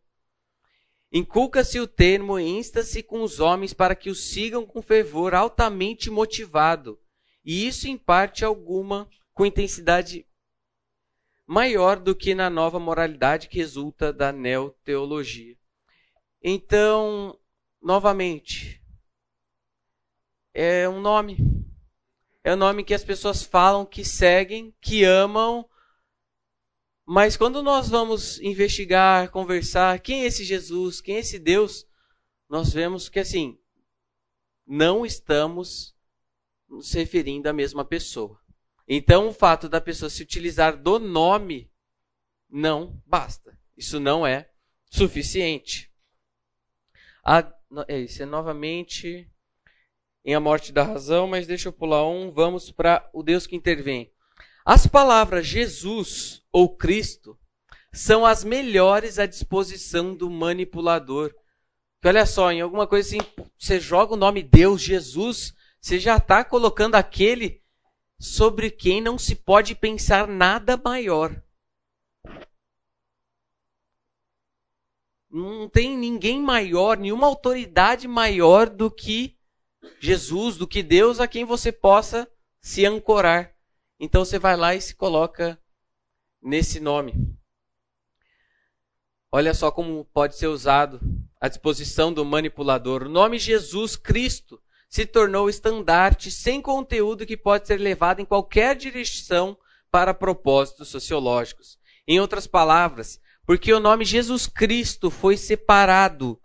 Inculca-se 1.12 1.78
o 1.78 1.86
termo 1.86 2.38
e 2.38 2.44
insta-se 2.44 3.02
com 3.02 3.22
os 3.22 3.40
homens 3.40 3.74
para 3.74 3.94
que 3.94 4.08
o 4.08 4.14
sigam 4.14 4.64
com 4.64 4.80
fervor 4.80 5.34
altamente 5.34 6.08
motivado, 6.08 6.98
e 7.44 7.66
isso 7.66 7.86
em 7.86 7.98
parte 7.98 8.44
alguma 8.44 9.06
com 9.34 9.44
intensidade 9.44 10.26
maior 11.52 11.98
do 11.98 12.16
que 12.16 12.34
na 12.34 12.48
nova 12.48 12.80
moralidade 12.80 13.46
que 13.46 13.58
resulta 13.58 14.10
da 14.10 14.32
neoteologia. 14.32 15.54
Então, 16.42 17.38
novamente, 17.78 18.82
é 20.54 20.88
um 20.88 20.98
nome 20.98 21.36
é 22.42 22.54
o 22.54 22.56
nome 22.56 22.82
que 22.82 22.94
as 22.94 23.04
pessoas 23.04 23.42
falam, 23.42 23.84
que 23.84 24.02
seguem, 24.02 24.74
que 24.80 25.04
amam. 25.04 25.68
Mas 27.04 27.36
quando 27.36 27.62
nós 27.62 27.88
vamos 27.88 28.40
investigar, 28.40 29.30
conversar, 29.30 30.00
quem 30.00 30.22
é 30.22 30.26
esse 30.26 30.44
Jesus, 30.44 31.02
quem 31.02 31.16
é 31.16 31.18
esse 31.18 31.38
Deus, 31.38 31.86
nós 32.48 32.72
vemos 32.72 33.10
que 33.10 33.20
assim, 33.20 33.58
não 34.66 35.04
estamos 35.04 35.94
se 36.80 36.98
referindo 36.98 37.48
à 37.48 37.52
mesma 37.52 37.84
pessoa. 37.84 38.41
Então, 38.94 39.28
o 39.28 39.32
fato 39.32 39.70
da 39.70 39.80
pessoa 39.80 40.10
se 40.10 40.22
utilizar 40.22 40.76
do 40.76 40.98
nome 40.98 41.72
não 42.46 43.00
basta. 43.06 43.58
Isso 43.74 43.98
não 43.98 44.26
é 44.26 44.50
suficiente. 44.90 45.90
A, 47.24 47.50
é 47.88 48.00
isso, 48.00 48.22
é 48.22 48.26
novamente 48.26 49.26
em 50.22 50.34
A 50.34 50.40
Morte 50.40 50.74
da 50.74 50.82
Razão, 50.82 51.26
mas 51.26 51.46
deixa 51.46 51.70
eu 51.70 51.72
pular 51.72 52.06
um. 52.06 52.30
Vamos 52.30 52.70
para 52.70 53.08
o 53.14 53.22
Deus 53.22 53.46
que 53.46 53.56
intervém. 53.56 54.12
As 54.62 54.86
palavras 54.86 55.46
Jesus 55.46 56.44
ou 56.52 56.76
Cristo 56.76 57.38
são 57.94 58.26
as 58.26 58.44
melhores 58.44 59.18
à 59.18 59.24
disposição 59.24 60.14
do 60.14 60.28
manipulador. 60.28 61.34
Porque 61.94 62.08
olha 62.08 62.26
só, 62.26 62.52
em 62.52 62.60
alguma 62.60 62.86
coisa 62.86 63.08
assim, 63.08 63.46
você 63.58 63.80
joga 63.80 64.12
o 64.12 64.18
nome 64.18 64.42
Deus, 64.42 64.82
Jesus, 64.82 65.54
você 65.80 65.98
já 65.98 66.18
está 66.18 66.44
colocando 66.44 66.96
aquele 66.96 67.61
sobre 68.22 68.70
quem 68.70 69.00
não 69.00 69.18
se 69.18 69.34
pode 69.34 69.74
pensar 69.74 70.28
nada 70.28 70.76
maior. 70.76 71.42
Não 75.28 75.68
tem 75.68 75.98
ninguém 75.98 76.40
maior, 76.40 76.96
nenhuma 76.96 77.26
autoridade 77.26 78.06
maior 78.06 78.70
do 78.70 78.88
que 78.88 79.36
Jesus, 79.98 80.56
do 80.56 80.68
que 80.68 80.84
Deus 80.84 81.18
a 81.18 81.26
quem 81.26 81.44
você 81.44 81.72
possa 81.72 82.30
se 82.60 82.86
ancorar. 82.86 83.56
Então 83.98 84.24
você 84.24 84.38
vai 84.38 84.56
lá 84.56 84.72
e 84.72 84.80
se 84.80 84.94
coloca 84.94 85.60
nesse 86.40 86.78
nome. 86.78 87.36
Olha 89.32 89.52
só 89.52 89.72
como 89.72 90.04
pode 90.04 90.36
ser 90.36 90.46
usado 90.46 91.00
à 91.40 91.48
disposição 91.48 92.12
do 92.12 92.24
manipulador. 92.24 93.02
O 93.02 93.08
nome 93.08 93.36
Jesus 93.36 93.96
Cristo 93.96 94.62
se 94.92 95.06
tornou 95.06 95.48
estandarte 95.48 96.30
sem 96.30 96.60
conteúdo 96.60 97.24
que 97.24 97.34
pode 97.34 97.66
ser 97.66 97.80
levado 97.80 98.20
em 98.20 98.26
qualquer 98.26 98.76
direção 98.76 99.56
para 99.90 100.12
propósitos 100.12 100.88
sociológicos. 100.88 101.78
Em 102.06 102.20
outras 102.20 102.46
palavras, 102.46 103.18
porque 103.46 103.72
o 103.72 103.80
nome 103.80 104.04
Jesus 104.04 104.46
Cristo 104.46 105.10
foi 105.10 105.38
separado 105.38 106.38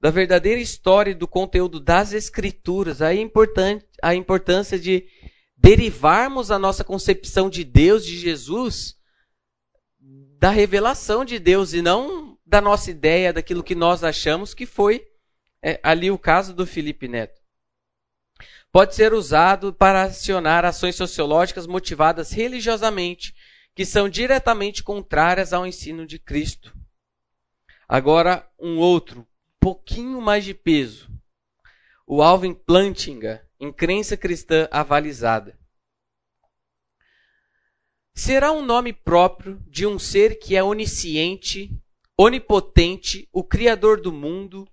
da 0.00 0.08
verdadeira 0.08 0.58
história 0.58 1.10
e 1.10 1.14
do 1.14 1.28
conteúdo 1.28 1.78
das 1.78 2.14
Escrituras, 2.14 3.02
aí 3.02 3.18
é 3.18 3.78
a 4.02 4.14
importância 4.14 4.78
de 4.78 5.06
derivarmos 5.54 6.50
a 6.50 6.58
nossa 6.58 6.82
concepção 6.82 7.50
de 7.50 7.62
Deus, 7.62 8.06
de 8.06 8.18
Jesus, 8.18 8.96
da 10.38 10.48
revelação 10.48 11.26
de 11.26 11.38
Deus 11.38 11.74
e 11.74 11.82
não 11.82 12.38
da 12.46 12.62
nossa 12.62 12.90
ideia, 12.90 13.34
daquilo 13.34 13.62
que 13.62 13.74
nós 13.74 14.02
achamos 14.02 14.54
que 14.54 14.64
foi 14.64 15.06
é, 15.62 15.78
ali 15.82 16.10
o 16.10 16.18
caso 16.18 16.54
do 16.54 16.64
Felipe 16.64 17.06
Neto 17.06 17.41
pode 18.72 18.94
ser 18.94 19.12
usado 19.12 19.70
para 19.70 20.04
acionar 20.04 20.64
ações 20.64 20.96
sociológicas 20.96 21.66
motivadas 21.66 22.32
religiosamente, 22.32 23.34
que 23.74 23.84
são 23.84 24.08
diretamente 24.08 24.82
contrárias 24.82 25.52
ao 25.52 25.66
ensino 25.66 26.06
de 26.06 26.18
Cristo. 26.18 26.74
Agora, 27.86 28.48
um 28.58 28.78
outro, 28.78 29.28
pouquinho 29.60 30.20
mais 30.22 30.44
de 30.44 30.54
peso. 30.54 31.12
O 32.06 32.22
Alvin 32.22 32.54
Plantinga, 32.54 33.46
em 33.60 33.70
Crença 33.70 34.16
Cristã 34.16 34.66
Avalizada. 34.70 35.58
Será 38.14 38.52
um 38.52 38.64
nome 38.64 38.92
próprio 38.92 39.62
de 39.68 39.86
um 39.86 39.98
ser 39.98 40.38
que 40.38 40.56
é 40.56 40.62
onisciente, 40.62 41.70
onipotente, 42.16 43.28
o 43.32 43.44
Criador 43.44 44.00
do 44.00 44.12
mundo, 44.12 44.66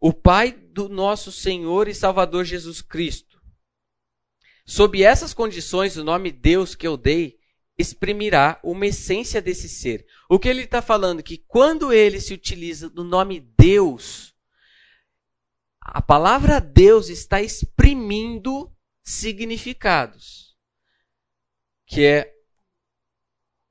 o 0.00 0.12
Pai 0.12 0.52
do 0.52 0.88
nosso 0.88 1.32
Senhor 1.32 1.88
e 1.88 1.94
Salvador 1.94 2.44
Jesus 2.44 2.80
Cristo 2.80 3.27
Sob 4.68 5.02
essas 5.02 5.32
condições, 5.32 5.96
o 5.96 6.04
nome 6.04 6.30
Deus 6.30 6.74
que 6.74 6.86
eu 6.86 6.98
dei 6.98 7.38
exprimirá 7.78 8.60
uma 8.62 8.84
essência 8.84 9.40
desse 9.40 9.66
ser. 9.66 10.04
O 10.28 10.38
que 10.38 10.46
ele 10.46 10.64
está 10.64 10.82
falando? 10.82 11.22
Que 11.22 11.38
quando 11.38 11.90
ele 11.90 12.20
se 12.20 12.34
utiliza 12.34 12.90
do 12.90 13.02
nome 13.02 13.40
Deus, 13.40 14.34
a 15.80 16.02
palavra 16.02 16.60
Deus 16.60 17.08
está 17.08 17.40
exprimindo 17.40 18.70
significados. 19.02 20.54
Que 21.86 22.04
é 22.04 22.34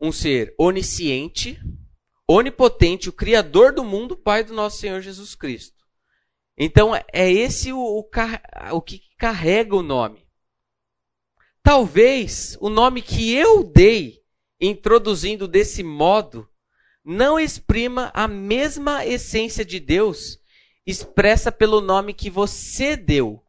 um 0.01 0.11
ser 0.11 0.55
onisciente, 0.57 1.61
onipotente, 2.27 3.07
o 3.07 3.13
Criador 3.13 3.71
do 3.71 3.83
mundo, 3.83 4.17
Pai 4.17 4.43
do 4.43 4.51
nosso 4.51 4.79
Senhor 4.79 4.99
Jesus 5.01 5.35
Cristo. 5.35 5.77
Então, 6.57 6.95
é 6.95 7.31
esse 7.31 7.71
o, 7.71 7.77
o, 7.79 8.09
o 8.71 8.81
que 8.81 8.99
carrega 9.15 9.75
o 9.75 9.83
nome. 9.83 10.26
Talvez 11.67 12.57
o 12.61 12.69
nome 12.69 13.01
que 13.01 13.35
eu 13.35 13.61
dei, 13.61 14.23
introduzindo 14.57 15.49
desse 15.49 15.83
modo, 15.83 16.47
não 17.03 17.37
exprima 17.37 18.09
a 18.13 18.25
mesma 18.25 19.05
essência 19.05 19.65
de 19.65 19.77
Deus 19.77 20.39
expressa 20.85 21.51
pelo 21.51 21.81
nome 21.81 22.13
que 22.13 22.29
você 22.29 22.95
deu. 22.95 23.43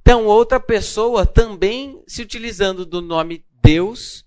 Então, 0.00 0.26
outra 0.26 0.60
pessoa 0.60 1.26
também 1.26 2.00
se 2.06 2.22
utilizando 2.22 2.86
do 2.86 3.02
nome 3.02 3.44
Deus, 3.60 4.24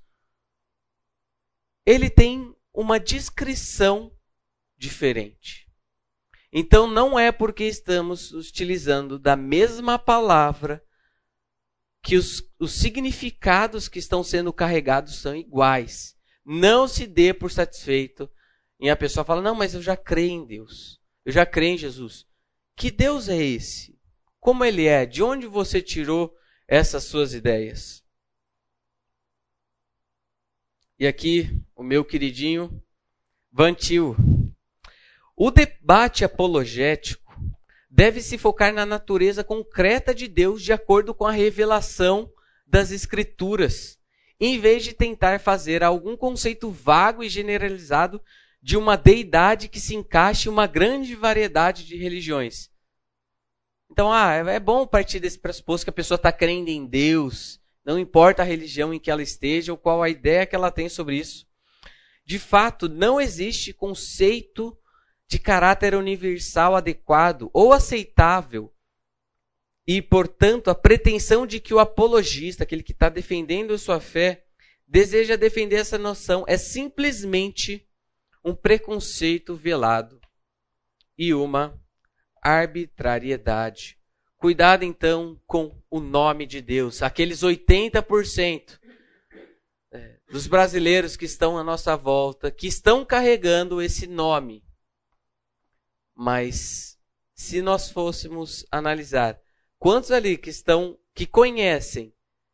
ele 1.85 2.09
tem 2.09 2.53
uma 2.73 2.99
descrição 2.99 4.11
diferente. 4.77 5.65
Então, 6.51 6.87
não 6.87 7.17
é 7.17 7.31
porque 7.31 7.63
estamos 7.63 8.33
utilizando 8.33 9.17
da 9.17 9.37
mesma 9.37 9.97
palavra 9.97 10.83
que 12.03 12.17
os, 12.17 12.43
os 12.59 12.73
significados 12.73 13.87
que 13.87 13.97
estão 13.97 14.23
sendo 14.23 14.51
carregados 14.51 15.15
são 15.15 15.33
iguais. 15.33 16.15
Não 16.45 16.87
se 16.87 17.07
dê 17.07 17.33
por 17.33 17.49
satisfeito 17.49 18.29
em 18.79 18.89
a 18.89 18.95
pessoa 18.95 19.23
fala: 19.23 19.41
Não, 19.41 19.55
mas 19.55 19.73
eu 19.73 19.81
já 19.81 19.95
creio 19.95 20.31
em 20.31 20.45
Deus. 20.45 20.99
Eu 21.23 21.31
já 21.31 21.45
creio 21.45 21.75
em 21.75 21.77
Jesus. 21.77 22.27
Que 22.75 22.91
Deus 22.91 23.29
é 23.29 23.41
esse? 23.41 23.97
Como 24.39 24.65
ele 24.65 24.85
é? 24.85 25.05
De 25.05 25.23
onde 25.23 25.47
você 25.47 25.81
tirou 25.81 26.35
essas 26.67 27.05
suas 27.05 27.33
ideias? 27.33 28.03
E 30.99 31.07
aqui, 31.07 31.63
o 31.73 31.81
meu 31.81 32.03
queridinho 32.03 32.83
Vantil. 33.49 34.15
O 35.35 35.49
debate 35.49 36.25
apologético 36.25 37.22
deve 37.95 38.21
se 38.21 38.39
focar 38.39 38.73
na 38.73 38.87
natureza 38.87 39.43
concreta 39.43 40.15
de 40.15 40.27
Deus 40.27 40.63
de 40.63 40.73
acordo 40.73 41.13
com 41.13 41.27
a 41.27 41.31
revelação 41.31 42.27
das 42.65 42.89
Escrituras, 42.89 43.99
em 44.39 44.59
vez 44.59 44.83
de 44.83 44.93
tentar 44.93 45.39
fazer 45.39 45.83
algum 45.83 46.17
conceito 46.17 46.71
vago 46.71 47.23
e 47.23 47.29
generalizado 47.29 48.19
de 48.59 48.75
uma 48.75 48.97
deidade 48.97 49.69
que 49.69 49.79
se 49.79 49.93
encaixe 49.93 50.49
em 50.49 50.51
uma 50.51 50.65
grande 50.65 51.13
variedade 51.13 51.85
de 51.85 51.95
religiões. 51.95 52.71
Então, 53.91 54.11
ah, 54.11 54.33
é 54.33 54.59
bom 54.59 54.87
partir 54.87 55.19
desse 55.19 55.37
pressuposto 55.37 55.85
que 55.85 55.91
a 55.91 55.93
pessoa 55.93 56.15
está 56.15 56.31
crendo 56.31 56.71
em 56.71 56.87
Deus, 56.87 57.61
não 57.85 57.99
importa 57.99 58.41
a 58.41 58.45
religião 58.45 58.91
em 58.91 58.99
que 58.99 59.11
ela 59.11 59.21
esteja 59.21 59.71
ou 59.71 59.77
qual 59.77 60.01
a 60.01 60.09
ideia 60.09 60.47
que 60.47 60.55
ela 60.55 60.71
tem 60.71 60.89
sobre 60.89 61.17
isso. 61.17 61.45
De 62.25 62.39
fato, 62.39 62.89
não 62.89 63.21
existe 63.21 63.71
conceito 63.71 64.75
de 65.33 65.39
caráter 65.39 65.95
universal 65.95 66.75
adequado 66.75 67.49
ou 67.51 67.73
aceitável. 67.73 68.71
E, 69.87 69.99
portanto, 69.99 70.69
a 70.69 70.75
pretensão 70.75 71.47
de 71.47 71.59
que 71.59 71.73
o 71.73 71.79
apologista, 71.79 72.61
aquele 72.61 72.83
que 72.83 72.91
está 72.91 73.09
defendendo 73.09 73.75
sua 73.79 73.99
fé, 73.99 74.45
deseja 74.87 75.35
defender 75.35 75.77
essa 75.77 75.97
noção 75.97 76.45
é 76.47 76.55
simplesmente 76.55 77.89
um 78.45 78.53
preconceito 78.53 79.55
velado 79.55 80.21
e 81.17 81.33
uma 81.33 81.81
arbitrariedade. 82.39 83.97
Cuidado 84.37 84.83
então 84.83 85.41
com 85.47 85.75
o 85.89 85.99
nome 85.99 86.45
de 86.45 86.61
Deus. 86.61 87.01
Aqueles 87.01 87.41
80% 87.41 88.79
é, 89.91 90.19
dos 90.29 90.45
brasileiros 90.45 91.17
que 91.17 91.25
estão 91.25 91.57
à 91.57 91.63
nossa 91.63 91.97
volta, 91.97 92.51
que 92.51 92.67
estão 92.67 93.03
carregando 93.03 93.81
esse 93.81 94.05
nome 94.05 94.63
mas 96.15 96.97
se 97.33 97.61
nós 97.61 97.89
fôssemos 97.89 98.65
analisar 98.71 99.39
quantos 99.77 100.11
ali 100.11 100.37
que 100.37 100.49
estão 100.49 100.97
que 101.13 101.25
conhecem, 101.25 102.13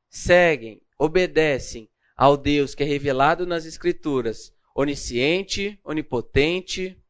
seguem, 0.09 0.81
obedecem 0.97 1.89
ao 2.15 2.35
Deus 2.35 2.75
que 2.75 2.83
é 2.83 2.85
revelado 2.85 3.45
nas 3.45 3.65
escrituras, 3.65 4.53
onisciente, 4.75 5.79
onipotente, 5.83 7.01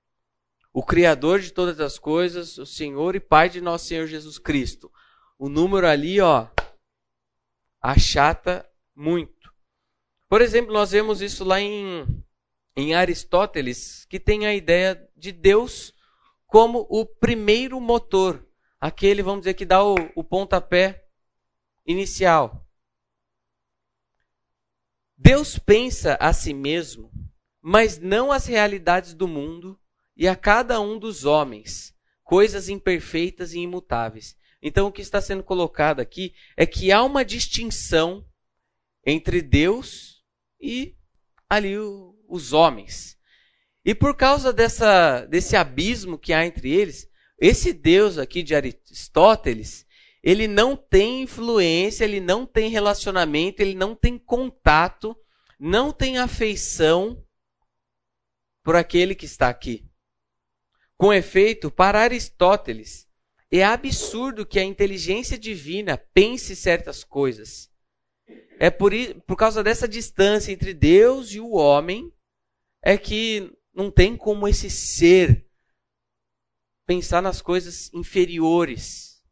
o 0.72 0.84
criador 0.84 1.40
de 1.40 1.52
todas 1.52 1.80
as 1.80 1.98
coisas, 1.98 2.58
o 2.58 2.66
Senhor 2.66 3.16
e 3.16 3.20
Pai 3.20 3.50
de 3.50 3.60
nosso 3.60 3.86
Senhor 3.86 4.06
Jesus 4.06 4.38
Cristo. 4.38 4.92
O 5.38 5.50
número 5.50 5.88
ali, 5.88 6.22
ó, 6.22 6.48
achata 7.82 8.70
muito. 8.96 9.52
Por 10.28 10.42
exemplo, 10.42 10.72
nós 10.72 10.92
vemos 10.92 11.22
isso 11.22 11.44
lá 11.44 11.60
em, 11.60 12.06
em 12.76 12.94
Aristóteles, 12.94 14.06
que 14.06 14.20
tem 14.20 14.46
a 14.46 14.54
ideia 14.54 15.10
de 15.16 15.32
Deus 15.32 15.94
como 16.50 16.88
o 16.90 17.06
primeiro 17.06 17.80
motor, 17.80 18.44
aquele, 18.82 19.22
vamos 19.22 19.42
dizer, 19.42 19.54
que 19.54 19.66
dá 19.66 19.84
o, 19.84 19.94
o 20.16 20.24
pontapé 20.24 21.06
inicial. 21.86 22.68
Deus 25.16 25.60
pensa 25.60 26.18
a 26.20 26.34
si 26.34 26.52
mesmo, 26.52 27.12
mas 27.62 28.00
não 28.00 28.32
as 28.32 28.48
realidades 28.48 29.14
do 29.14 29.28
mundo 29.28 29.80
e 30.18 30.28
a 30.28 30.36
cada 30.36 30.82
um 30.82 30.98
dos 30.98 31.24
homens, 31.24 31.96
coisas 32.24 32.68
imperfeitas 32.68 33.54
e 33.54 33.60
imutáveis. 33.60 34.36
Então, 34.60 34.88
o 34.88 34.92
que 34.92 35.04
está 35.04 35.22
sendo 35.22 35.44
colocado 35.44 36.00
aqui 36.00 36.34
é 36.58 36.66
que 36.66 36.92
há 36.92 37.04
uma 37.04 37.24
distinção 37.24 38.28
entre 39.06 39.40
Deus 39.44 40.26
e 40.60 40.98
ali 41.48 41.78
os 41.78 42.54
homens. 42.54 43.19
E 43.90 43.96
por 43.96 44.16
causa 44.16 44.54
dessa, 44.54 45.26
desse 45.26 45.56
abismo 45.56 46.16
que 46.16 46.32
há 46.32 46.46
entre 46.46 46.72
eles, 46.72 47.10
esse 47.42 47.74
Deus 47.74 48.20
aqui 48.20 48.44
de 48.44 48.54
Aristóteles, 48.54 49.84
ele 50.22 50.48
não 50.48 50.78
tem 50.78 51.24
influência, 51.24 52.04
ele 52.04 52.20
não 52.20 52.46
tem 52.46 52.70
relacionamento, 52.70 53.64
ele 53.64 53.74
não 53.74 53.96
tem 53.96 54.16
contato, 54.16 55.18
não 55.60 55.92
tem 55.92 56.20
afeição 56.20 57.26
por 58.64 58.76
aquele 58.76 59.16
que 59.16 59.26
está 59.26 59.50
aqui. 59.50 59.90
Com 60.96 61.12
efeito, 61.12 61.72
para 61.72 62.00
Aristóteles, 62.00 63.08
é 63.50 63.64
absurdo 63.64 64.46
que 64.46 64.60
a 64.60 64.64
inteligência 64.64 65.36
divina 65.36 65.98
pense 66.14 66.56
certas 66.56 67.04
coisas. 67.04 67.72
É 68.60 68.70
por, 68.70 68.92
por 69.26 69.36
causa 69.36 69.64
dessa 69.64 69.88
distância 69.88 70.52
entre 70.52 70.76
Deus 70.76 71.34
e 71.34 71.40
o 71.40 71.54
homem 71.54 72.14
é 72.84 72.96
que 72.96 73.52
não 73.74 73.92
tem 73.92 74.16
como 74.18 74.48
esse 74.48 74.70
ser 74.70 75.46
pensar 76.86 77.22
nas 77.22 77.42
coisas 77.42 77.94
inferiores. 77.94 79.24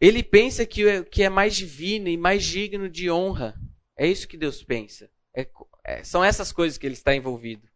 Ele 0.00 0.22
pensa 0.22 0.64
que 0.66 0.86
é, 0.86 1.02
que 1.02 1.22
é 1.22 1.28
mais 1.28 1.54
divino 1.54 2.08
e 2.08 2.16
mais 2.16 2.44
digno 2.44 2.88
de 2.88 3.10
honra. 3.10 3.54
É 3.96 4.06
isso 4.06 4.28
que 4.28 4.36
Deus 4.36 4.62
pensa. 4.62 5.10
É, 5.34 5.48
é, 5.84 6.04
são 6.04 6.24
essas 6.24 6.52
coisas 6.52 6.78
que 6.78 6.86
ele 6.86 6.94
está 6.94 7.14
envolvido. 7.14 7.68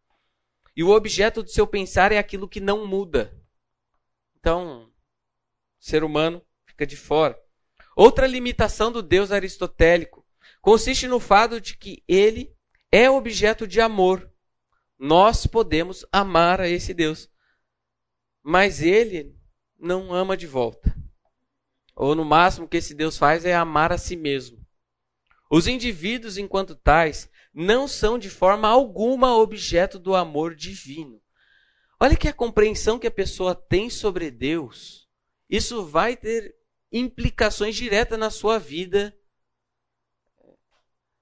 E 0.76 0.82
o 0.82 0.90
objeto 0.90 1.42
do 1.42 1.50
seu 1.50 1.66
pensar 1.66 2.12
é 2.12 2.18
aquilo 2.18 2.48
que 2.48 2.60
não 2.60 2.86
muda. 2.86 3.38
Então, 4.38 4.84
o 4.84 4.92
ser 5.78 6.02
humano 6.02 6.44
fica 6.66 6.86
de 6.86 6.96
fora. 6.96 7.38
Outra 7.96 8.26
limitação 8.26 8.90
do 8.90 9.02
Deus 9.02 9.30
aristotélico 9.30 10.26
consiste 10.60 11.06
no 11.06 11.20
fato 11.20 11.60
de 11.60 11.76
que 11.76 12.02
ele 12.08 12.53
é 12.94 13.10
objeto 13.10 13.66
de 13.66 13.80
amor. 13.80 14.32
Nós 14.96 15.48
podemos 15.48 16.06
amar 16.12 16.60
a 16.60 16.68
esse 16.68 16.94
Deus, 16.94 17.28
mas 18.40 18.80
ele 18.80 19.36
não 19.76 20.14
ama 20.14 20.36
de 20.36 20.46
volta. 20.46 20.94
Ou 21.96 22.14
no 22.14 22.24
máximo 22.24 22.68
que 22.68 22.76
esse 22.76 22.94
Deus 22.94 23.18
faz 23.18 23.44
é 23.44 23.52
amar 23.52 23.92
a 23.92 23.98
si 23.98 24.14
mesmo. 24.14 24.64
Os 25.50 25.66
indivíduos, 25.66 26.38
enquanto 26.38 26.76
tais, 26.76 27.28
não 27.52 27.88
são 27.88 28.16
de 28.16 28.30
forma 28.30 28.68
alguma 28.68 29.36
objeto 29.36 29.98
do 29.98 30.14
amor 30.14 30.54
divino. 30.54 31.20
Olha 31.98 32.16
que 32.16 32.28
a 32.28 32.32
compreensão 32.32 32.96
que 32.96 33.08
a 33.08 33.10
pessoa 33.10 33.56
tem 33.56 33.90
sobre 33.90 34.30
Deus, 34.30 35.08
isso 35.50 35.84
vai 35.84 36.16
ter 36.16 36.54
implicações 36.92 37.74
diretas 37.74 38.18
na 38.20 38.30
sua 38.30 38.56
vida. 38.56 39.12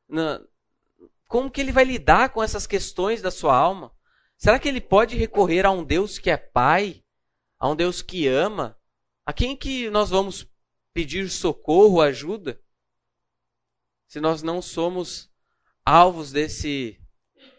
Na, 0.06 0.38
como 1.32 1.50
que 1.50 1.62
ele 1.62 1.72
vai 1.72 1.84
lidar 1.84 2.28
com 2.28 2.42
essas 2.42 2.66
questões 2.66 3.22
da 3.22 3.30
sua 3.30 3.56
alma? 3.56 3.90
Será 4.36 4.58
que 4.58 4.68
ele 4.68 4.82
pode 4.82 5.16
recorrer 5.16 5.64
a 5.64 5.70
um 5.70 5.82
Deus 5.82 6.18
que 6.18 6.28
é 6.28 6.36
pai? 6.36 7.02
A 7.58 7.70
um 7.70 7.74
Deus 7.74 8.02
que 8.02 8.28
ama? 8.28 8.78
A 9.24 9.32
quem 9.32 9.56
que 9.56 9.88
nós 9.88 10.10
vamos 10.10 10.46
pedir 10.92 11.30
socorro, 11.30 12.02
ajuda? 12.02 12.60
Se 14.06 14.20
nós 14.20 14.42
não 14.42 14.60
somos 14.60 15.30
alvos 15.86 16.32
desse, 16.32 17.00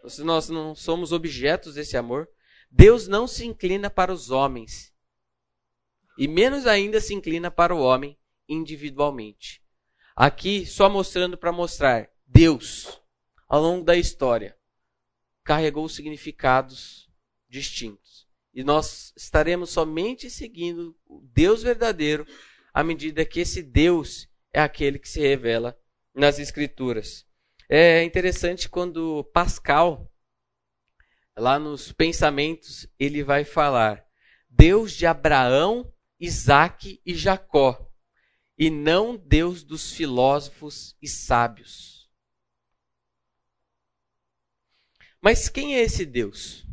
se 0.08 0.24
nós 0.24 0.50
não 0.50 0.76
somos 0.76 1.12
objetos 1.12 1.74
desse 1.74 1.98
amor, 1.98 2.30
Deus 2.70 3.08
não 3.08 3.26
se 3.26 3.44
inclina 3.44 3.90
para 3.90 4.14
os 4.14 4.30
homens. 4.30 4.94
E 6.16 6.28
menos 6.28 6.68
ainda 6.68 7.02
se 7.02 7.16
inclina 7.16 7.50
para 7.50 7.74
o 7.74 7.82
homem 7.82 8.20
individualmente. 8.48 9.64
Aqui, 10.16 10.64
só 10.64 10.88
mostrando 10.88 11.36
para 11.36 11.52
mostrar, 11.52 12.08
Deus, 12.28 13.02
ao 13.54 13.62
longo 13.62 13.86
da 13.86 13.96
história, 13.96 14.58
carregou 15.44 15.88
significados 15.88 17.08
distintos. 17.48 18.28
E 18.52 18.64
nós 18.64 19.14
estaremos 19.16 19.70
somente 19.70 20.28
seguindo 20.28 20.98
o 21.06 21.22
Deus 21.22 21.62
verdadeiro 21.62 22.26
à 22.74 22.84
medida 22.84 23.24
que 23.24 23.40
esse 23.40 23.62
Deus 23.62 24.28
é 24.52 24.60
aquele 24.60 24.98
que 24.98 25.08
se 25.08 25.20
revela 25.20 25.80
nas 26.16 26.40
Escrituras. 26.40 27.28
É 27.70 28.04
interessante 28.04 28.68
quando 28.68 29.24
Pascal 29.26 30.12
lá 31.38 31.60
nos 31.60 31.92
pensamentos, 31.92 32.88
ele 32.98 33.24
vai 33.24 33.44
falar: 33.44 34.04
Deus 34.50 34.94
de 34.94 35.06
Abraão, 35.06 35.94
Isaac 36.20 37.00
e 37.06 37.14
Jacó, 37.14 37.88
e 38.58 38.72
não 38.72 39.16
Deus 39.16 39.64
dos 39.64 39.92
filósofos 39.94 40.98
e 41.00 41.08
sábios. 41.08 42.03
Mas 45.24 45.48
quem 45.48 45.76
é 45.76 45.82
esse 45.82 46.06
Deus? 46.06 46.66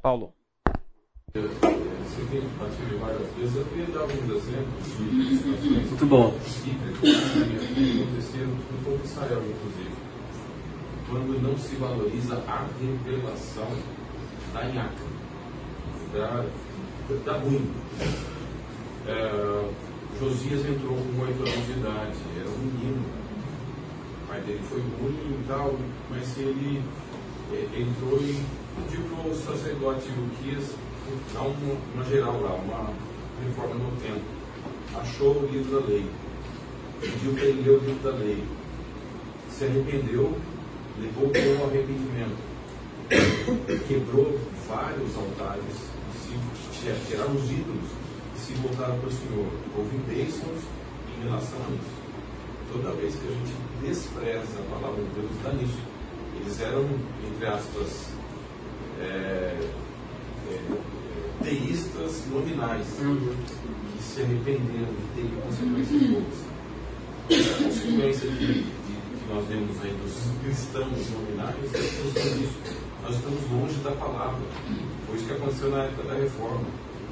Paulo. 0.00 0.32
Muito 5.90 6.06
bom. 6.06 6.28
Aconteceram 8.02 8.46
no 8.46 8.84
povo 8.84 8.98
de 8.98 9.04
Israel, 9.04 9.42
inclusive 9.42 9.94
quando 11.10 11.42
não 11.42 11.58
se 11.58 11.76
valoriza 11.76 12.36
a 12.48 12.66
revelação 12.80 13.68
da 14.54 14.64
nhaca, 14.64 15.04
da, 16.12 16.46
da 17.24 17.38
ruim. 17.38 17.70
É, 19.06 19.70
Josias 20.18 20.64
entrou 20.64 20.96
com 20.96 21.20
oito 21.20 21.42
anos 21.42 21.66
de 21.66 21.72
idade, 21.72 22.16
era 22.40 22.48
um 22.48 22.58
menino. 22.58 23.04
O 24.22 24.26
pai 24.26 24.40
dele 24.40 24.62
foi 24.62 24.80
ruim 24.80 25.38
e 25.38 25.44
tal, 25.46 25.76
mas 26.10 26.36
ele 26.38 26.82
é, 27.52 27.80
entrou 27.80 28.18
e 28.20 28.42
pediu 28.76 29.02
para 29.04 29.30
o 29.30 29.34
sacerdote 29.34 30.08
Luquias 30.10 30.74
dar 31.32 31.42
uma, 31.42 31.76
uma 31.94 32.04
geral 32.04 32.40
lá, 32.40 32.54
uma 32.54 32.92
reforma 33.44 33.74
no 33.74 33.90
tempo. 34.00 34.24
Achou 34.96 35.42
o 35.42 35.46
livro 35.46 35.80
da 35.80 35.86
lei, 35.86 36.06
pediu 37.00 37.32
para 37.32 37.44
ele 37.44 37.62
ler 37.62 37.70
o 37.70 37.84
livro 37.84 38.02
da 38.02 38.16
lei. 38.16 38.44
Se 39.50 39.64
arrependeu 39.64 40.34
levou 40.98 41.30
com 41.30 41.64
arrependimento. 41.64 42.54
Quebrou 43.88 44.38
vários 44.68 45.16
altares, 45.16 45.76
se, 46.22 47.08
tiraram 47.08 47.34
os 47.34 47.50
ídolos 47.50 47.90
e 48.34 48.38
se 48.38 48.52
voltaram 48.54 48.98
para 48.98 49.08
o 49.08 49.12
Senhor. 49.12 49.46
Houve 49.76 49.96
bênçãos 50.08 50.62
em 51.16 51.24
relação 51.24 51.58
a 51.58 51.74
isso. 51.74 52.04
Toda 52.72 52.92
vez 52.96 53.14
que 53.14 53.26
a 53.26 53.30
gente 53.30 53.54
despreza 53.82 54.58
a 54.58 54.74
palavra 54.74 55.02
de 55.02 55.10
Deus, 55.20 55.30
dá 55.42 55.52
nisso. 55.52 55.93
Eles 56.40 56.60
eram, 56.60 56.84
entre 57.26 57.46
aspas, 57.46 58.08
é, 59.00 59.56
é, 60.50 60.60
teístas 61.42 62.24
nominais, 62.30 62.86
que 62.96 64.02
se 64.02 64.22
arrependeram 64.22 64.92
de 64.92 65.22
ter 65.22 65.28
consequências 65.42 66.02
boas. 66.10 66.54
A 67.30 67.64
consequência 67.64 68.30
de 68.30 68.46
que 68.46 69.32
nós 69.32 69.46
vemos 69.48 69.76
aí 69.82 69.96
dos 70.02 70.42
cristãos 70.42 71.10
nominais, 71.10 71.56
nós 73.02 73.16
estamos 73.16 73.50
longe 73.50 73.80
da 73.80 73.92
palavra. 73.92 74.40
Foi 75.06 75.16
isso 75.16 75.26
que 75.26 75.32
aconteceu 75.32 75.70
na 75.70 75.84
época 75.84 76.02
da 76.08 76.14
reforma. 76.14 76.66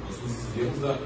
Nós 0.05 0.21
nos 0.21 0.31
desviamos 0.31 0.79
da, 0.79 0.97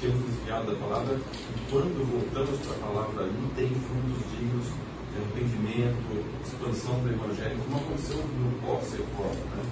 tínhamos 0.00 0.24
desviado 0.24 0.72
da 0.72 0.78
palavra 0.78 1.14
e 1.14 1.70
quando 1.70 2.06
voltamos 2.10 2.58
para 2.60 2.76
a 2.76 2.78
palavra 2.78 3.24
ali 3.24 3.50
tem 3.56 3.68
frutos 3.68 4.30
dignos 4.30 4.66
de 5.12 5.18
arrependimento, 5.18 6.24
expansão 6.44 7.00
do 7.00 7.08
evangelho, 7.10 7.56
como 7.64 7.76
aconteceu 7.76 8.16
no 8.18 8.50
pós-reforma. 8.66 9.56
Né? 9.56 9.62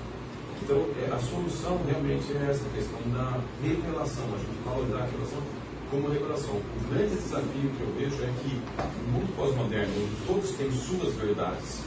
Então, 0.63 0.85
é, 0.99 1.13
a 1.13 1.19
solução 1.19 1.79
realmente 1.87 2.33
é 2.33 2.51
essa 2.51 2.65
questão 2.75 3.01
da 3.13 3.39
revelação, 3.63 4.25
a 4.35 4.39
gente 4.39 4.59
valorizar 4.65 4.99
a 4.99 5.05
revelação 5.05 5.43
como 5.91 6.09
revelação. 6.09 6.55
O 6.55 6.95
grande 6.95 7.15
desafio 7.15 7.71
que 7.71 7.81
eu 7.81 7.95
vejo 7.99 8.23
é 8.25 8.33
que 8.43 8.61
no 9.07 9.13
mundo 9.13 9.37
pós-moderno, 9.37 9.93
onde 9.95 10.27
todos 10.27 10.51
têm 10.53 10.71
suas 10.73 11.15
verdades, 11.15 11.85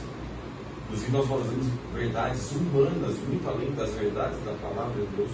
inclusive 0.86 1.12
nós 1.12 1.26
valorizamos 1.28 1.66
verdades 1.94 2.52
humanas 2.52 3.16
muito 3.28 3.48
além 3.48 3.70
das 3.72 3.90
verdades 3.94 4.38
da 4.44 4.52
palavra 4.54 4.94
de 5.02 5.16
Deus, 5.16 5.30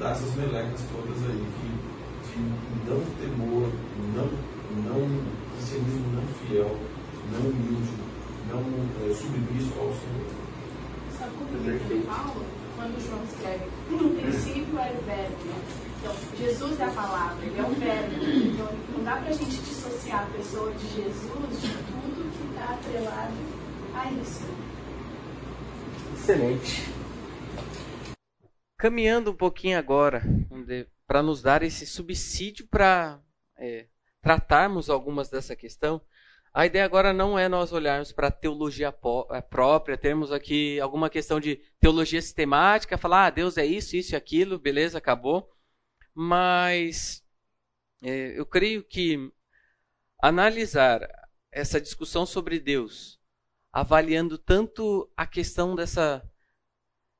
dá 0.00 0.10
essas 0.10 0.34
melecas 0.34 0.80
todas 0.92 1.22
aí 1.30 1.46
de 1.56 1.96
não 2.90 3.00
temor, 3.20 3.70
não, 4.14 4.28
não 4.84 5.22
cristianismo 5.56 6.04
não 6.12 6.22
fiel, 6.40 6.76
não 7.32 7.40
humilde, 7.50 7.92
não 8.48 8.60
é, 9.08 9.14
submisso 9.14 9.72
ao 9.78 9.92
Senhor. 9.92 10.46
Sabe 11.18 11.32
como 11.36 11.70
é 11.70 12.06
Paulo, 12.06 12.44
quando 12.76 13.00
João 13.06 13.24
escreve, 13.24 13.64
no 13.90 14.10
princípio 14.20 14.78
era 14.78 14.98
o 14.98 15.02
verbo, 15.02 15.44
né? 15.44 15.86
Então, 15.98 16.14
Jesus 16.36 16.80
é 16.80 16.84
a 16.84 16.90
palavra, 16.90 17.44
ele 17.44 17.58
é 17.58 17.62
o 17.62 17.70
verbo. 17.70 18.14
Então, 18.22 18.68
não 18.96 19.04
dá 19.04 19.16
para 19.16 19.28
a 19.28 19.32
gente 19.32 19.56
dissociar 19.56 20.24
a 20.24 20.30
pessoa 20.30 20.72
de 20.72 20.86
Jesus 20.88 21.60
de 21.60 21.68
tudo 21.68 22.32
que 22.32 22.48
está 22.50 22.74
atrelado 22.74 23.34
a 23.94 24.12
isso. 24.12 24.44
Excelente. 26.14 26.88
Caminhando 28.78 29.30
um 29.30 29.36
pouquinho 29.36 29.78
agora, 29.78 30.22
para 31.06 31.22
nos 31.22 31.40
dar 31.40 31.62
esse 31.62 31.86
subsídio 31.86 32.66
para 32.68 33.18
é, 33.56 33.86
tratarmos 34.20 34.90
algumas 34.90 35.30
dessa 35.30 35.56
questão, 35.56 36.00
a 36.56 36.64
ideia 36.64 36.86
agora 36.86 37.12
não 37.12 37.38
é 37.38 37.50
nós 37.50 37.70
olharmos 37.70 38.12
para 38.12 38.28
a 38.28 38.30
teologia 38.30 38.88
é, 39.30 39.40
própria, 39.42 39.98
termos 39.98 40.32
aqui 40.32 40.80
alguma 40.80 41.10
questão 41.10 41.38
de 41.38 41.56
teologia 41.78 42.22
sistemática, 42.22 42.96
falar, 42.96 43.26
ah, 43.26 43.30
Deus 43.30 43.58
é 43.58 43.66
isso, 43.66 43.94
isso 43.94 44.14
e 44.14 44.16
aquilo, 44.16 44.58
beleza, 44.58 44.96
acabou. 44.96 45.52
Mas 46.14 47.22
é, 48.02 48.38
eu 48.38 48.46
creio 48.46 48.82
que 48.82 49.30
analisar 50.18 51.06
essa 51.52 51.78
discussão 51.78 52.24
sobre 52.24 52.58
Deus, 52.58 53.20
avaliando 53.70 54.38
tanto 54.38 55.12
a 55.14 55.26
questão 55.26 55.74
dessa 55.74 56.26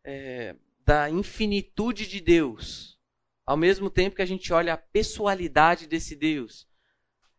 é, 0.03 0.57
da 0.83 1.11
infinitude 1.11 2.07
de 2.07 2.23
Deus, 2.23 2.99
ao 3.45 3.59
mesmo 3.59 3.91
tempo 3.91 4.17
que 4.17 4.23
a 4.23 4.27
gente 4.27 4.51
olha 4.51 4.73
a 4.73 4.79
pessoalidade 4.79 5.87
desse 5.87 6.17
Deus, 6.17 6.67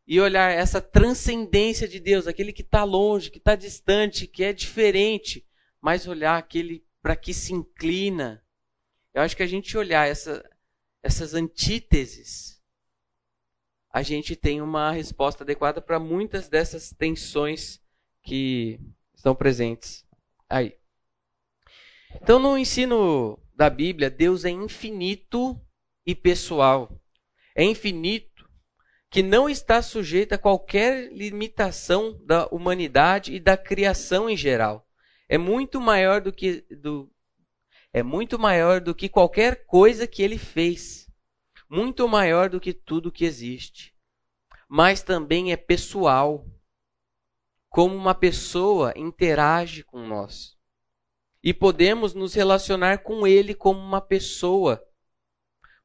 e 0.08 0.22
olhar 0.22 0.50
essa 0.50 0.80
transcendência 0.80 1.86
de 1.86 2.00
Deus, 2.00 2.28
aquele 2.28 2.54
que 2.54 2.62
está 2.62 2.86
longe, 2.86 3.30
que 3.30 3.40
está 3.40 3.56
distante, 3.56 4.26
que 4.26 4.42
é 4.42 4.54
diferente, 4.54 5.46
mas 5.82 6.08
olhar 6.08 6.38
aquele 6.38 6.86
para 7.02 7.16
que 7.16 7.34
se 7.34 7.54
inclina. 7.54 8.42
Eu 9.14 9.22
acho 9.22 9.36
que 9.36 9.44
a 9.44 9.48
gente 9.48 9.78
olhar 9.78 10.08
essa, 10.08 10.50
essas 11.04 11.34
antíteses, 11.34 12.62
a 13.90 14.02
gente 14.02 14.36
tem 14.36 14.62
uma 14.62 14.92
resposta 14.92 15.44
adequada 15.44 15.82
para 15.82 16.00
muitas 16.00 16.48
dessas 16.48 16.92
tensões 16.92 17.82
que 18.22 18.80
estão 19.14 19.36
presentes 19.36 20.06
aí. 20.50 20.78
Então, 22.22 22.40
no 22.40 22.58
ensino 22.58 23.38
da 23.54 23.70
Bíblia, 23.70 24.10
Deus 24.10 24.46
é 24.46 24.50
infinito 24.50 25.60
e 26.06 26.16
pessoal. 26.16 26.98
É 27.56 27.64
infinito 27.64 28.27
que 29.18 29.24
não 29.24 29.50
está 29.50 29.82
sujeita 29.82 30.36
a 30.36 30.38
qualquer 30.38 31.12
limitação 31.12 32.24
da 32.24 32.46
humanidade 32.52 33.34
e 33.34 33.40
da 33.40 33.58
criação 33.58 34.30
em 34.30 34.38
geral. 34.38 34.88
É 35.28 35.40
muito 35.40 35.82
maior 35.82 36.22
do 36.22 36.32
que 36.32 36.62
do, 36.70 37.12
é 37.92 38.04
muito 38.04 38.38
maior 38.38 38.80
do 38.80 38.94
que 38.94 39.10
qualquer 39.10 39.66
coisa 39.66 40.06
que 40.06 40.22
ele 40.22 40.38
fez. 40.38 41.10
Muito 41.68 42.08
maior 42.08 42.48
do 42.48 42.60
que 42.60 42.72
tudo 42.72 43.12
que 43.12 43.26
existe. 43.26 43.92
Mas 44.70 45.02
também 45.02 45.52
é 45.52 45.58
pessoal. 45.58 46.46
Como 47.70 47.96
uma 47.96 48.14
pessoa 48.14 48.94
interage 48.96 49.84
com 49.84 50.06
nós. 50.06 50.56
E 51.44 51.56
podemos 51.56 52.14
nos 52.14 52.36
relacionar 52.36 53.00
com 53.00 53.26
ele 53.26 53.56
como 53.56 53.80
uma 53.80 54.00
pessoa 54.00 54.87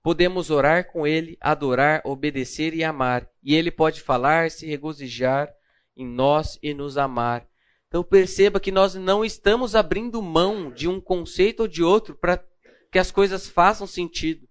Podemos 0.02 0.50
orar 0.50 0.90
com 0.90 1.06
Ele, 1.06 1.36
adorar, 1.40 2.02
obedecer 2.04 2.74
e 2.74 2.82
amar. 2.82 3.28
E 3.42 3.54
Ele 3.54 3.70
pode 3.70 4.00
falar, 4.00 4.50
se 4.50 4.66
regozijar 4.66 5.52
em 5.96 6.06
nós 6.06 6.58
e 6.62 6.74
nos 6.74 6.98
amar. 6.98 7.46
Então 7.88 8.02
perceba 8.02 8.58
que 8.58 8.72
nós 8.72 8.94
não 8.94 9.24
estamos 9.24 9.74
abrindo 9.74 10.22
mão 10.22 10.70
de 10.70 10.88
um 10.88 11.00
conceito 11.00 11.60
ou 11.60 11.68
de 11.68 11.82
outro 11.82 12.16
para 12.16 12.42
que 12.90 12.98
as 12.98 13.10
coisas 13.10 13.46
façam 13.48 13.86
sentido. 13.86 14.48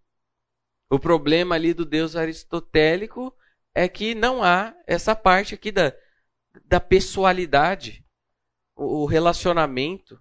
O 0.90 1.00
problema 1.00 1.56
ali 1.56 1.74
do 1.74 1.86
Deus 1.86 2.16
aristotélico 2.16 3.34
é 3.74 3.88
que 3.88 4.14
não 4.14 4.44
há 4.44 4.76
essa 4.86 5.16
parte 5.16 5.56
aqui 5.56 5.72
da, 5.72 5.94
da 6.66 6.80
pessoalidade, 6.80 8.06
o 8.76 9.06
relacionamento. 9.06 10.20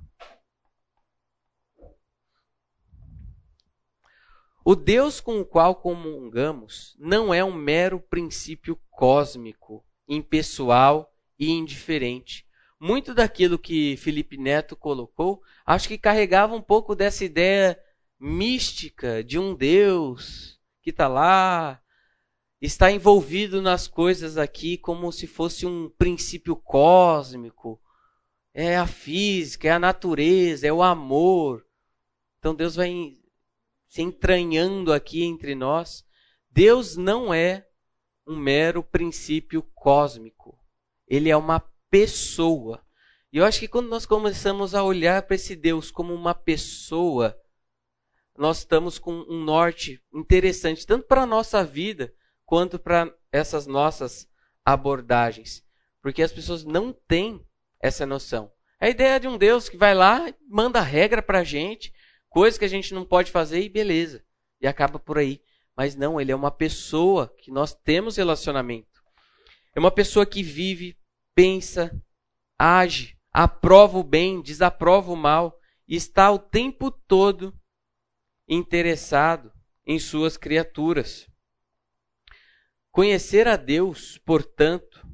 O 4.65 4.77
Deus 4.77 5.21
com 5.21 5.41
o 5.41 5.45
qual 5.45 5.75
comungamos 5.75 6.95
não 6.99 7.33
é 7.33 7.43
um 7.43 7.55
mero 7.55 7.99
princípio 7.99 8.79
cósmico, 8.91 9.85
impessoal 10.07 11.11
e 11.39 11.51
indiferente. 11.51 12.47
Muito 12.79 13.15
daquilo 13.15 13.59
que 13.59 13.97
Felipe 13.97 14.37
Neto 14.37 14.77
colocou, 14.77 15.43
acho 15.65 15.89
que 15.89 15.97
carregava 15.97 16.55
um 16.55 16.63
pouco 16.63 16.95
dessa 16.95 17.25
ideia 17.25 17.79
mística 18.19 19.25
de 19.25 19.39
um 19.39 19.55
Deus 19.55 20.59
que 20.83 20.91
está 20.91 21.09
lá, 21.09 21.81
está 22.61 22.91
envolvido 22.91 23.63
nas 23.63 23.89
coisas 23.89 24.37
aqui 24.37 24.77
como 24.77 25.11
se 25.11 25.27
fosse 25.27 25.67
um 25.67 25.89
princípio 25.89 26.55
cósmico. 26.55 27.81
É 28.53 28.77
a 28.77 28.87
física, 28.87 29.69
é 29.69 29.71
a 29.71 29.79
natureza, 29.79 30.67
é 30.67 30.73
o 30.73 30.83
amor. 30.83 31.65
Então 32.39 32.55
Deus 32.55 32.77
vai 32.77 33.20
se 33.91 34.01
entranhando 34.01 34.93
aqui 34.93 35.25
entre 35.25 35.57
nós, 35.57 36.07
Deus 36.49 36.97
não 36.97 37.35
é 37.35 37.67
um 38.25 38.37
mero 38.37 38.85
princípio 38.85 39.65
cósmico. 39.75 40.57
Ele 41.09 41.29
é 41.29 41.37
uma 41.37 41.59
pessoa. 41.91 42.81
E 43.33 43.39
eu 43.39 43.45
acho 43.45 43.59
que 43.59 43.67
quando 43.67 43.89
nós 43.89 44.07
começamos 44.07 44.77
a 44.77 44.85
olhar 44.85 45.23
para 45.23 45.35
esse 45.35 45.57
Deus 45.57 45.91
como 45.91 46.15
uma 46.15 46.33
pessoa, 46.33 47.37
nós 48.39 48.59
estamos 48.59 48.97
com 48.97 49.13
um 49.29 49.43
norte 49.43 50.01
interessante, 50.15 50.87
tanto 50.87 51.09
para 51.09 51.23
a 51.23 51.27
nossa 51.27 51.65
vida, 51.65 52.15
quanto 52.47 52.79
para 52.79 53.13
essas 53.33 53.67
nossas 53.67 54.29
abordagens. 54.65 55.65
Porque 56.01 56.23
as 56.23 56.33
pessoas 56.33 56.65
não 56.65 56.93
têm 56.93 57.45
essa 57.81 58.07
noção. 58.07 58.53
A 58.79 58.89
ideia 58.89 59.19
de 59.19 59.27
um 59.27 59.37
Deus 59.37 59.69
que 59.69 59.77
vai 59.77 59.95
lá, 59.97 60.33
manda 60.49 60.81
regra 60.81 61.21
para 61.21 61.41
a 61.41 61.45
gente, 61.45 61.93
coisas 62.31 62.57
que 62.57 62.65
a 62.65 62.69
gente 62.69 62.95
não 62.95 63.05
pode 63.05 63.31
fazer 63.31 63.61
e 63.61 63.69
beleza. 63.69 64.25
E 64.61 64.67
acaba 64.67 64.99
por 64.99 65.19
aí. 65.19 65.43
Mas 65.77 65.95
não, 65.95 66.21
ele 66.21 66.33
é 66.33 66.37
uma 66.37 66.51
pessoa 66.51 67.35
que 67.39 67.51
nós 67.51 67.75
temos 67.75 68.17
relacionamento. 68.17 69.03
É 69.75 69.79
uma 69.79 69.91
pessoa 69.91 70.25
que 70.25 70.43
vive, 70.43 70.97
pensa, 71.35 72.03
age, 72.59 73.17
aprova 73.33 73.99
o 73.99 74.03
bem, 74.03 74.41
desaprova 74.41 75.13
o 75.13 75.17
mal 75.17 75.59
e 75.87 75.97
está 75.97 76.31
o 76.31 76.39
tempo 76.39 76.91
todo 76.91 77.55
interessado 78.49 79.53
em 79.87 79.99
suas 79.99 80.37
criaturas. 80.37 81.29
Conhecer 82.91 83.47
a 83.47 83.57
Deus, 83.57 84.19
portanto, 84.19 85.07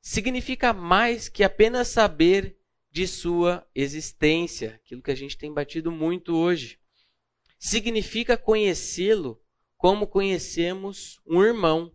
significa 0.00 0.72
mais 0.72 1.28
que 1.28 1.42
apenas 1.42 1.88
saber 1.88 2.55
de 2.96 3.06
sua 3.06 3.62
existência, 3.74 4.80
aquilo 4.82 5.02
que 5.02 5.10
a 5.10 5.14
gente 5.14 5.36
tem 5.36 5.52
batido 5.52 5.92
muito 5.92 6.34
hoje. 6.34 6.78
Significa 7.58 8.38
conhecê-lo 8.38 9.38
como 9.76 10.06
conhecemos 10.06 11.20
um 11.26 11.42
irmão, 11.42 11.92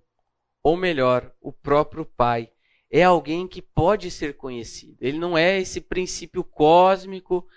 ou 0.61 0.77
melhor, 0.77 1.33
o 1.41 1.51
próprio 1.51 2.05
Pai. 2.05 2.51
É 2.87 3.01
alguém 3.01 3.47
que 3.47 3.63
pode 3.63 4.11
ser 4.11 4.37
conhecido. 4.37 4.95
Ele 5.01 5.17
não 5.17 5.35
é 5.35 5.59
esse 5.59 5.81
princípio 5.81 6.43
cósmico, 6.43 7.47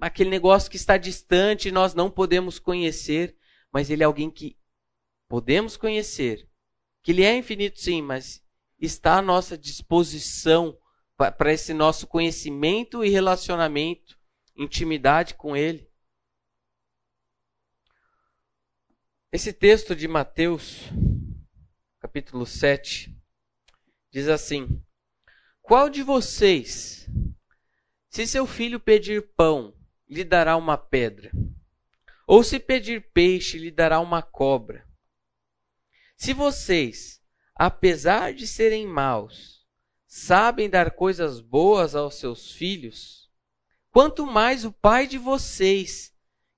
aquele 0.00 0.28
negócio 0.28 0.68
que 0.68 0.76
está 0.76 0.96
distante 0.96 1.68
e 1.68 1.72
nós 1.72 1.94
não 1.94 2.10
podemos 2.10 2.58
conhecer, 2.58 3.36
mas 3.72 3.88
ele 3.88 4.02
é 4.02 4.06
alguém 4.06 4.28
que 4.28 4.58
podemos 5.28 5.76
conhecer. 5.76 6.48
Que 7.04 7.12
ele 7.12 7.22
é 7.22 7.36
infinito, 7.36 7.78
sim, 7.78 8.02
mas 8.02 8.42
está 8.80 9.18
à 9.18 9.22
nossa 9.22 9.56
disposição 9.56 10.76
para 11.30 11.52
esse 11.52 11.72
nosso 11.72 12.06
conhecimento 12.06 13.04
e 13.04 13.08
relacionamento, 13.08 14.18
intimidade 14.56 15.34
com 15.34 15.56
Ele. 15.56 15.90
Esse 19.30 19.52
texto 19.52 19.96
de 19.96 20.06
Mateus, 20.06 20.90
capítulo 21.98 22.44
7, 22.44 23.16
diz 24.10 24.28
assim: 24.28 24.82
Qual 25.62 25.88
de 25.88 26.02
vocês, 26.02 27.08
se 28.10 28.26
seu 28.26 28.46
filho 28.46 28.78
pedir 28.78 29.32
pão, 29.34 29.74
lhe 30.08 30.24
dará 30.24 30.56
uma 30.56 30.76
pedra? 30.76 31.30
Ou 32.26 32.42
se 32.42 32.60
pedir 32.60 33.10
peixe, 33.12 33.58
lhe 33.58 33.70
dará 33.70 34.00
uma 34.00 34.22
cobra? 34.22 34.86
Se 36.16 36.32
vocês, 36.32 37.20
apesar 37.54 38.34
de 38.34 38.46
serem 38.46 38.86
maus, 38.86 39.61
sabem 40.14 40.68
dar 40.68 40.90
coisas 40.90 41.40
boas 41.40 41.94
aos 41.94 42.16
seus 42.16 42.52
filhos, 42.52 43.30
quanto 43.90 44.26
mais 44.26 44.62
o 44.62 44.70
Pai 44.70 45.06
de 45.06 45.16
vocês, 45.16 46.14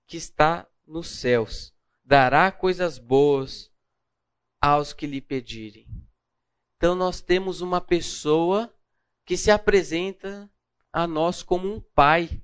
que 0.09 0.17
está 0.17 0.67
nos 0.85 1.07
céus, 1.07 1.73
dará 2.05 2.51
coisas 2.51 2.99
boas 2.99 3.71
aos 4.61 4.93
que 4.93 5.07
lhe 5.07 5.21
pedirem. 5.21 5.87
Então 6.77 6.97
nós 6.97 7.21
temos 7.21 7.61
uma 7.61 7.81
pessoa 7.81 8.75
que 9.25 9.37
se 9.37 9.53
apresenta 9.53 10.51
a 10.93 11.07
nós 11.07 11.41
como 11.41 11.73
um 11.73 11.81
pai. 11.81 12.43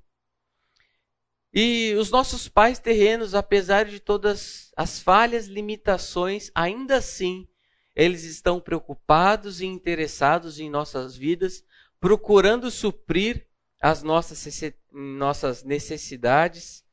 E 1.53 1.93
os 1.99 2.09
nossos 2.09 2.47
pais 2.47 2.79
terrenos, 2.79 3.35
apesar 3.35 3.83
de 3.83 3.99
todas 3.99 4.71
as 4.77 5.01
falhas, 5.01 5.47
limitações, 5.47 6.49
ainda 6.55 6.95
assim, 6.95 7.49
eles 7.95 8.23
estão 8.23 8.59
preocupados 8.59 9.61
e 9.61 9.65
interessados 9.65 10.59
em 10.59 10.69
nossas 10.69 11.15
vidas, 11.15 11.63
procurando 11.99 12.71
suprir 12.71 13.47
as 13.81 14.03
nossas, 14.03 15.63
necessidades. 15.63 16.85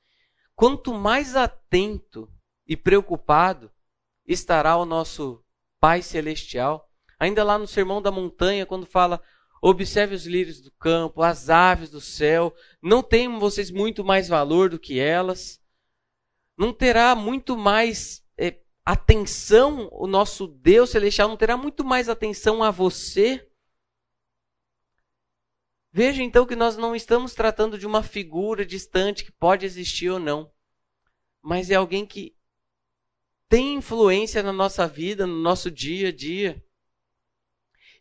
Quanto 0.55 0.93
mais 0.95 1.37
atento 1.37 2.31
e 2.67 2.77
preocupado 2.77 3.71
estará 4.27 4.77
o 4.77 4.85
nosso 4.85 5.45
Pai 5.81 6.03
Celestial, 6.03 6.91
ainda 7.19 7.45
lá 7.45 7.57
no 7.59 7.67
Sermão 7.67 8.03
da 8.03 8.11
Montanha, 8.11 8.67
quando 8.67 8.85
fala 8.85 9.23
Observe 9.61 10.15
os 10.15 10.25
lírios 10.25 10.61
do 10.61 10.71
campo, 10.73 11.23
as 11.23 11.51
aves 11.51 11.91
do 11.91 12.01
céu. 12.01 12.55
Não 12.81 13.03
têm 13.03 13.39
vocês 13.39 13.71
muito 13.71 14.05
mais 14.05 14.29
valor 14.29 14.71
do 14.71 14.79
que 14.79 15.01
elas? 15.01 15.61
Não 16.57 16.73
terá 16.73 17.15
muito 17.15 17.57
mais 17.57 18.25
atenção 18.89 19.86
o 19.93 20.07
nosso 20.07 20.47
Deus 20.47 20.89
celestial? 20.89 21.28
Não 21.28 21.36
terá 21.36 21.59
muito 21.59 21.84
mais 21.84 22.09
atenção 22.09 22.62
a 22.62 22.70
você? 22.70 23.47
Veja 25.93 26.22
então 26.22 26.47
que 26.47 26.57
nós 26.57 26.74
não 26.78 26.97
estamos 26.97 27.34
tratando 27.34 27.76
de 27.76 27.86
uma 27.86 28.03
figura 28.03 28.64
distante 28.64 29.26
que 29.26 29.32
pode 29.32 29.66
existir 29.66 30.09
ou 30.09 30.18
não, 30.18 30.51
mas 31.43 31.70
é 31.70 31.74
alguém 31.74 32.07
que 32.07 32.34
tem 33.47 33.74
influência 33.74 34.43
na 34.43 34.55
nossa 34.55 34.89
vida, 34.89 35.26
no 35.26 35.39
nosso 35.39 35.70
dia 35.70 36.09
a 36.09 36.12
dia. 36.12 36.64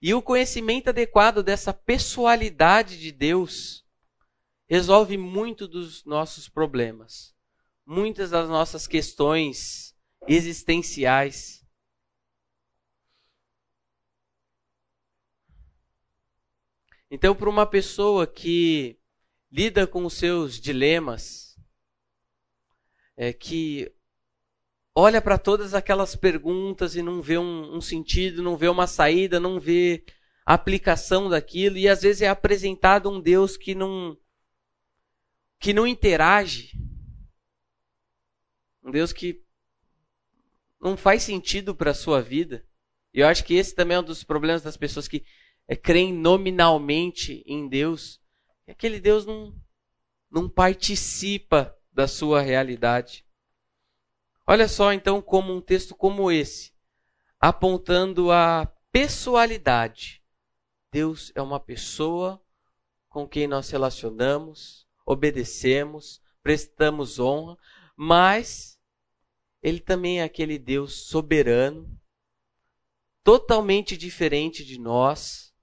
E 0.02 0.14
o 0.14 0.22
conhecimento 0.22 0.88
adequado 0.88 1.44
dessa 1.44 1.74
pessoalidade 1.74 2.98
de 2.98 3.12
Deus 3.12 3.86
resolve 4.70 5.18
muito 5.18 5.68
dos 5.68 6.06
nossos 6.06 6.48
problemas, 6.48 7.36
muitas 7.86 8.30
das 8.30 8.48
nossas 8.48 8.88
questões 8.88 9.97
existenciais. 10.28 11.66
Então, 17.10 17.34
para 17.34 17.50
uma 17.50 17.66
pessoa 17.66 18.28
que 18.28 19.00
lida 19.50 19.88
com 19.88 20.06
os 20.06 20.14
seus 20.14 20.60
dilemas, 20.60 21.58
é, 23.16 23.32
que 23.32 23.92
olha 24.94 25.22
para 25.22 25.38
todas 25.38 25.74
aquelas 25.74 26.16
perguntas 26.16 26.96
e 26.96 27.02
não 27.02 27.22
vê 27.22 27.38
um, 27.38 27.76
um, 27.76 27.82
sentido, 27.82 28.44
não 28.44 28.58
vê 28.58 28.68
uma 28.68 28.88
saída, 28.88 29.40
não 29.40 29.60
vê 29.60 30.04
aplicação 30.46 31.30
daquilo 31.30 31.78
e 31.78 31.88
às 31.88 32.02
vezes 32.02 32.22
é 32.22 32.28
apresentado 32.28 33.10
um 33.10 33.20
Deus 33.20 33.58
que 33.58 33.74
não 33.74 34.18
que 35.60 35.74
não 35.74 35.88
interage, 35.88 36.74
um 38.84 38.92
Deus 38.92 39.12
que 39.12 39.47
não 40.80 40.96
faz 40.96 41.24
sentido 41.24 41.76
para 41.76 41.92
a 41.92 41.96
sua 41.96 42.22
vida. 42.22 42.66
E 43.14 43.20
eu 43.20 43.28
acho 43.28 43.44
que 43.44 43.56
esse 43.56 43.74
também 43.74 43.98
é 43.98 44.00
um 44.00 44.04
dos 44.04 44.24
problemas 44.24 44.62
das 44.62 44.78
pessoas 44.78 45.08
que 45.08 45.26
é, 45.68 45.76
creem 45.76 46.14
nominalmente 46.14 47.44
em 47.46 47.68
Deus. 47.68 48.22
Aquele 48.68 49.00
Deus 49.00 49.26
não, 49.26 49.56
não 50.30 50.50
participa 50.50 51.76
da 51.92 52.08
sua 52.08 52.42
realidade. 52.42 53.26
Olha 54.46 54.68
só 54.68 54.94
então 54.94 55.22
como 55.22 55.54
um 55.54 55.60
texto 55.60 55.96
como 55.96 56.32
esse, 56.32 56.74
apontando 57.40 58.32
a 58.32 58.72
pessoalidade. 58.92 60.24
Deus 60.92 61.32
é 61.36 61.42
uma 61.42 61.60
pessoa 61.60 62.42
com 63.10 63.28
quem 63.28 63.48
nós 63.48 63.70
relacionamos, 63.70 64.88
obedecemos, 65.06 66.22
prestamos 66.42 67.20
honra, 67.20 67.58
mas 67.96 68.77
ele 69.62 69.80
também 69.80 70.22
é 70.22 70.24
aquele 70.24 70.58
Deus 70.58 71.08
soberano, 71.08 72.00
totalmente 73.24 73.98
diferente 73.98 74.64
de 74.64 74.80
nós, 74.80 75.54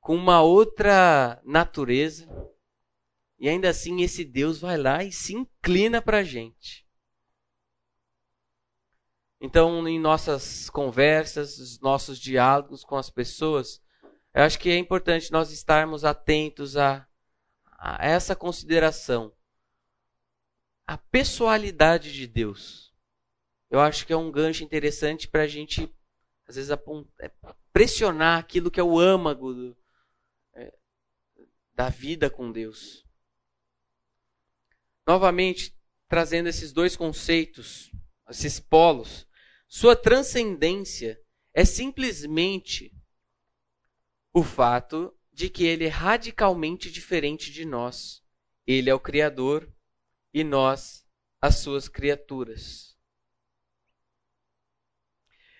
com 0.00 0.14
uma 0.14 0.42
outra 0.42 1.40
natureza, 1.44 2.28
e 3.38 3.48
ainda 3.48 3.70
assim 3.70 4.02
esse 4.02 4.24
Deus 4.24 4.60
vai 4.60 4.76
lá 4.76 5.02
e 5.02 5.12
se 5.12 5.34
inclina 5.34 6.00
para 6.00 6.18
a 6.18 6.24
gente. 6.24 6.86
Então, 9.40 9.86
em 9.86 10.00
nossas 10.00 10.70
conversas, 10.70 11.58
os 11.58 11.80
nossos 11.80 12.18
diálogos 12.18 12.82
com 12.82 12.96
as 12.96 13.10
pessoas, 13.10 13.82
eu 14.34 14.42
acho 14.42 14.58
que 14.58 14.70
é 14.70 14.78
importante 14.78 15.30
nós 15.30 15.50
estarmos 15.50 16.04
atentos 16.04 16.76
a, 16.76 17.06
a 17.78 18.06
essa 18.06 18.34
consideração. 18.34 19.32
A 20.86 20.96
pessoalidade 20.96 22.12
de 22.12 22.26
Deus. 22.26 22.94
Eu 23.68 23.80
acho 23.80 24.06
que 24.06 24.12
é 24.12 24.16
um 24.16 24.30
gancho 24.30 24.62
interessante 24.62 25.26
para 25.26 25.42
a 25.42 25.46
gente, 25.46 25.92
às 26.46 26.54
vezes, 26.54 26.70
é, 26.70 27.32
pressionar 27.72 28.38
aquilo 28.38 28.70
que 28.70 28.78
é 28.78 28.82
o 28.82 28.98
âmago 28.98 29.52
do, 29.52 29.76
é, 30.54 30.72
da 31.74 31.88
vida 31.88 32.30
com 32.30 32.52
Deus. 32.52 33.04
Novamente, 35.04 35.76
trazendo 36.08 36.48
esses 36.48 36.72
dois 36.72 36.96
conceitos, 36.96 37.90
esses 38.28 38.60
polos, 38.60 39.26
sua 39.66 39.96
transcendência 39.96 41.20
é 41.52 41.64
simplesmente 41.64 42.94
o 44.32 44.42
fato 44.42 45.12
de 45.32 45.50
que 45.50 45.64
ele 45.64 45.84
é 45.84 45.88
radicalmente 45.88 46.90
diferente 46.90 47.50
de 47.50 47.64
nós. 47.64 48.22
Ele 48.66 48.88
é 48.88 48.94
o 48.94 49.00
Criador 49.00 49.70
e 50.36 50.44
nós, 50.44 51.02
as 51.40 51.60
suas 51.60 51.88
criaturas. 51.88 52.94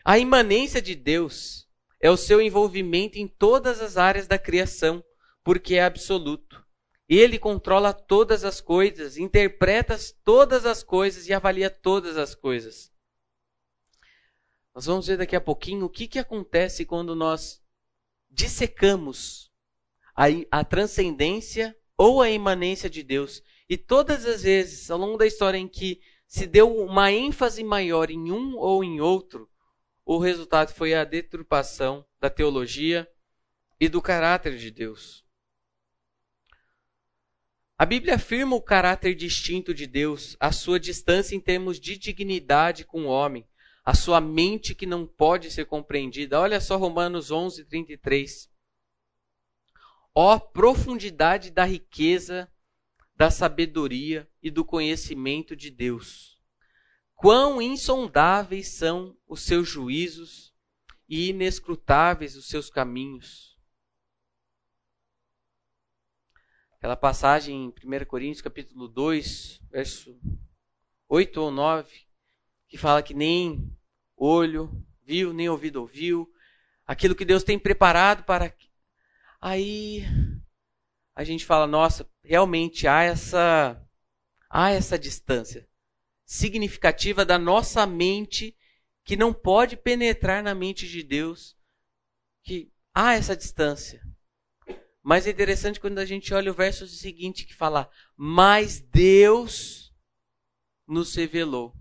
A 0.04 0.18
imanência 0.18 0.82
de 0.82 0.94
Deus 0.94 1.66
é 1.98 2.10
o 2.10 2.16
seu 2.18 2.42
envolvimento 2.42 3.18
em 3.18 3.26
todas 3.26 3.80
as 3.80 3.96
áreas 3.96 4.26
da 4.26 4.38
criação, 4.38 5.02
porque 5.42 5.76
é 5.76 5.82
absoluto. 5.82 6.62
Ele 7.08 7.38
controla 7.38 7.94
todas 7.94 8.44
as 8.44 8.60
coisas, 8.60 9.16
interpreta 9.16 9.96
todas 10.22 10.66
as 10.66 10.82
coisas 10.82 11.26
e 11.26 11.32
avalia 11.32 11.70
todas 11.70 12.18
as 12.18 12.34
coisas. 12.34 12.92
Nós 14.74 14.84
vamos 14.84 15.06
ver 15.06 15.16
daqui 15.16 15.34
a 15.34 15.40
pouquinho 15.40 15.86
o 15.86 15.90
que, 15.90 16.06
que 16.06 16.18
acontece 16.18 16.84
quando 16.84 17.16
nós 17.16 17.64
dissecamos 18.30 19.50
a, 20.14 20.26
a 20.50 20.62
transcendência 20.62 21.74
ou 21.96 22.20
a 22.20 22.28
imanência 22.28 22.90
de 22.90 23.02
Deus. 23.02 23.42
E 23.68 23.76
todas 23.76 24.24
as 24.24 24.42
vezes, 24.42 24.90
ao 24.90 24.98
longo 24.98 25.18
da 25.18 25.26
história 25.26 25.58
em 25.58 25.68
que 25.68 26.00
se 26.26 26.46
deu 26.46 26.76
uma 26.76 27.10
ênfase 27.10 27.64
maior 27.64 28.10
em 28.10 28.30
um 28.30 28.56
ou 28.56 28.84
em 28.84 29.00
outro, 29.00 29.48
o 30.04 30.18
resultado 30.18 30.72
foi 30.72 30.94
a 30.94 31.04
deturpação 31.04 32.06
da 32.20 32.30
teologia 32.30 33.08
e 33.80 33.88
do 33.88 34.00
caráter 34.00 34.56
de 34.56 34.70
Deus. 34.70 35.24
A 37.78 37.84
Bíblia 37.84 38.14
afirma 38.14 38.56
o 38.56 38.62
caráter 38.62 39.14
distinto 39.14 39.74
de 39.74 39.86
Deus, 39.86 40.36
a 40.40 40.50
sua 40.50 40.80
distância 40.80 41.34
em 41.34 41.40
termos 41.40 41.78
de 41.78 41.98
dignidade 41.98 42.84
com 42.84 43.04
o 43.04 43.08
homem, 43.08 43.46
a 43.84 43.94
sua 43.94 44.20
mente 44.20 44.74
que 44.74 44.86
não 44.86 45.06
pode 45.06 45.50
ser 45.50 45.66
compreendida. 45.66 46.40
Olha 46.40 46.60
só 46.60 46.76
Romanos 46.76 47.30
11, 47.30 47.64
33. 47.66 48.50
Ó 50.14 50.38
profundidade 50.38 51.50
da 51.50 51.64
riqueza, 51.64 52.50
da 53.16 53.30
sabedoria 53.30 54.28
e 54.42 54.50
do 54.50 54.64
conhecimento 54.64 55.56
de 55.56 55.70
Deus! 55.70 56.38
Quão 57.14 57.62
insondáveis 57.62 58.68
são 58.68 59.16
os 59.26 59.40
seus 59.40 59.68
juízos 59.68 60.54
e 61.08 61.30
inescrutáveis 61.30 62.36
os 62.36 62.46
seus 62.46 62.68
caminhos! 62.68 63.56
Aquela 66.76 66.96
passagem 66.96 67.64
em 67.64 67.68
1 67.68 68.04
Coríntios 68.04 68.42
capítulo 68.42 68.86
2, 68.86 69.62
verso 69.70 70.14
8 71.08 71.40
ou 71.40 71.50
9, 71.50 72.06
que 72.68 72.76
fala 72.76 73.02
que 73.02 73.14
nem 73.14 73.74
olho 74.14 74.86
viu, 75.02 75.32
nem 75.32 75.48
ouvido 75.48 75.80
ouviu, 75.80 76.30
aquilo 76.86 77.14
que 77.14 77.24
Deus 77.24 77.42
tem 77.42 77.58
preparado 77.58 78.24
para. 78.24 78.54
Aí 79.40 80.04
a 81.16 81.24
gente 81.24 81.46
fala, 81.46 81.66
nossa, 81.66 82.06
realmente 82.22 82.86
há 82.86 83.02
essa 83.02 83.82
há 84.50 84.70
essa 84.70 84.98
distância 84.98 85.66
significativa 86.26 87.24
da 87.24 87.38
nossa 87.38 87.86
mente 87.86 88.54
que 89.02 89.16
não 89.16 89.32
pode 89.32 89.76
penetrar 89.76 90.42
na 90.42 90.54
mente 90.54 90.86
de 90.86 91.02
Deus, 91.02 91.56
que 92.42 92.70
há 92.92 93.14
essa 93.14 93.34
distância. 93.36 94.02
Mas 95.02 95.26
é 95.26 95.30
interessante 95.30 95.80
quando 95.80 95.98
a 95.98 96.04
gente 96.04 96.34
olha 96.34 96.50
o 96.50 96.54
verso 96.54 96.86
seguinte 96.86 97.46
que 97.46 97.54
fala: 97.54 97.88
Mas 98.16 98.80
Deus 98.80 99.94
nos 100.86 101.14
revelou. 101.14 101.74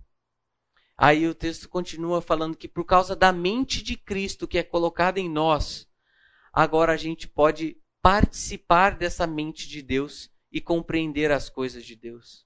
Aí 0.96 1.28
o 1.28 1.36
texto 1.36 1.68
continua 1.68 2.22
falando 2.22 2.56
que 2.56 2.70
por 2.70 2.86
causa 2.86 3.16
da 3.16 3.34
mente 3.34 3.84
de 3.84 3.98
Cristo 3.98 4.48
que 4.48 4.58
é 4.58 4.64
colocada 4.64 5.20
em 5.20 5.30
nós, 5.30 5.90
agora 6.54 6.94
a 6.94 6.98
gente 6.98 7.28
pode 7.28 7.76
participar 8.06 8.96
dessa 8.96 9.26
mente 9.26 9.68
de 9.68 9.82
Deus 9.82 10.30
e 10.52 10.62
compreender 10.62 11.32
as 11.32 11.50
coisas 11.50 11.84
de 11.84 11.96
Deus. 11.96 12.46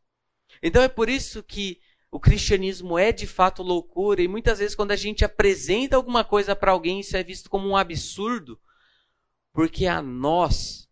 Então 0.64 0.82
é 0.82 0.88
por 0.88 1.10
isso 1.10 1.44
que 1.44 1.82
o 2.10 2.18
cristianismo 2.18 2.98
é 2.98 3.12
de 3.12 3.28
fato 3.28 3.62
loucura 3.62 4.22
e 4.22 4.28
muitas 4.30 4.60
vezes 4.60 4.74
quando 4.74 4.92
a 4.92 4.96
gente 4.96 5.26
apresenta 5.26 5.98
alguma 5.98 6.24
coisa 6.24 6.56
para 6.56 6.72
alguém 6.72 7.02
isso 7.02 7.18
é 7.18 7.22
visto 7.22 7.50
como 7.50 7.68
um 7.68 7.76
absurdo, 7.76 8.58
porque 9.52 9.86
a 9.86 10.02
nós 10.02 10.88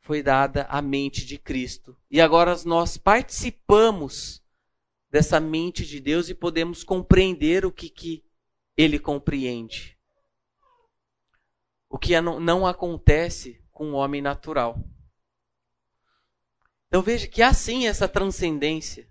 foi 0.00 0.22
dada 0.22 0.62
a 0.70 0.80
mente 0.80 1.26
de 1.26 1.38
Cristo. 1.38 1.96
E 2.08 2.20
agora 2.20 2.54
nós 2.64 2.96
participamos 2.96 4.40
dessa 5.10 5.40
mente 5.40 5.84
de 5.84 5.98
Deus 5.98 6.28
e 6.28 6.36
podemos 6.36 6.84
compreender 6.84 7.66
o 7.66 7.72
que, 7.72 7.88
que 7.88 8.24
ele 8.76 9.00
compreende. 9.00 9.91
O 11.92 11.98
que 11.98 12.18
não 12.18 12.66
acontece 12.66 13.62
com 13.70 13.92
o 13.92 13.96
homem 13.96 14.22
natural. 14.22 14.82
Então 16.88 17.02
veja 17.02 17.28
que 17.28 17.42
há 17.42 17.52
sim 17.52 17.86
essa 17.86 18.08
transcendência. 18.08 19.06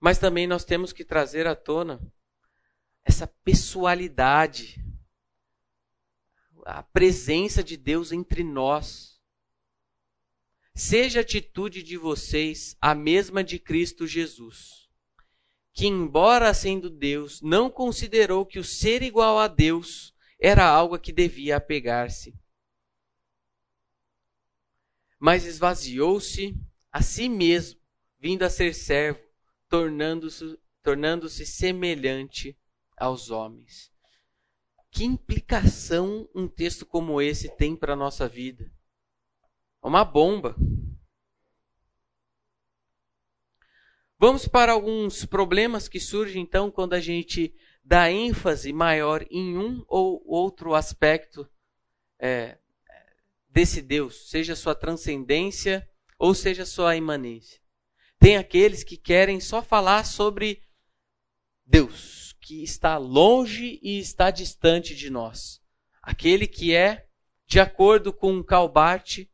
Mas 0.00 0.18
também 0.18 0.48
nós 0.48 0.64
temos 0.64 0.92
que 0.92 1.04
trazer 1.04 1.46
à 1.46 1.54
tona 1.54 2.00
essa 3.04 3.24
pessoalidade, 3.44 4.84
a 6.64 6.82
presença 6.82 7.62
de 7.62 7.76
Deus 7.76 8.10
entre 8.10 8.42
nós. 8.42 9.20
Seja 10.74 11.20
a 11.20 11.22
atitude 11.22 11.84
de 11.84 11.96
vocês 11.96 12.76
a 12.80 12.96
mesma 12.96 13.44
de 13.44 13.60
Cristo 13.60 14.08
Jesus, 14.08 14.88
que, 15.72 15.86
embora 15.86 16.52
sendo 16.52 16.90
Deus, 16.90 17.40
não 17.40 17.70
considerou 17.70 18.44
que 18.44 18.58
o 18.58 18.64
ser 18.64 19.00
igual 19.00 19.38
a 19.38 19.46
Deus 19.46 20.13
era 20.46 20.66
algo 20.68 20.94
a 20.94 20.98
que 20.98 21.10
devia 21.10 21.56
apegar-se. 21.56 22.38
Mas 25.18 25.46
esvaziou-se 25.46 26.54
a 26.92 27.00
si 27.00 27.30
mesmo, 27.30 27.80
vindo 28.18 28.42
a 28.42 28.50
ser 28.50 28.74
servo, 28.74 29.20
tornando-se 29.70 30.58
tornando 30.82 31.30
semelhante 31.30 32.54
aos 32.94 33.30
homens. 33.30 33.90
Que 34.90 35.04
implicação 35.04 36.28
um 36.34 36.46
texto 36.46 36.84
como 36.84 37.22
esse 37.22 37.48
tem 37.56 37.74
para 37.74 37.94
a 37.94 37.96
nossa 37.96 38.28
vida? 38.28 38.70
Uma 39.82 40.04
bomba. 40.04 40.54
Vamos 44.18 44.46
para 44.46 44.72
alguns 44.72 45.24
problemas 45.24 45.88
que 45.88 45.98
surgem 45.98 46.42
então 46.42 46.70
quando 46.70 46.92
a 46.92 47.00
gente 47.00 47.54
dá 47.84 48.10
ênfase 48.10 48.72
maior 48.72 49.26
em 49.30 49.58
um 49.58 49.84
ou 49.86 50.22
outro 50.26 50.74
aspecto 50.74 51.46
é, 52.18 52.58
desse 53.48 53.82
Deus, 53.82 54.30
seja 54.30 54.56
sua 54.56 54.74
transcendência 54.74 55.86
ou 56.18 56.34
seja 56.34 56.64
sua 56.64 56.96
imanência. 56.96 57.60
Tem 58.18 58.36
aqueles 58.38 58.82
que 58.82 58.96
querem 58.96 59.38
só 59.38 59.62
falar 59.62 60.04
sobre 60.04 60.62
Deus, 61.66 62.34
que 62.40 62.62
está 62.62 62.96
longe 62.96 63.78
e 63.82 63.98
está 63.98 64.30
distante 64.30 64.94
de 64.94 65.10
nós. 65.10 65.60
Aquele 66.02 66.46
que 66.46 66.74
é, 66.74 67.06
de 67.46 67.60
acordo 67.60 68.12
com 68.12 68.42
Calbart, 68.42 69.26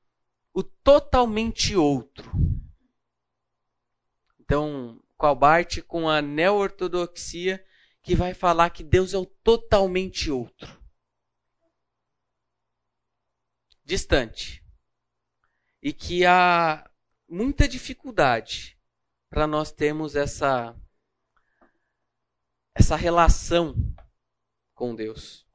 o 0.53 0.63
totalmente 0.63 1.77
outro. 1.77 2.33
Então, 4.41 5.01
Calbart 5.19 5.83
com 5.83 6.09
a 6.09 6.21
neo-ortodoxia 6.21 7.65
que 8.03 8.15
vai 8.15 8.35
falar 8.35 8.71
que 8.71 8.83
Deus 8.83 9.15
é 9.15 9.19
o 9.19 9.27
totalmente 9.27 10.31
outro. 10.31 10.81
Distante. 13.85 14.65
E 15.83 15.93
que 15.93 16.25
há 16.25 16.91
muita 17.29 17.69
dificuldade 17.69 18.79
para 19.29 19.47
nós 19.47 19.73
termos 19.73 20.17
essa 20.17 20.77
essa 22.75 22.97
relação 22.97 23.75
com 24.75 24.95
Deus. 24.95 25.47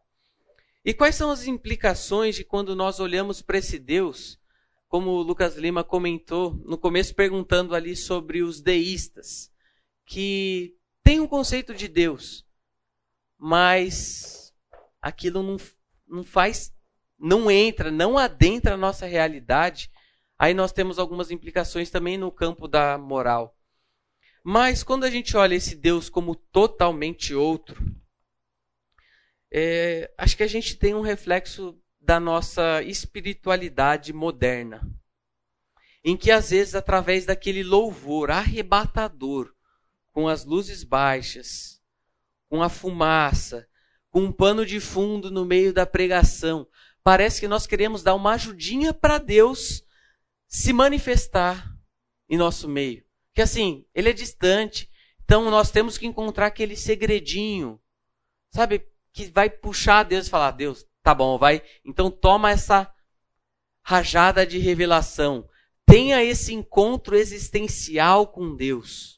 E 0.83 0.93
quais 0.93 1.15
são 1.15 1.31
as 1.31 1.47
implicações 1.47 2.35
de 2.35 2.43
quando 2.43 2.75
nós 2.75 2.99
olhamos 2.99 3.41
para 3.41 3.57
esse 3.57 3.79
Deus 3.79 4.39
como 4.87 5.11
o 5.11 5.21
Lucas 5.21 5.57
Lima 5.57 5.83
comentou 5.83 6.53
no 6.63 6.77
começo, 6.77 7.13
perguntando 7.13 7.75
ali 7.75 7.95
sobre 7.95 8.41
os 8.41 8.61
deístas, 8.61 9.51
que 10.05 10.74
tem 11.05 11.19
um 11.19 11.27
conceito 11.27 11.75
de 11.75 11.87
Deus, 11.87 12.43
mas 13.37 14.51
aquilo 14.99 15.43
não, 15.43 15.57
não 16.07 16.23
faz, 16.23 16.73
não 17.17 17.51
entra, 17.51 17.91
não 17.91 18.17
adentra 18.17 18.73
a 18.73 18.77
nossa 18.77 19.05
realidade. 19.05 19.91
Aí 20.35 20.51
nós 20.55 20.73
temos 20.73 20.97
algumas 20.97 21.29
implicações 21.29 21.91
também 21.91 22.17
no 22.17 22.31
campo 22.31 22.67
da 22.67 22.97
moral. 22.97 23.55
Mas 24.43 24.83
quando 24.83 25.03
a 25.03 25.11
gente 25.11 25.37
olha 25.37 25.53
esse 25.53 25.75
Deus 25.75 26.09
como 26.09 26.35
totalmente 26.35 27.35
outro, 27.35 27.85
é, 29.51 30.11
acho 30.17 30.35
que 30.35 30.43
a 30.43 30.47
gente 30.47 30.75
tem 30.75 30.95
um 30.95 31.01
reflexo 31.01 31.79
da 32.01 32.19
nossa 32.19 32.81
espiritualidade 32.81 34.11
moderna. 34.11 34.81
Em 36.03 36.17
que, 36.17 36.31
às 36.31 36.49
vezes, 36.49 36.73
através 36.73 37.27
daquele 37.27 37.63
louvor 37.63 38.31
arrebatador, 38.31 39.54
com 40.15 40.27
as 40.27 40.45
luzes 40.45 40.83
baixas, 40.83 41.79
com 42.49 42.63
a 42.63 42.69
fumaça, 42.69 43.67
com 44.09 44.21
um 44.21 44.31
pano 44.31 44.65
de 44.65 44.79
fundo 44.79 45.29
no 45.29 45.43
meio 45.43 45.71
da 45.71 45.85
pregação, 45.85 46.65
parece 47.03 47.41
que 47.41 47.47
nós 47.47 47.67
queremos 47.67 48.01
dar 48.01 48.15
uma 48.15 48.33
ajudinha 48.33 48.93
para 48.93 49.17
Deus 49.17 49.83
se 50.47 50.71
manifestar 50.71 51.69
em 52.29 52.37
nosso 52.37 52.67
meio. 52.67 53.03
Que 53.33 53.41
assim, 53.41 53.85
ele 53.93 54.09
é 54.09 54.13
distante, 54.13 54.89
então 55.23 55.51
nós 55.51 55.69
temos 55.69 55.97
que 55.97 56.07
encontrar 56.07 56.47
aquele 56.47 56.77
segredinho, 56.77 57.79
sabe, 58.51 58.87
que 59.11 59.25
vai 59.25 59.49
puxar 59.49 60.03
Deus 60.03 60.27
e 60.27 60.29
falar: 60.29 60.51
Deus, 60.51 60.87
Tá 61.05 61.13
bom, 61.13 61.37
vai. 61.37 61.61
Então 61.85 62.09
toma 62.09 62.49
essa 62.49 62.91
rajada 63.83 64.43
de 64.43 64.57
revelação. 64.57 65.47
Tenha 65.85 66.23
esse 66.23 66.51
encontro 66.51 67.15
existencial 67.15 68.25
com 68.25 68.55
Deus. 68.55 69.14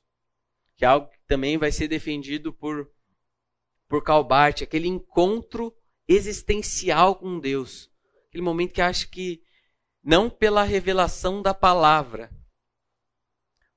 Que 0.77 0.85
é 0.85 0.87
algo 0.87 1.09
que 1.09 1.19
também 1.27 1.57
vai 1.57 1.71
ser 1.71 1.87
defendido 1.87 2.53
por, 2.53 2.89
por 3.87 4.03
Calbart, 4.03 4.61
aquele 4.61 4.87
encontro 4.87 5.75
existencial 6.07 7.15
com 7.15 7.39
Deus. 7.39 7.91
Aquele 8.27 8.43
momento 8.43 8.73
que 8.73 8.81
acha 8.81 9.07
que 9.07 9.41
não 10.03 10.29
pela 10.29 10.63
revelação 10.63 11.41
da 11.41 11.53
palavra, 11.53 12.31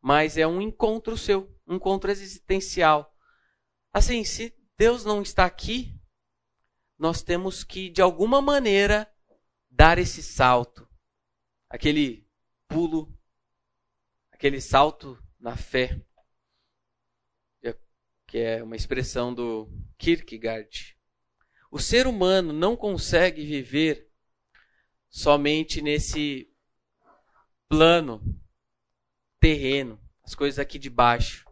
mas 0.00 0.36
é 0.36 0.46
um 0.46 0.60
encontro 0.60 1.16
seu, 1.16 1.52
um 1.66 1.74
encontro 1.74 2.10
existencial. 2.10 3.12
Assim, 3.92 4.22
se 4.24 4.54
Deus 4.78 5.04
não 5.04 5.22
está 5.22 5.44
aqui, 5.44 5.98
nós 6.98 7.22
temos 7.22 7.64
que, 7.64 7.90
de 7.90 8.00
alguma 8.00 8.40
maneira, 8.40 9.10
dar 9.70 9.98
esse 9.98 10.22
salto. 10.22 10.88
Aquele 11.68 12.28
pulo, 12.68 13.12
aquele 14.30 14.60
salto 14.60 15.18
na 15.38 15.56
fé. 15.56 16.00
Que 18.30 18.38
é 18.38 18.62
uma 18.62 18.76
expressão 18.76 19.34
do 19.34 19.68
Kierkegaard. 19.98 20.96
O 21.68 21.80
ser 21.80 22.06
humano 22.06 22.52
não 22.52 22.76
consegue 22.76 23.44
viver 23.44 24.08
somente 25.08 25.82
nesse 25.82 26.48
plano 27.68 28.22
terreno, 29.40 30.00
as 30.22 30.36
coisas 30.36 30.60
aqui 30.60 30.78
de 30.78 30.88
baixo. 30.88 31.44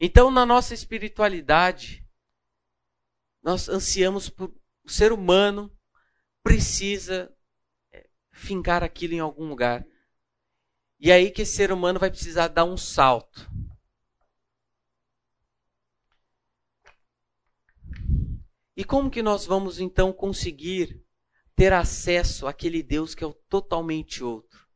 Então, 0.00 0.28
na 0.28 0.44
nossa 0.44 0.74
espiritualidade, 0.74 2.04
nós 3.40 3.68
ansiamos 3.68 4.28
por. 4.28 4.52
O 4.82 4.90
ser 4.90 5.12
humano 5.12 5.72
precisa 6.42 7.32
é, 7.92 8.08
fincar 8.32 8.82
aquilo 8.82 9.14
em 9.14 9.20
algum 9.20 9.48
lugar. 9.48 9.86
E 10.98 11.12
é 11.12 11.14
aí 11.14 11.30
que 11.30 11.42
esse 11.42 11.54
ser 11.54 11.70
humano 11.70 12.00
vai 12.00 12.10
precisar 12.10 12.48
dar 12.48 12.64
um 12.64 12.76
salto. 12.76 13.48
E 18.80 18.84
como 18.84 19.10
que 19.10 19.22
nós 19.22 19.44
vamos 19.44 19.78
então 19.78 20.10
conseguir 20.10 21.04
ter 21.54 21.70
acesso 21.70 22.46
àquele 22.46 22.82
Deus 22.82 23.14
que 23.14 23.22
é 23.22 23.26
o 23.26 23.34
totalmente 23.34 24.24
outro? 24.24 24.66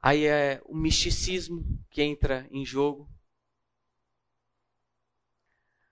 Aí 0.00 0.24
é 0.24 0.62
o 0.64 0.74
misticismo 0.74 1.62
que 1.90 2.00
entra 2.00 2.48
em 2.50 2.64
jogo 2.64 3.06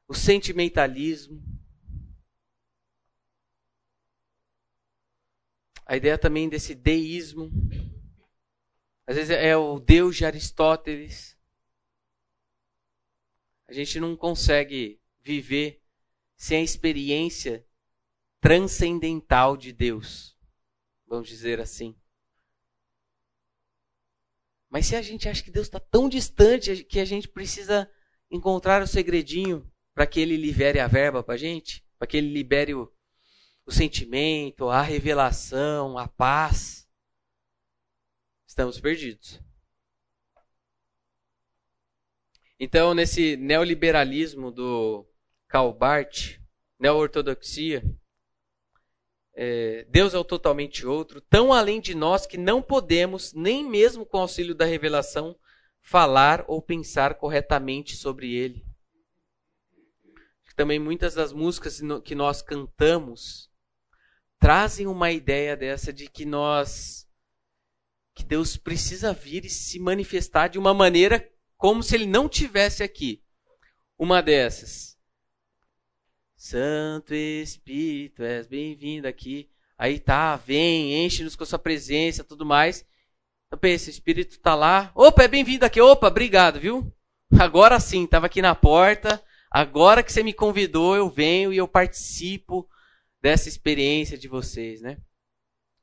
o 0.06 0.14
sentimentalismo. 0.14 1.42
A 5.84 5.94
ideia 5.94 6.16
também 6.16 6.48
desse 6.48 6.74
deísmo. 6.74 7.50
Às 9.06 9.16
vezes 9.16 9.30
é 9.30 9.54
o 9.54 9.78
Deus 9.78 10.16
de 10.16 10.24
Aristóteles. 10.24 11.38
A 13.66 13.74
gente 13.74 14.00
não 14.00 14.16
consegue 14.16 14.98
viver 15.20 15.86
sem 16.38 16.60
a 16.60 16.64
experiência 16.64 17.66
transcendental 18.40 19.56
de 19.56 19.72
Deus. 19.72 20.38
vamos 21.06 21.28
dizer 21.28 21.60
assim. 21.60 21.96
Mas 24.70 24.86
se 24.86 24.94
a 24.94 25.02
gente 25.02 25.28
acha 25.28 25.42
que 25.42 25.50
Deus 25.50 25.66
está 25.66 25.80
tão 25.80 26.08
distante 26.08 26.84
que 26.84 27.00
a 27.00 27.04
gente 27.04 27.26
precisa 27.26 27.90
encontrar 28.30 28.82
o 28.82 28.86
segredinho 28.86 29.70
para 29.94 30.06
que 30.06 30.20
Ele 30.20 30.36
libere 30.36 30.78
a 30.78 30.86
verba 30.86 31.22
para 31.22 31.34
a 31.34 31.38
gente, 31.38 31.84
para 31.98 32.06
que 32.06 32.16
Ele 32.16 32.32
libere 32.32 32.74
o, 32.74 32.92
o 33.66 33.72
sentimento, 33.72 34.68
a 34.68 34.82
revelação, 34.82 35.98
a 35.98 36.06
paz, 36.06 36.86
estamos 38.46 38.78
perdidos. 38.78 39.40
Então, 42.60 42.92
nesse 42.92 43.36
neoliberalismo 43.36 44.50
do 44.50 45.08
Karl 45.48 45.72
Barth, 45.72 46.38
neo-ortodoxia, 46.78 47.82
é, 49.34 49.86
Deus 49.88 50.14
é 50.14 50.18
o 50.18 50.24
totalmente 50.24 50.86
outro, 50.86 51.20
tão 51.20 51.52
além 51.52 51.80
de 51.80 51.94
nós 51.94 52.26
que 52.26 52.36
não 52.36 52.60
podemos, 52.60 53.32
nem 53.32 53.64
mesmo 53.64 54.04
com 54.04 54.18
auxílio 54.18 54.54
da 54.54 54.64
revelação, 54.64 55.38
falar 55.80 56.44
ou 56.48 56.60
pensar 56.60 57.14
corretamente 57.14 57.96
sobre 57.96 58.34
ele. 58.34 58.66
Também 60.56 60.80
muitas 60.80 61.14
das 61.14 61.32
músicas 61.32 61.80
que 62.04 62.16
nós 62.16 62.42
cantamos 62.42 63.48
trazem 64.40 64.88
uma 64.88 65.12
ideia 65.12 65.56
dessa 65.56 65.92
de 65.92 66.08
que 66.08 66.24
nós 66.24 67.08
que 68.12 68.24
Deus 68.24 68.56
precisa 68.56 69.12
vir 69.12 69.44
e 69.44 69.48
se 69.48 69.78
manifestar 69.78 70.48
de 70.48 70.58
uma 70.58 70.74
maneira 70.74 71.30
como 71.56 71.80
se 71.80 71.94
ele 71.94 72.06
não 72.06 72.28
tivesse 72.28 72.82
aqui. 72.82 73.22
Uma 73.96 74.20
dessas. 74.20 74.97
Santo 76.38 77.12
Espírito, 77.14 78.22
és 78.22 78.46
bem-vindo 78.46 79.08
aqui. 79.08 79.50
Aí 79.76 79.98
tá, 79.98 80.36
vem, 80.36 81.04
enche-nos 81.04 81.34
com 81.34 81.44
sua 81.44 81.58
presença, 81.58 82.22
tudo 82.22 82.46
mais. 82.46 82.86
Eu 83.50 83.58
penso, 83.58 83.90
Espírito 83.90 84.38
tá 84.38 84.54
lá. 84.54 84.92
Opa, 84.94 85.24
é 85.24 85.28
bem-vindo 85.28 85.66
aqui. 85.66 85.80
Opa, 85.80 86.06
obrigado, 86.06 86.60
viu? 86.60 86.94
Agora 87.40 87.80
sim, 87.80 88.06
tava 88.06 88.26
aqui 88.26 88.40
na 88.40 88.54
porta. 88.54 89.20
Agora 89.50 90.00
que 90.00 90.12
você 90.12 90.22
me 90.22 90.32
convidou, 90.32 90.94
eu 90.94 91.10
venho 91.10 91.52
e 91.52 91.56
eu 91.56 91.66
participo 91.66 92.68
dessa 93.20 93.48
experiência 93.48 94.16
de 94.16 94.28
vocês, 94.28 94.80
né? 94.80 94.96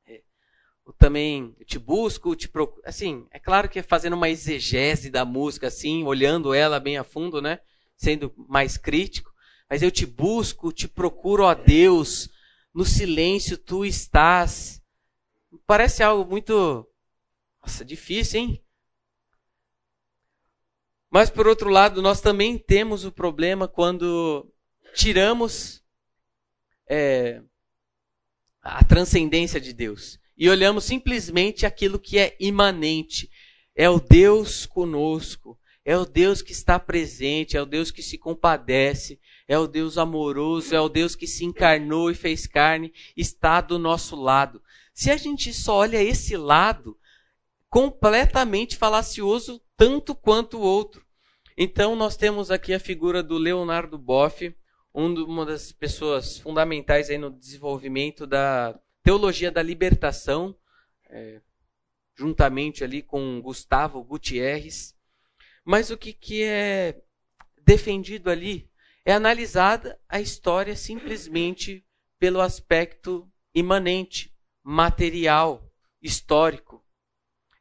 eu 0.08 0.94
também 0.94 1.54
te 1.66 1.78
busco, 1.78 2.34
te 2.34 2.48
procuro. 2.48 2.82
Assim, 2.86 3.28
é 3.30 3.40
claro 3.40 3.68
que 3.68 3.80
é 3.80 3.84
fazendo 3.84 4.14
uma 4.14 4.30
exegese 4.30 5.10
da 5.10 5.26
música, 5.26 5.68
assim, 5.68 6.06
olhando 6.06 6.54
ela 6.54 6.80
bem 6.80 6.98
a 6.98 7.04
fundo, 7.04 7.42
né? 7.42 7.60
Sendo 7.98 8.34
mais 8.48 8.78
crítico. 8.78 9.35
Mas 9.70 9.82
eu 9.82 9.92
te 9.92 10.06
busco, 10.06 10.72
te 10.72 10.88
procuro, 10.88 11.44
ó 11.44 11.54
Deus. 11.54 12.30
No 12.74 12.86
silêncio 12.86 13.58
tu 13.58 13.86
estás. 13.86 14.82
Parece 15.66 16.04
algo 16.04 16.30
muito. 16.30 16.88
Nossa, 17.62 17.84
difícil, 17.84 18.42
hein? 18.42 18.66
Mas 21.10 21.30
por 21.30 21.48
outro 21.48 21.70
lado, 21.70 22.02
nós 22.02 22.20
também 22.20 22.58
temos 22.58 23.06
o 23.06 23.12
problema 23.12 23.68
quando 23.68 24.52
tiramos 24.94 25.82
é, 26.90 27.42
a 28.62 28.84
transcendência 28.84 29.60
de 29.62 29.74
Deus 29.74 30.20
e 30.38 30.50
olhamos 30.50 30.84
simplesmente 30.84 31.66
aquilo 31.66 32.00
que 32.00 32.18
é 32.18 32.36
imanente. 32.40 33.30
É 33.76 33.90
o 33.90 34.00
Deus 34.00 34.66
conosco, 34.66 35.60
é 35.84 35.98
o 35.98 36.06
Deus 36.06 36.42
que 36.42 36.52
está 36.52 36.80
presente, 36.80 37.56
é 37.56 37.62
o 37.62 37.66
Deus 37.66 37.92
que 37.92 38.02
se 38.02 38.18
compadece, 38.18 39.20
é 39.48 39.58
o 39.58 39.68
Deus 39.68 39.98
amoroso, 39.98 40.76
é 40.76 40.80
o 40.80 40.90
Deus 40.90 41.16
que 41.16 41.28
se 41.28 41.46
encarnou 41.46 42.10
e 42.10 42.16
fez 42.16 42.48
carne, 42.48 42.94
está 43.16 43.62
do 43.62 43.78
nosso 43.78 44.16
lado. 44.16 44.62
Se 44.94 45.12
a 45.12 45.18
gente 45.18 45.54
só 45.54 45.78
olha 45.78 46.02
esse 46.02 46.36
lado, 46.36 46.98
completamente 47.70 48.78
falacioso 48.78 49.62
tanto 49.78 50.16
quanto 50.16 50.58
o 50.58 50.62
outro. 50.62 51.06
Então 51.58 51.96
nós 51.96 52.18
temos 52.18 52.50
aqui 52.50 52.74
a 52.74 52.80
figura 52.80 53.22
do 53.22 53.38
Leonardo 53.38 53.98
Boff, 53.98 54.56
uma 54.94 55.46
das 55.46 55.72
pessoas 55.72 56.38
fundamentais 56.38 57.10
aí 57.10 57.18
no 57.18 57.30
desenvolvimento 57.30 58.26
da 58.26 58.80
Teologia 59.04 59.52
da 59.52 59.62
Libertação, 59.62 60.56
é, 61.10 61.42
juntamente 62.16 62.84
ali 62.84 63.02
com 63.02 63.42
Gustavo 63.42 64.04
Gutierrez. 64.04 64.96
Mas 65.64 65.92
o 65.92 65.98
que, 65.98 66.14
que 66.14 66.44
é 66.44 67.02
defendido 67.62 68.30
ali 68.30 68.70
é 69.06 69.14
analisada 69.14 70.02
a 70.10 70.20
história 70.20 70.76
simplesmente 70.76 71.88
pelo 72.20 72.42
aspecto 72.42 73.32
imanente, 73.54 74.36
material, 74.62 75.72
histórico. 76.02 76.84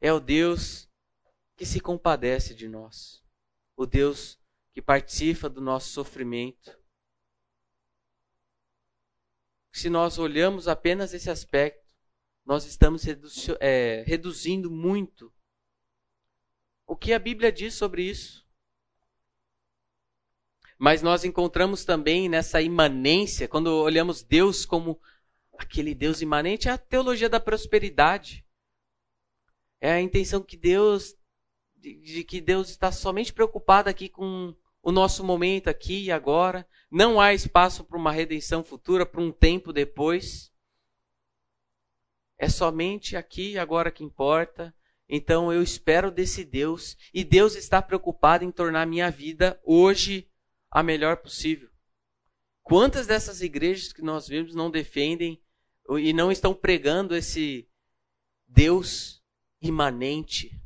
É 0.01 0.13
o 0.13 0.19
Deus 0.19 0.91
que 1.55 1.65
se 1.65 1.79
compadece 1.79 2.55
de 2.55 2.67
nós, 2.67 3.23
o 3.77 3.87
Deus 3.87 4.41
que 4.73 4.83
participa 4.83 5.49
do 5.49 5.61
nosso 5.61 5.91
sofrimento, 5.91 6.77
se 9.75 9.91
nós 9.91 10.19
olhamos 10.19 10.69
apenas 10.69 11.13
esse 11.13 11.29
aspecto, 11.29 11.93
nós 12.47 12.65
estamos 12.65 13.03
redu 13.03 13.27
é, 13.59 14.05
reduzindo 14.07 14.71
muito 14.71 15.35
o 16.87 16.95
que 16.95 17.13
a 17.13 17.19
Bíblia 17.19 17.51
diz 17.51 17.75
sobre 17.75 18.05
isso. 18.05 18.44
Mas 20.85 21.01
nós 21.01 21.25
encontramos 21.25 21.83
também 21.83 22.29
nessa 22.29 22.61
imanência, 22.61 23.49
quando 23.49 23.69
olhamos 23.69 24.23
Deus 24.23 24.67
como 24.67 25.01
aquele 25.57 25.95
Deus 25.95 26.21
imanente, 26.21 26.69
é 26.69 26.73
a 26.73 26.77
teologia 26.77 27.27
da 27.27 27.41
prosperidade. 27.41 28.45
É 29.81 29.93
a 29.93 30.01
intenção 30.03 30.43
que 30.43 30.59
Deus 30.59 31.17
de, 31.75 31.95
de 32.03 32.23
que 32.23 32.39
Deus 32.39 32.69
está 32.69 32.93
somente 32.93 33.33
preocupado 33.33 33.89
aqui 33.89 34.11
com 34.11 34.55
o 34.83 34.93
nosso 34.93 35.25
momento 35.25 35.69
aqui 35.69 36.05
e 36.05 36.13
agora. 36.13 36.69
Não 36.91 37.19
há 37.19 37.33
espaço 37.33 37.83
para 37.83 37.97
uma 37.97 38.13
redenção 38.13 38.63
futura, 38.63 39.07
para 39.07 39.23
um 39.23 39.33
tempo 39.33 39.73
depois. 39.73 40.53
É 42.37 42.47
somente 42.47 43.17
aqui 43.17 43.53
e 43.53 43.59
agora 43.59 43.91
que 43.91 44.05
importa. 44.05 44.75
Então 45.09 45.51
eu 45.51 45.63
espero 45.63 46.11
desse 46.11 46.45
Deus 46.45 46.95
e 47.15 47.25
Deus 47.25 47.57
está 47.57 47.81
preocupado 47.81 48.45
em 48.45 48.53
tornar 48.53 48.87
minha 48.87 49.11
vida 49.11 49.59
hoje 49.65 50.29
a 50.75 50.83
melhor 50.83 51.19
possível. 51.19 51.71
Quantas 52.65 53.07
dessas 53.07 53.41
igrejas 53.41 53.93
que 53.93 54.03
nós 54.03 54.27
vemos 54.27 54.57
não 54.57 54.69
defendem 54.69 55.41
e 56.01 56.13
não 56.13 56.33
estão 56.33 56.53
pregando 56.53 57.15
esse 57.15 57.71
Deus 58.49 59.23
imanente, 59.63 60.61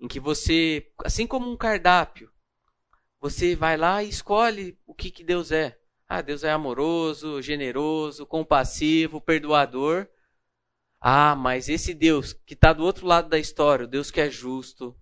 em 0.00 0.08
que 0.08 0.18
você, 0.18 0.90
assim 1.04 1.26
como 1.26 1.50
um 1.50 1.56
cardápio, 1.56 2.32
você 3.20 3.54
vai 3.54 3.76
lá 3.76 4.02
e 4.02 4.08
escolhe 4.08 4.78
o 4.86 4.94
que, 4.94 5.10
que 5.10 5.22
Deus 5.22 5.52
é. 5.52 5.78
Ah, 6.08 6.22
Deus 6.22 6.44
é 6.44 6.50
amoroso, 6.50 7.42
generoso, 7.42 8.26
compassivo, 8.26 9.20
perdoador. 9.20 10.08
Ah, 11.00 11.36
mas 11.36 11.68
esse 11.68 11.92
Deus 11.92 12.32
que 12.32 12.54
está 12.54 12.72
do 12.72 12.84
outro 12.84 13.06
lado 13.06 13.28
da 13.28 13.38
história, 13.38 13.84
o 13.84 13.88
Deus 13.88 14.10
que 14.10 14.20
é 14.20 14.30
justo, 14.30 14.96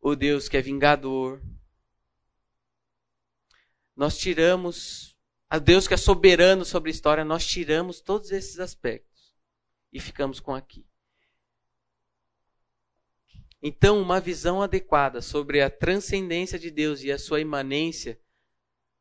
o 0.00 0.16
Deus 0.16 0.48
que 0.48 0.56
é 0.56 0.62
vingador. 0.62 1.42
Nós 3.94 4.16
tiramos, 4.16 5.16
a 5.48 5.58
Deus 5.58 5.86
que 5.86 5.94
é 5.94 5.96
soberano 5.96 6.64
sobre 6.64 6.90
a 6.90 6.94
história, 6.94 7.24
nós 7.24 7.46
tiramos 7.46 8.00
todos 8.00 8.30
esses 8.30 8.58
aspectos 8.58 9.34
e 9.92 10.00
ficamos 10.00 10.40
com 10.40 10.54
aqui. 10.54 10.86
Então, 13.62 14.00
uma 14.00 14.20
visão 14.20 14.62
adequada 14.62 15.20
sobre 15.20 15.60
a 15.60 15.68
transcendência 15.68 16.58
de 16.58 16.70
Deus 16.70 17.02
e 17.02 17.12
a 17.12 17.18
sua 17.18 17.40
imanência 17.40 18.18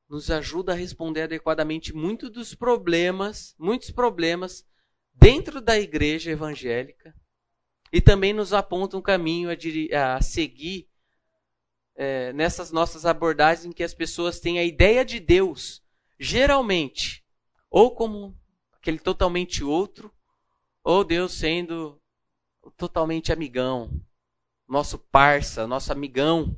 nos 0.09 0.29
ajuda 0.29 0.73
a 0.73 0.75
responder 0.75 1.21
adequadamente 1.21 1.93
muitos 1.93 2.29
dos 2.29 2.53
problemas, 2.53 3.55
muitos 3.57 3.91
problemas 3.91 4.67
dentro 5.13 5.61
da 5.61 5.79
igreja 5.79 6.31
evangélica 6.31 7.15
e 7.93 8.01
também 8.01 8.33
nos 8.33 8.51
aponta 8.51 8.97
um 8.97 9.01
caminho 9.01 9.49
a, 9.49 10.15
a 10.15 10.21
seguir 10.21 10.88
é, 12.01 12.31
nessas 12.31 12.71
nossas 12.71 13.05
abordagens 13.05 13.65
em 13.65 13.73
que 13.73 13.83
as 13.83 13.93
pessoas 13.93 14.39
têm 14.39 14.57
a 14.57 14.63
ideia 14.63 15.03
de 15.03 15.19
Deus, 15.19 15.83
geralmente, 16.17 17.25
ou 17.69 17.93
como 17.93 18.39
aquele 18.71 18.97
totalmente 18.97 19.65
outro, 19.65 20.09
ou 20.81 21.03
Deus 21.03 21.33
sendo 21.33 22.01
totalmente 22.77 23.33
amigão, 23.33 24.01
nosso 24.65 24.97
parça, 24.97 25.67
nosso 25.67 25.91
amigão. 25.91 26.57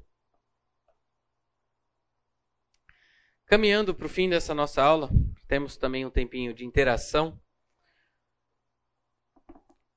Caminhando 3.47 3.95
para 3.95 4.05
o 4.05 4.09
fim 4.09 4.29
dessa 4.29 4.53
nossa 4.53 4.83
aula, 4.83 5.09
temos 5.47 5.75
também 5.75 6.05
um 6.05 6.11
tempinho 6.11 6.53
de 6.53 6.63
interação. 6.63 7.41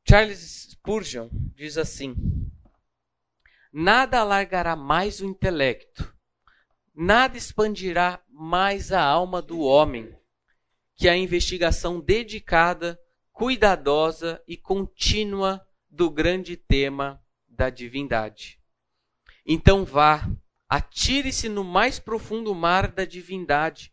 Charles 0.08 0.70
Spurgeon 0.70 1.28
diz 1.54 1.76
assim: 1.76 2.43
Nada 3.76 4.20
alargará 4.20 4.76
mais 4.76 5.20
o 5.20 5.24
intelecto, 5.24 6.16
nada 6.94 7.36
expandirá 7.36 8.22
mais 8.28 8.92
a 8.92 9.02
alma 9.02 9.42
do 9.42 9.62
homem 9.62 10.16
que 10.94 11.08
a 11.08 11.16
investigação 11.16 11.98
dedicada, 11.98 12.96
cuidadosa 13.32 14.40
e 14.46 14.56
contínua 14.56 15.60
do 15.90 16.08
grande 16.08 16.56
tema 16.56 17.20
da 17.48 17.68
divindade. 17.68 18.60
Então 19.44 19.84
vá, 19.84 20.24
atire-se 20.68 21.48
no 21.48 21.64
mais 21.64 21.98
profundo 21.98 22.54
mar 22.54 22.86
da 22.86 23.04
divindade, 23.04 23.92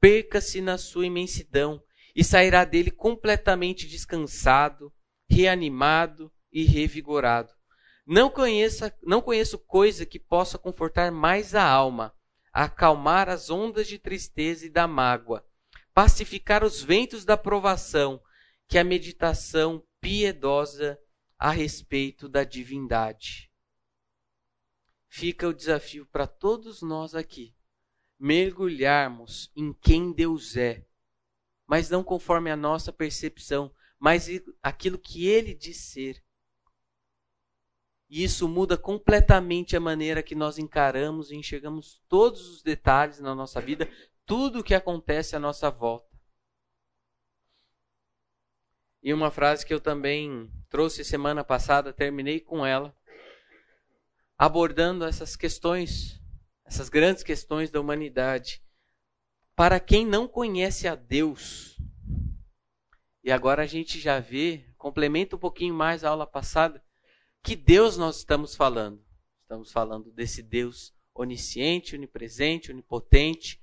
perca-se 0.00 0.62
na 0.62 0.78
sua 0.78 1.04
imensidão 1.04 1.82
e 2.16 2.24
sairá 2.24 2.64
dele 2.64 2.90
completamente 2.90 3.86
descansado, 3.86 4.90
reanimado 5.28 6.32
e 6.50 6.64
revigorado. 6.64 7.59
Não, 8.06 8.30
conheça, 8.30 8.96
não 9.02 9.20
conheço 9.20 9.58
coisa 9.58 10.04
que 10.04 10.18
possa 10.18 10.58
confortar 10.58 11.12
mais 11.12 11.54
a 11.54 11.64
alma, 11.64 12.14
acalmar 12.52 13.28
as 13.28 13.50
ondas 13.50 13.86
de 13.86 13.98
tristeza 13.98 14.66
e 14.66 14.70
da 14.70 14.86
mágoa, 14.86 15.46
pacificar 15.94 16.64
os 16.64 16.82
ventos 16.82 17.24
da 17.24 17.36
provação, 17.36 18.20
que 18.66 18.78
a 18.78 18.84
meditação 18.84 19.84
piedosa 20.00 20.98
a 21.38 21.50
respeito 21.50 22.28
da 22.28 22.44
divindade. 22.44 23.50
Fica 25.08 25.48
o 25.48 25.54
desafio 25.54 26.06
para 26.06 26.26
todos 26.26 26.82
nós 26.82 27.14
aqui 27.14 27.54
mergulharmos 28.20 29.50
em 29.56 29.72
quem 29.72 30.12
Deus 30.12 30.54
é, 30.54 30.86
mas 31.66 31.88
não 31.88 32.04
conforme 32.04 32.50
a 32.50 32.56
nossa 32.56 32.92
percepção, 32.92 33.74
mas 33.98 34.28
aquilo 34.62 34.98
que 34.98 35.26
ele 35.26 35.54
diz 35.54 35.78
ser. 35.78 36.22
E 38.10 38.24
isso 38.24 38.48
muda 38.48 38.76
completamente 38.76 39.76
a 39.76 39.80
maneira 39.80 40.20
que 40.20 40.34
nós 40.34 40.58
encaramos 40.58 41.30
e 41.30 41.36
enxergamos 41.36 42.02
todos 42.08 42.48
os 42.50 42.60
detalhes 42.60 43.20
na 43.20 43.36
nossa 43.36 43.60
vida, 43.60 43.88
tudo 44.26 44.58
o 44.58 44.64
que 44.64 44.74
acontece 44.74 45.36
à 45.36 45.38
nossa 45.38 45.70
volta. 45.70 46.10
E 49.00 49.14
uma 49.14 49.30
frase 49.30 49.64
que 49.64 49.72
eu 49.72 49.80
também 49.80 50.50
trouxe 50.68 51.04
semana 51.04 51.44
passada, 51.44 51.92
terminei 51.92 52.40
com 52.40 52.66
ela, 52.66 52.92
abordando 54.36 55.04
essas 55.04 55.36
questões, 55.36 56.20
essas 56.64 56.88
grandes 56.88 57.22
questões 57.22 57.70
da 57.70 57.80
humanidade. 57.80 58.60
Para 59.54 59.78
quem 59.78 60.04
não 60.04 60.26
conhece 60.26 60.88
a 60.88 60.96
Deus, 60.96 61.78
e 63.22 63.30
agora 63.30 63.62
a 63.62 63.66
gente 63.66 64.00
já 64.00 64.18
vê, 64.18 64.64
complementa 64.76 65.36
um 65.36 65.38
pouquinho 65.38 65.74
mais 65.74 66.02
a 66.02 66.10
aula 66.10 66.26
passada, 66.26 66.82
que 67.42 67.56
Deus 67.56 67.96
nós 67.96 68.18
estamos 68.18 68.54
falando? 68.54 69.04
Estamos 69.42 69.72
falando 69.72 70.10
desse 70.12 70.42
Deus 70.42 70.94
onisciente, 71.14 71.96
onipresente, 71.96 72.70
onipotente, 72.70 73.60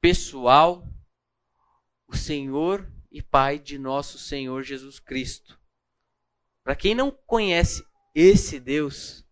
pessoal, 0.00 0.86
o 2.06 2.16
Senhor 2.16 2.90
e 3.10 3.22
Pai 3.22 3.58
de 3.58 3.78
nosso 3.78 4.18
Senhor 4.18 4.62
Jesus 4.62 4.98
Cristo. 4.98 5.58
Para 6.62 6.76
quem 6.76 6.94
não 6.94 7.10
conhece 7.10 7.84
esse 8.14 8.58
Deus, 8.58 9.24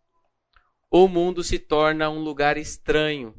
o 0.90 1.08
mundo 1.08 1.42
se 1.42 1.58
torna 1.58 2.10
um 2.10 2.20
lugar 2.20 2.56
estranho, 2.56 3.34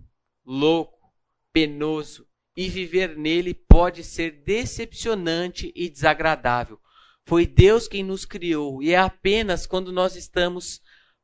louco, 0.46 1.14
penoso, 1.54 2.28
e 2.56 2.70
viver 2.70 3.18
nele 3.18 3.54
pode 3.54 4.04
ser 4.04 4.44
decepcionante 4.44 5.72
e 5.76 5.90
desagradável. 5.90 6.80
Foi 7.26 7.48
Deus 7.48 7.88
quem 7.88 8.04
nos 8.04 8.24
criou 8.24 8.84
e 8.84 8.92
é 8.92 8.98
apenas 8.98 9.66
quando 9.66 9.92
nós 9.92 10.16
estamos 10.16 10.80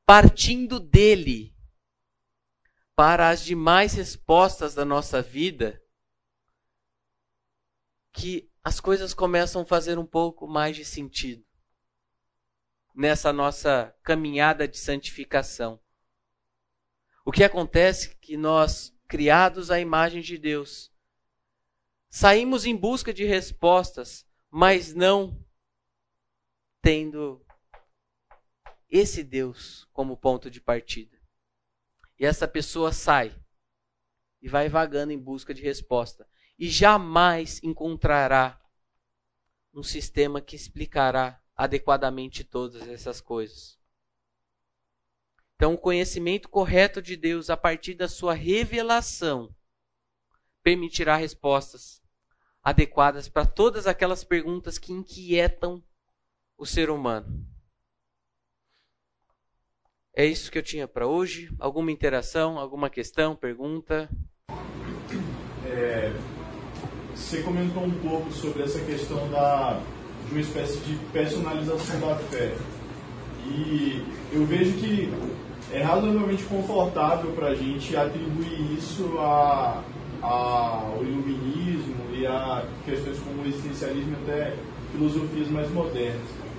partindo 0.06 0.80
dele 0.80 1.56
para 2.96 3.30
as 3.30 3.44
demais 3.44 3.94
respostas 3.94 4.74
da 4.74 4.84
nossa 4.84 5.22
vida 5.22 5.82
que 8.12 8.50
as 8.64 8.80
coisas 8.80 9.14
começam 9.14 9.62
a 9.62 9.66
fazer 9.66 10.00
um 10.00 10.06
pouco 10.06 10.48
mais 10.48 10.76
de 10.76 10.84
sentido 10.84 11.46
nessa 12.96 13.32
nossa 13.32 13.96
caminhada 14.04 14.68
de 14.68 14.78
santificação. 14.78 15.80
O 17.24 17.32
que 17.32 17.44
acontece 17.44 18.10
é 18.10 18.16
que 18.20 18.36
nós, 18.36 18.94
criados 19.08 19.72
à 19.72 19.80
imagem 19.80 20.22
de 20.22 20.38
Deus, 20.38 20.92
saímos 22.10 22.66
em 22.66 22.76
busca 22.76 23.14
de 23.14 23.24
respostas, 23.24 24.26
mas 24.50 24.94
não 24.94 25.40
tendo 26.82 27.46
esse 28.90 29.24
Deus 29.24 29.88
como 29.94 30.18
ponto 30.18 30.50
de 30.50 30.60
partida. 30.60 31.18
E 32.20 32.26
essa 32.26 32.48
pessoa 32.48 32.92
sai 32.92 33.36
e 34.42 34.50
vai 34.50 34.68
vagando 34.68 35.12
em 35.12 35.20
busca 35.20 35.54
de 35.54 35.62
resposta 35.62 36.28
e 36.58 36.70
jamais 36.70 37.62
encontrará 37.64 38.60
um 39.74 39.82
sistema 39.82 40.42
que 40.42 40.56
explicará 40.56 41.42
adequadamente 41.56 42.44
todas 42.44 42.88
essas 42.88 43.22
coisas. 43.22 43.80
Então, 45.56 45.76
o 45.76 45.78
conhecimento 45.78 46.50
correto 46.50 47.02
de 47.02 47.16
Deus 47.16 47.50
a 47.50 47.56
partir 47.56 47.94
da 47.94 48.08
sua 48.08 48.34
revelação 48.34 49.56
permitirá 50.64 51.16
respostas 51.16 52.02
adequadas 52.64 53.30
para 53.30 53.46
todas 53.46 53.88
aquelas 53.88 54.24
perguntas 54.24 54.78
que 54.78 54.92
inquietam 54.92 55.84
o 56.62 56.66
ser 56.66 56.92
humano. 56.92 57.44
É 60.16 60.24
isso 60.24 60.52
que 60.52 60.60
eu 60.60 60.62
tinha 60.62 60.88
para 60.88 61.08
hoje. 61.08 61.50
Alguma 61.58 61.92
interação, 61.92 62.60
alguma 62.60 62.88
questão, 62.88 63.36
pergunta? 63.36 64.08
É, 65.66 66.14
você 67.16 67.42
comentou 67.42 67.84
um 67.84 68.00
pouco 68.08 68.32
sobre 68.32 68.62
essa 68.62 68.80
questão 68.82 69.28
da, 69.32 69.82
de 70.28 70.32
uma 70.34 70.42
espécie 70.42 70.78
de 70.82 70.96
personalização 71.12 72.00
da 72.00 72.16
fé. 72.16 72.56
E 73.44 74.06
eu 74.32 74.46
vejo 74.46 74.74
que 74.74 75.12
é 75.72 75.82
razoavelmente 75.82 76.44
confortável 76.44 77.32
para 77.32 77.48
a 77.48 77.56
gente 77.56 77.98
atribuir 77.98 78.78
isso 78.78 79.18
a, 79.18 79.84
ao 80.22 81.04
iluminismo 81.04 82.14
e 82.14 82.28
a 82.28 82.68
questões 82.86 83.18
como 83.18 83.42
o 83.42 83.48
existencialismo 83.48 84.16
e 84.16 84.22
até 84.22 84.56
filosofias 84.92 85.48
mais 85.48 85.72
modernas. 85.72 86.51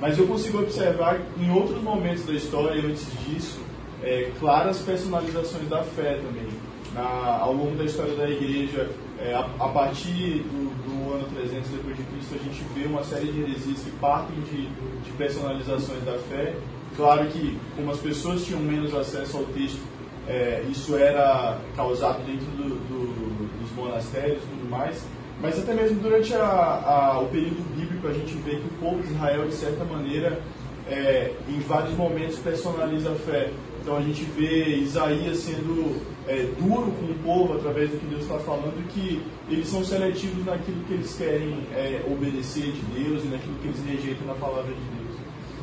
Mas 0.00 0.18
eu 0.18 0.26
consigo 0.26 0.58
observar 0.58 1.20
em 1.38 1.50
outros 1.50 1.82
momentos 1.82 2.24
da 2.24 2.34
história, 2.34 2.82
antes 2.82 3.06
disso, 3.24 3.58
é, 4.02 4.30
claras 4.38 4.78
personalizações 4.80 5.68
da 5.68 5.82
fé 5.82 6.14
também. 6.16 6.48
Na, 6.94 7.38
ao 7.40 7.52
longo 7.52 7.76
da 7.76 7.84
história 7.84 8.14
da 8.14 8.28
igreja, 8.28 8.88
é, 9.18 9.34
a, 9.34 9.40
a, 9.40 9.68
partir 9.68 10.44
do, 10.44 10.70
do, 10.84 11.14
ano 11.14 11.26
300 11.34 11.70
depois 11.70 11.96
de 11.96 12.02
Cristo, 12.04 12.34
a 12.34 12.38
gente 12.38 12.64
vê 12.74 12.86
uma 12.86 13.02
série 13.02 13.32
de 13.32 13.40
heresias 13.40 13.80
que 13.80 13.90
partem 13.92 14.40
de, 14.42 14.68
de 14.68 15.10
personalizações 15.16 16.02
da 16.04 16.18
fé. 16.18 16.54
Claro 16.96 17.26
que, 17.26 17.58
como 17.74 17.90
as 17.90 17.98
pessoas 17.98 18.44
tinham 18.44 18.60
menos 18.60 18.94
acesso 18.94 19.38
ao 19.38 19.44
texto, 19.44 19.80
é, 20.28 20.64
isso 20.70 20.96
era 20.96 21.58
causado 21.74 22.24
dentro 22.24 22.46
do, 22.46 22.68
do, 22.68 23.60
dos 23.60 23.70
monastérios 23.76 24.42
e 24.42 24.46
tudo 24.46 24.70
mais, 24.70 25.04
mas 25.40 25.58
até 25.58 25.74
mesmo 25.74 26.00
durante 26.00 26.34
a, 26.34 26.44
a, 26.44 27.20
o 27.20 27.28
período 27.28 27.62
bíblico 27.76 28.08
a 28.08 28.12
gente 28.12 28.34
vê 28.36 28.56
que 28.56 28.66
o 28.66 28.80
povo 28.80 29.02
de 29.02 29.12
Israel, 29.12 29.46
de 29.46 29.54
certa 29.54 29.84
maneira, 29.84 30.40
é, 30.88 31.32
em 31.48 31.60
vários 31.60 31.94
momentos 31.94 32.38
personaliza 32.38 33.12
a 33.12 33.14
fé. 33.14 33.50
Então 33.82 33.96
a 33.96 34.00
gente 34.00 34.24
vê 34.24 34.76
Isaías 34.78 35.38
sendo 35.38 36.00
é, 36.26 36.48
duro 36.58 36.90
com 36.92 37.06
o 37.06 37.14
povo 37.22 37.54
através 37.54 37.90
do 37.90 37.98
que 37.98 38.06
Deus 38.06 38.22
está 38.22 38.38
falando, 38.38 38.84
que 38.88 39.22
eles 39.48 39.68
são 39.68 39.84
seletivos 39.84 40.44
naquilo 40.44 40.82
que 40.84 40.94
eles 40.94 41.14
querem 41.16 41.58
é, 41.72 42.02
obedecer 42.10 42.72
de 42.72 42.80
Deus 43.00 43.24
e 43.24 43.28
naquilo 43.28 43.54
que 43.62 43.68
eles 43.68 43.84
rejeitam 43.86 44.26
na 44.26 44.34
palavra 44.34 44.72
de 44.72 44.80
Deus. 44.98 45.16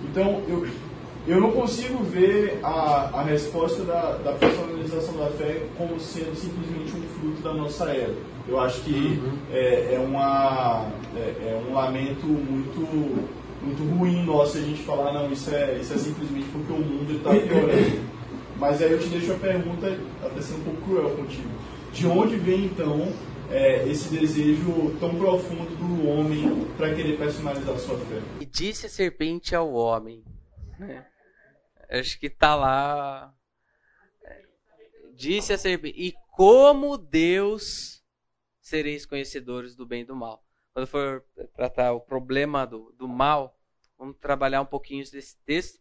Então 0.09 0.41
eu, 0.47 0.65
eu 1.27 1.41
não 1.41 1.51
consigo 1.51 2.03
ver 2.03 2.59
a, 2.63 3.09
a 3.13 3.23
resposta 3.23 3.83
da, 3.83 4.17
da 4.23 4.33
personalização 4.33 5.17
da 5.17 5.27
fé 5.31 5.63
como 5.77 5.99
sendo 5.99 6.35
simplesmente 6.35 6.95
um 6.95 7.01
fruto 7.19 7.41
da 7.41 7.53
nossa 7.53 7.89
era. 7.89 8.13
Eu 8.47 8.59
acho 8.59 8.81
que 8.81 8.91
uhum. 8.91 9.39
é, 9.51 9.95
é, 9.95 9.99
uma, 9.99 10.91
é, 11.15 11.19
é, 11.19 11.63
um 11.65 11.73
lamento 11.73 12.25
muito, 12.25 12.81
muito 13.61 13.83
ruim 13.95 14.25
nosso 14.25 14.57
a 14.57 14.61
gente 14.61 14.83
falar, 14.83 15.13
não, 15.13 15.31
isso 15.31 15.53
é, 15.53 15.77
isso 15.77 15.93
é 15.93 15.97
simplesmente 15.97 16.47
porque 16.51 16.73
o 16.73 16.79
mundo 16.79 17.13
está 17.13 17.29
piorando. 17.29 18.13
Mas 18.59 18.81
aí 18.81 18.91
eu 18.91 18.99
te 18.99 19.07
deixo 19.07 19.31
a 19.31 19.35
pergunta, 19.35 19.97
até 20.23 20.41
ser 20.41 20.55
um 20.55 20.63
pouco 20.63 20.81
cruel 20.81 21.15
contigo. 21.15 21.49
De 21.91 22.05
onde 22.07 22.35
vem 22.35 22.65
então 22.65 23.13
é, 23.49 23.87
esse 23.87 24.09
desejo 24.09 24.95
tão 24.99 25.15
profundo 25.15 25.75
do 25.77 26.07
homem 26.07 26.67
para 26.77 26.93
querer 26.93 27.17
personalizar 27.17 27.75
a 27.75 27.79
sua 27.79 27.97
fé? 27.97 28.21
E 28.39 28.45
disse 28.45 28.85
a 28.85 28.89
serpente 28.89 29.55
ao 29.55 29.71
homem. 29.73 30.23
Né? 30.77 31.05
Acho 31.89 32.19
que 32.19 32.27
está 32.27 32.55
lá. 32.55 33.33
Disse 35.15 35.53
a 35.53 35.57
serpente. 35.57 35.95
E 35.97 36.13
como 36.35 36.97
Deus 36.97 37.92
sereis 38.63 39.05
conhecedores 39.05 39.75
do 39.75 39.85
bem 39.85 40.01
e 40.01 40.05
do 40.05 40.15
mal. 40.15 40.43
Quando 40.73 40.87
for 40.87 41.23
tratar 41.53 41.91
o 41.91 42.01
problema 42.01 42.65
do, 42.65 42.91
do 42.97 43.07
mal, 43.07 43.59
vamos 43.97 44.17
trabalhar 44.17 44.61
um 44.61 44.65
pouquinho 44.65 45.03
desse 45.11 45.37
texto. 45.45 45.79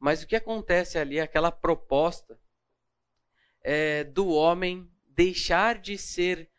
Mas 0.00 0.22
o 0.22 0.26
que 0.26 0.34
acontece 0.34 0.98
ali, 0.98 1.20
aquela 1.20 1.52
proposta 1.52 2.40
é, 3.62 4.02
do 4.02 4.28
homem 4.30 4.90
deixar 5.06 5.78
de 5.78 5.96
ser 5.96 6.50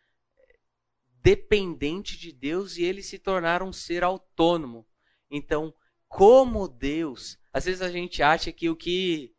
dependente 1.20 2.16
de 2.16 2.32
Deus 2.32 2.76
e 2.76 2.84
ele 2.84 3.02
se 3.02 3.18
tornar 3.18 3.62
um 3.62 3.72
ser 3.72 4.04
autônomo. 4.04 4.86
Então, 5.28 5.74
como 6.08 6.68
Deus, 6.68 7.38
às 7.52 7.64
vezes 7.64 7.82
a 7.82 7.90
gente 7.90 8.22
acha 8.22 8.52
que 8.52 8.70
o 8.70 8.76
que 8.76 9.34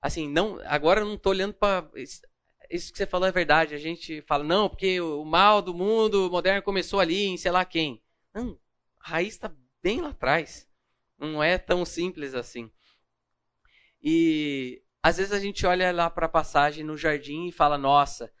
assim, 0.00 0.30
não, 0.30 0.60
agora 0.64 1.00
eu 1.00 1.06
não 1.06 1.14
estou 1.14 1.30
olhando 1.30 1.52
para 1.52 1.90
isso 2.70 2.92
que 2.92 2.98
você 2.98 3.06
falou 3.06 3.26
é 3.28 3.32
verdade. 3.32 3.74
A 3.74 3.78
gente 3.78 4.22
fala, 4.22 4.44
não, 4.44 4.68
porque 4.68 5.00
o 5.00 5.24
mal 5.24 5.60
do 5.60 5.74
mundo 5.74 6.30
moderno 6.30 6.62
começou 6.62 7.00
ali 7.00 7.26
em 7.26 7.36
sei 7.36 7.50
lá 7.50 7.64
quem. 7.64 8.02
Não, 8.32 8.58
a 9.00 9.10
raiz 9.10 9.34
está 9.34 9.52
bem 9.82 10.00
lá 10.00 10.10
atrás. 10.10 10.68
Não 11.18 11.42
é 11.42 11.58
tão 11.58 11.84
simples 11.84 12.34
assim. 12.34 12.70
E 14.02 14.82
às 15.02 15.16
vezes 15.16 15.32
a 15.32 15.40
gente 15.40 15.66
olha 15.66 15.92
lá 15.92 16.08
para 16.08 16.26
a 16.26 16.30
passagem 16.30 16.84
no 16.84 16.96
jardim 16.96 17.46
e 17.46 17.52
fala, 17.52 17.76
nossa, 17.76 18.32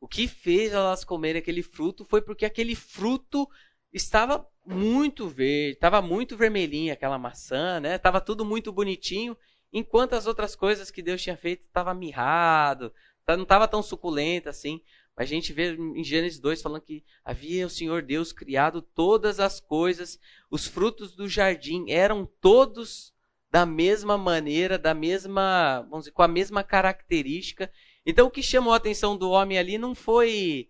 o 0.00 0.08
que 0.08 0.26
fez 0.26 0.72
elas 0.72 1.04
comerem 1.04 1.40
aquele 1.40 1.62
fruto 1.62 2.04
foi 2.04 2.20
porque 2.20 2.44
aquele 2.44 2.74
fruto 2.74 3.48
estava 3.92 4.46
muito 4.66 5.28
verde, 5.28 5.74
estava 5.74 6.02
muito 6.02 6.36
vermelhinho 6.36 6.92
aquela 6.92 7.18
maçã, 7.18 7.78
né? 7.80 7.98
Tava 7.98 8.20
tudo 8.20 8.44
muito 8.44 8.72
bonitinho, 8.72 9.36
enquanto 9.72 10.14
as 10.14 10.26
outras 10.26 10.56
coisas 10.56 10.90
que 10.90 11.02
Deus 11.02 11.22
tinha 11.22 11.36
feito 11.36 11.64
estava 11.66 11.94
mirrado, 11.94 12.92
Não 13.28 13.42
estava 13.42 13.66
tão 13.66 13.82
suculenta 13.82 14.50
assim. 14.50 14.82
Mas 15.16 15.28
a 15.28 15.34
gente 15.34 15.52
vê 15.52 15.74
em 15.74 16.02
Gênesis 16.02 16.40
2 16.40 16.60
falando 16.60 16.82
que 16.82 17.04
havia 17.24 17.66
o 17.66 17.70
Senhor 17.70 18.02
Deus 18.02 18.32
criado 18.32 18.82
todas 18.82 19.38
as 19.38 19.60
coisas, 19.60 20.18
os 20.50 20.66
frutos 20.66 21.14
do 21.14 21.28
jardim 21.28 21.88
eram 21.88 22.26
todos 22.40 23.14
da 23.48 23.64
mesma 23.64 24.18
maneira, 24.18 24.76
da 24.76 24.92
mesma, 24.92 25.82
vamos 25.82 26.00
dizer, 26.00 26.10
com 26.10 26.22
a 26.22 26.28
mesma 26.28 26.64
característica. 26.64 27.70
Então 28.04 28.26
o 28.26 28.30
que 28.30 28.42
chamou 28.42 28.72
a 28.72 28.76
atenção 28.76 29.16
do 29.16 29.30
homem 29.30 29.56
ali 29.56 29.78
não 29.78 29.94
foi 29.94 30.68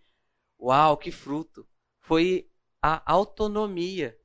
uau, 0.61 0.99
que 0.99 1.11
fruto, 1.11 1.67
foi 2.01 2.49
a 2.83 3.03
autonomia. 3.11 4.19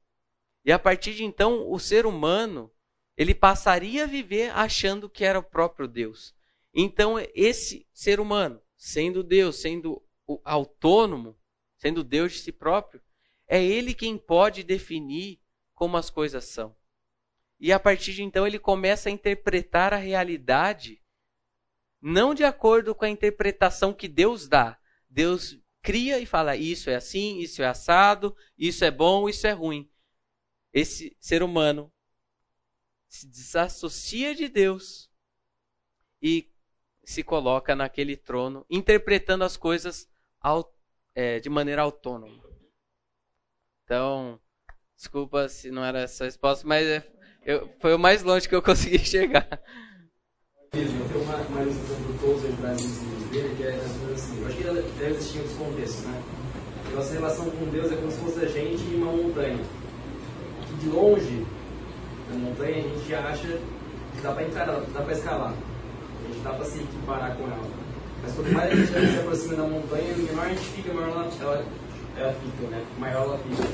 E 0.65 0.71
a 0.71 0.77
partir 0.77 1.15
de 1.15 1.23
então, 1.23 1.71
o 1.71 1.79
ser 1.79 2.05
humano, 2.05 2.69
ele 3.17 3.33
passaria 3.33 4.03
a 4.03 4.07
viver 4.07 4.51
achando 4.51 5.09
que 5.09 5.23
era 5.23 5.39
o 5.39 5.43
próprio 5.43 5.87
Deus. 5.87 6.35
Então, 6.73 7.15
esse 7.33 7.87
ser 7.91 8.19
humano, 8.19 8.61
sendo 8.75 9.23
Deus, 9.23 9.61
sendo 9.61 10.01
autônomo, 10.43 11.37
sendo 11.77 12.03
Deus 12.03 12.33
de 12.33 12.39
si 12.39 12.51
próprio, 12.51 13.01
é 13.47 13.63
ele 13.63 13.93
quem 13.93 14.17
pode 14.17 14.63
definir 14.63 15.41
como 15.73 15.97
as 15.97 16.09
coisas 16.09 16.45
são. 16.45 16.75
E 17.59 17.73
a 17.73 17.79
partir 17.79 18.13
de 18.13 18.23
então 18.23 18.45
ele 18.47 18.59
começa 18.59 19.09
a 19.09 19.11
interpretar 19.11 19.93
a 19.93 19.97
realidade 19.97 21.01
não 22.01 22.33
de 22.33 22.43
acordo 22.43 22.95
com 22.95 23.03
a 23.03 23.09
interpretação 23.09 23.93
que 23.93 24.07
Deus 24.07 24.47
dá. 24.47 24.79
Deus 25.09 25.59
cria 25.81 26.19
e 26.19 26.25
fala: 26.25 26.55
isso 26.55 26.89
é 26.89 26.95
assim, 26.95 27.39
isso 27.39 27.61
é 27.61 27.67
assado, 27.67 28.35
isso 28.57 28.85
é 28.85 28.91
bom, 28.91 29.27
isso 29.27 29.45
é 29.47 29.51
ruim. 29.51 29.89
Esse 30.71 31.15
ser 31.19 31.43
humano 31.43 31.91
se 33.07 33.27
desassocia 33.27 34.35
de 34.35 34.47
Deus 34.47 35.09
e 36.21 36.49
se 37.09 37.23
coloca 37.23 37.75
naquele 37.75 38.15
trono, 38.15 38.63
interpretando 38.69 39.43
as 39.43 39.57
coisas 39.57 40.07
é, 41.15 41.39
de 41.39 41.49
maneira 41.49 41.81
autônoma. 41.81 42.39
Então, 43.83 44.39
desculpa 44.95 45.49
se 45.49 45.71
não 45.71 45.83
era 45.83 46.01
essa 46.01 46.25
resposta, 46.25 46.67
mas 46.67 46.85
é, 46.85 47.03
eu, 47.43 47.67
foi 47.79 47.95
o 47.95 47.97
mais 47.97 48.21
longe 48.21 48.47
que 48.47 48.53
eu 48.53 48.61
consegui 48.61 48.99
chegar. 48.99 49.59
Tem 50.69 50.85
uma, 50.87 51.35
uma 51.35 51.61
ilustração 51.63 51.97
do 51.97 52.19
Tozer 52.21 52.51
dele 53.31 53.55
que 53.57 53.63
é 53.63 53.69
assim: 54.13 54.41
eu 54.41 54.47
acho 54.47 54.57
que 54.57 54.63
deve 54.63 55.15
existir 55.15 55.39
outros 55.39 55.57
contextos, 55.57 56.03
né? 56.03 56.23
Nossa 56.93 57.13
relação 57.13 57.49
com 57.49 57.65
Deus 57.71 57.91
é 57.91 57.95
como 57.95 58.11
se 58.11 58.19
fosse 58.19 58.45
a 58.45 58.47
gente 58.47 58.83
em 58.83 59.01
uma 59.01 59.11
montanha. 59.13 59.57
Que 60.67 60.75
de 60.75 60.89
longe, 60.89 61.43
na 62.29 62.35
montanha, 62.35 62.77
a 62.77 62.81
gente 62.81 63.15
acha 63.15 63.47
que 64.13 64.21
dá 64.21 64.31
para 64.31 64.79
dá 64.93 65.01
para 65.01 65.13
escalar 65.13 65.68
gente 66.29 66.43
dá 66.43 66.51
para 66.51 66.65
se 66.65 66.79
equiparar 66.79 67.35
com 67.35 67.43
ela. 67.43 67.69
Mas 68.21 68.33
quanto 68.33 68.51
mais 68.51 68.71
a 68.71 68.75
gente 68.75 69.11
se 69.11 69.19
aproxima 69.19 69.55
da 69.55 69.63
montanha, 69.63 70.17
menor 70.17 70.45
a 70.45 70.49
gente 70.49 70.61
fica, 70.61 70.93
maior 70.93 71.09
ela, 71.09 71.31
ela, 71.41 71.65
ela 72.17 72.33
fica, 72.33 72.67
né? 72.69 72.85
maior 72.97 73.23
ela 73.23 73.37
fica. 73.37 73.67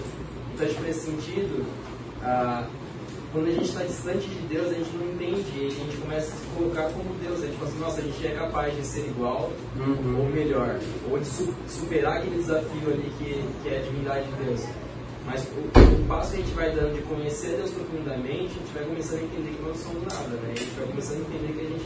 Então, 0.54 0.68
tipo, 0.68 0.84
nesse 0.84 1.00
sentido, 1.12 1.66
ah, 2.24 2.68
quando 3.36 3.48
a 3.48 3.52
gente 3.52 3.66
está 3.66 3.84
distante 3.84 4.28
de 4.30 4.48
Deus, 4.48 4.68
a 4.68 4.74
gente 4.76 4.96
não 4.96 5.12
entende, 5.12 5.66
a 5.66 5.70
gente 5.70 5.98
começa 5.98 6.34
a 6.34 6.38
se 6.38 6.46
colocar 6.56 6.84
como 6.84 7.14
Deus. 7.22 7.44
A 7.44 7.48
gente 7.48 7.58
fala 7.58 7.70
assim, 7.70 7.80
nossa, 7.80 8.00
a 8.00 8.04
gente 8.04 8.28
é 8.28 8.32
capaz 8.32 8.76
de 8.76 8.86
ser 8.86 9.08
igual 9.08 9.52
uhum. 9.76 10.20
ou 10.20 10.30
melhor, 10.30 10.80
ou 11.12 11.20
de 11.20 11.26
su 11.26 11.54
superar 11.68 12.18
aquele 12.18 12.38
desafio 12.38 12.88
ali 12.88 13.12
que, 13.18 13.44
que 13.62 13.70
é 13.70 13.80
a 13.80 13.82
divindade 13.82 14.26
de 14.28 14.46
Deus. 14.46 14.62
Mas 15.26 15.44
o, 15.44 16.04
o, 16.04 16.08
passo 16.08 16.32
que 16.32 16.38
a 16.38 16.46
gente 16.46 16.54
vai 16.54 16.72
dando 16.72 16.94
de 16.94 17.02
conhecer 17.02 17.58
Deus 17.58 17.72
profundamente, 17.72 18.52
a 18.56 18.60
gente 18.60 18.74
vai 18.74 18.84
começando 18.86 19.20
a 19.20 19.24
entender 19.24 19.50
que 19.50 19.64
nós 19.64 19.78
somos 19.80 20.02
nada, 20.04 20.30
né? 20.38 20.54
A 20.56 20.60
gente 20.60 20.72
vai 20.78 20.88
começando 20.88 21.18
a 21.18 21.22
entender 21.22 21.54
que 21.54 21.60
a 21.60 21.70
gente 21.70 21.86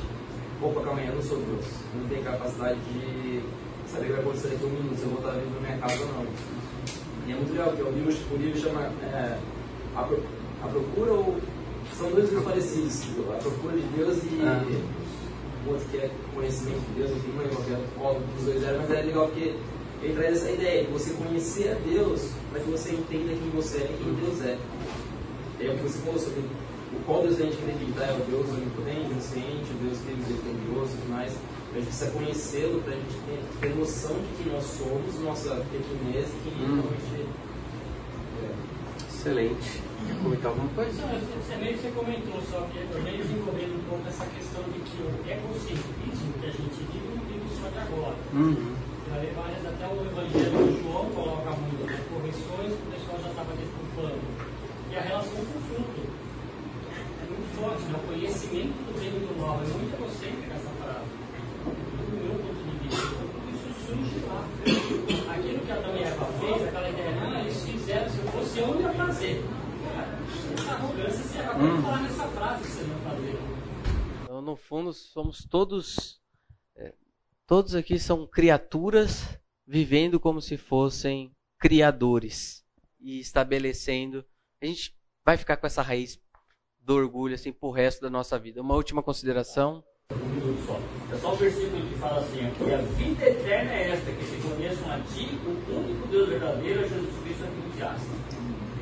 opa, 0.62 0.82
calma 0.82 1.00
aí, 1.00 1.08
eu 1.08 1.16
não 1.16 1.22
sou 1.22 1.38
Deus. 1.38 1.66
Eu 1.94 2.02
não 2.02 2.10
tenho 2.10 2.24
capacidade 2.24 2.80
de 2.80 3.42
saber 3.88 4.04
o 4.04 4.08
que 4.08 4.12
vai 4.14 4.22
acontecer 4.22 4.48
daqui 4.50 4.64
a 4.64 4.68
um 4.68 4.70
minuto, 4.70 4.98
se 4.98 5.04
eu 5.04 5.10
vou 5.10 5.20
estar 5.20 5.32
vindo 5.32 5.56
na 5.56 5.68
minha 5.68 5.78
casa 5.78 6.04
ou 6.04 6.08
não. 6.14 6.26
E 7.28 7.32
é 7.32 7.36
muito 7.36 7.52
legal, 7.52 7.68
porque 7.70 7.84
o 7.84 7.92
livro, 7.92 8.16
o 8.32 8.38
livro 8.38 8.60
chama 8.60 8.82
é, 9.04 9.40
a, 9.96 10.02
a 10.02 10.68
Procura 10.68 11.12
ou. 11.12 11.38
São 11.98 12.12
dois 12.12 12.30
livros 12.30 12.46
parecidos, 12.46 13.02
tipo, 13.02 13.32
A 13.32 13.38
Procura 13.38 13.76
de 13.76 13.88
Deus 13.98 14.18
e 14.24 14.42
ah. 14.44 14.64
o 15.66 15.72
outro 15.72 15.86
que 15.90 15.98
é 15.98 16.12
Conhecimento 16.34 16.80
de 16.80 17.02
Deus, 17.02 17.12
enfim, 17.12 17.34
não 17.36 17.44
lembro 17.44 17.84
qual 17.98 18.14
dos 18.36 18.46
dois 18.46 18.64
era, 18.64 18.78
mas 18.78 18.92
é 18.92 19.02
legal 19.02 19.28
porque 19.28 19.56
ele 20.02 20.14
traz 20.14 20.38
essa 20.38 20.52
ideia 20.52 20.86
de 20.86 20.92
você 20.92 21.12
conhecer 21.12 21.72
a 21.72 21.90
Deus 21.90 22.30
para 22.52 22.62
que 22.62 22.70
você 22.70 22.92
entenda 22.92 23.34
quem 23.34 23.50
você 23.50 23.80
é 23.80 23.84
e 23.84 24.04
quem 24.04 24.14
Deus 24.14 24.42
é. 24.42 24.58
É 25.62 25.72
o 25.72 25.78
que 25.78 25.84
você 25.84 26.00
falou 26.00 26.20
sobre 26.20 26.44
qual 27.10 27.26
Deus 27.26 27.42
a 27.42 27.44
gente 27.44 27.58
acredita 27.58 28.06
é 28.06 28.14
o 28.14 28.22
Deus 28.30 28.48
onipotente, 28.54 29.10
onisciente, 29.10 29.66
o 29.74 29.78
Deus 29.82 29.98
que 29.98 30.14
é 30.14 30.16
misericordioso 30.16 30.94
e 30.94 31.10
mais. 31.10 31.34
A 31.34 31.74
gente 31.74 31.90
precisa 31.90 32.12
conhecê-lo 32.12 32.82
para 32.86 32.94
a 32.94 32.98
gente 33.02 33.18
ter, 33.26 33.42
ter, 33.62 33.74
noção 33.74 34.14
de 34.14 34.30
quem 34.38 34.54
nós 34.54 34.64
somos, 34.64 35.20
nossa 35.26 35.58
pequenez 35.74 36.30
e 36.30 36.38
quem 36.46 36.54
hum. 36.54 36.86
realmente 36.86 37.10
é. 37.18 37.50
Excelente. 39.10 39.82
Quer 40.06 40.18
comentar 40.22 40.54
alguma 40.54 40.70
coisa? 40.70 41.02
Não, 41.02 41.18
você 41.18 41.56
meio 41.58 41.74
que 41.74 41.82
você 41.82 41.92
comentou, 41.98 42.38
só 42.46 42.62
que 42.70 42.78
eu 42.78 43.02
venho 43.02 43.18
desenvolvendo 43.18 43.74
um 43.74 43.86
pouco 43.90 44.06
essa 44.08 44.26
questão 44.30 44.62
de 44.70 44.80
que 44.86 45.02
o 45.02 45.10
ecocentrismo 45.26 46.30
que 46.38 46.46
a 46.46 46.54
gente 46.54 46.78
vive 46.94 47.10
não 47.10 47.26
vive 47.26 47.50
só 47.58 47.68
de 47.74 47.80
agora. 47.90 48.16
Uhum. 48.38 48.78
Várias, 49.10 49.66
até 49.66 49.86
o 49.90 49.98
Evangelho 50.06 50.62
de 50.62 50.84
João 50.86 51.10
coloca 51.10 51.50
muito, 51.58 51.82
né? 51.90 51.98
Correções 52.14 52.70
que 52.70 52.84
o 52.86 52.92
pessoal 52.94 53.18
já 53.18 53.30
estava 53.34 53.52
desculpando. 53.58 54.22
E 54.92 54.96
a 54.96 55.02
relação 55.02 55.42
com 55.42 55.58
o 55.58 55.62
fruto 55.66 56.19
forte, 57.56 57.84
né? 57.84 58.00
o 58.00 58.08
conhecimento 58.08 58.74
do 58.86 59.00
reino 59.00 59.28
do 59.28 59.40
mal. 59.40 59.62
É 59.62 59.68
muito 59.68 59.94
egocêntrica 59.94 60.54
essa 60.54 60.70
frase. 60.70 61.10
Do 61.66 62.18
meu 62.24 62.36
ponto 62.40 62.64
de 62.64 62.88
vista, 62.88 63.08
então, 63.08 63.50
isso 63.54 63.86
surge 63.86 64.20
lá. 64.26 64.48
Aquilo 65.34 65.60
que 65.60 65.72
Adão 65.72 65.96
e 65.96 66.04
Eva 66.04 66.26
fez, 66.40 66.68
aquela 66.68 66.90
ideia, 66.90 67.18
ah, 67.22 67.42
eles 67.42 67.64
fizeram, 67.64 68.10
se 68.10 68.18
eu 68.20 68.32
fosse 68.32 68.60
eu, 68.60 68.82
ia 68.82 68.94
fazer. 68.94 69.44
Essa 70.54 70.72
arrogância, 70.74 71.24
você 71.24 71.40
acabou 71.40 71.68
hum. 71.68 71.76
de 71.76 71.82
falar 71.82 72.02
nessa 72.02 72.28
frase 72.28 72.64
que 72.64 72.70
você 72.70 72.84
não 72.84 73.00
fazer. 73.00 73.40
Então, 74.24 74.42
no 74.42 74.56
fundo, 74.56 74.94
somos 74.94 75.46
todos. 75.46 76.22
É, 76.76 76.94
todos 77.46 77.76
aqui 77.76 78.00
são 78.00 78.28
criaturas 78.28 79.40
vivendo 79.66 80.20
como 80.20 80.42
se 80.42 80.58
fossem 80.58 81.32
criadores 81.60 82.66
e 83.00 83.20
estabelecendo. 83.20 84.26
A 84.62 84.66
gente 84.66 84.96
vai 85.24 85.38
ficar 85.38 85.58
com 85.58 85.68
essa 85.68 85.82
raiz 85.82 86.20
do 86.90 86.96
orgulho 86.96 87.36
assim 87.36 87.52
pro 87.52 87.70
resto 87.70 88.02
da 88.02 88.10
nossa 88.10 88.40
vida. 88.40 88.62
Uma 88.62 88.74
última 88.74 89.04
consideração. 89.04 89.84
Um 90.12 90.26
minuto 90.26 90.66
só. 90.66 90.80
É 91.14 91.20
só 91.20 91.34
o 91.34 91.36
versículo 91.36 91.86
que 91.86 91.96
fala 92.00 92.20
assim, 92.20 92.50
que 92.58 92.74
a 92.74 92.78
vida 92.78 93.26
eterna 93.30 93.72
é 93.72 93.92
esta, 93.92 94.12
que 94.12 94.26
se 94.26 94.38
conheçam 94.38 94.92
a 94.92 94.98
ti, 95.02 95.38
o 95.46 95.72
único 95.72 96.08
Deus 96.08 96.30
verdadeiro, 96.30 96.80
a 96.80 96.88
Jesus 96.88 97.14
Cristo 97.24 97.44
a 97.44 97.48
quem 97.48 97.72
enviaste. 97.72 98.08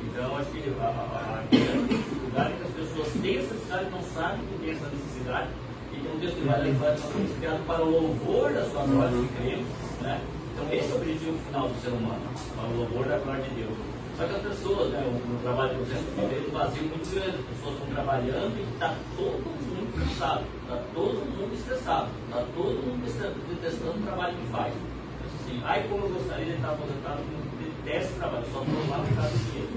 Então, 0.06 0.36
acho 0.38 0.50
que 0.50 0.74
a, 0.80 0.84
a, 0.84 1.38
a 1.38 1.42
dificuldade 1.50 2.54
é 2.54 2.56
que 2.56 2.62
as 2.62 2.88
pessoas 2.88 3.12
têm 3.20 3.36
essa 3.36 3.52
necessidade, 3.52 3.90
não 3.90 4.02
sabem 4.02 4.46
que 4.46 4.58
tem 4.58 4.70
essa 4.70 4.88
necessidade, 4.88 5.48
e 5.92 6.00
tem 6.00 6.10
um 6.10 6.18
Deus 6.18 6.32
que 6.32 6.40
vai 6.40 6.62
levar 6.62 6.96
somos 6.96 7.36
criados 7.36 7.66
para 7.66 7.84
o 7.84 7.90
louvor 7.90 8.52
da 8.54 8.64
sua 8.70 8.86
glória, 8.86 9.18
que 9.18 9.42
cremos, 9.42 9.68
né? 10.00 10.24
Então, 10.54 10.72
esse 10.72 10.90
é 10.90 10.94
o 10.94 10.96
objetivo 10.96 11.38
final 11.44 11.68
do 11.68 11.82
ser 11.82 11.90
humano, 11.90 12.24
para 12.56 12.68
o 12.70 12.76
louvor 12.78 13.04
da 13.04 13.18
glória 13.18 13.44
de 13.44 13.50
Deus. 13.50 13.97
Só 14.18 14.26
que 14.26 14.34
as 14.34 14.42
pessoas, 14.42 14.90
né, 14.90 15.00
o, 15.06 15.42
trabalho 15.42 15.74
de 15.74 15.84
vocês 15.84 16.04
tem 16.16 16.48
um 16.48 16.50
vazio 16.50 16.82
muito 16.82 17.14
grande. 17.14 17.36
As 17.38 17.44
pessoas 17.44 17.74
estão 17.74 17.86
trabalhando 17.94 18.58
e 18.58 18.62
está 18.74 18.96
todo 19.16 19.44
mundo 19.44 19.92
cansado, 19.96 20.44
está 20.62 20.76
todo 20.92 21.14
mundo 21.14 21.54
estressado, 21.54 22.10
está 22.24 22.44
todo 22.52 22.82
mundo 22.82 23.46
detestando 23.48 23.96
o 23.96 24.02
trabalho 24.02 24.36
que 24.36 24.46
faz. 24.48 24.74
Assim, 24.74 25.60
ai, 25.62 25.86
como 25.88 26.06
eu 26.06 26.10
gostaria 26.14 26.46
de 26.46 26.52
estar 26.54 26.70
aposentado, 26.70 27.20
eu 27.20 27.84
detesto 27.84 28.12
o 28.12 28.16
trabalho, 28.16 28.46
só 28.52 28.60
estou 28.60 28.88
lá 28.90 28.98
por 28.98 29.14
causa 29.14 29.30
do 29.30 29.38
dinheiro. 29.52 29.68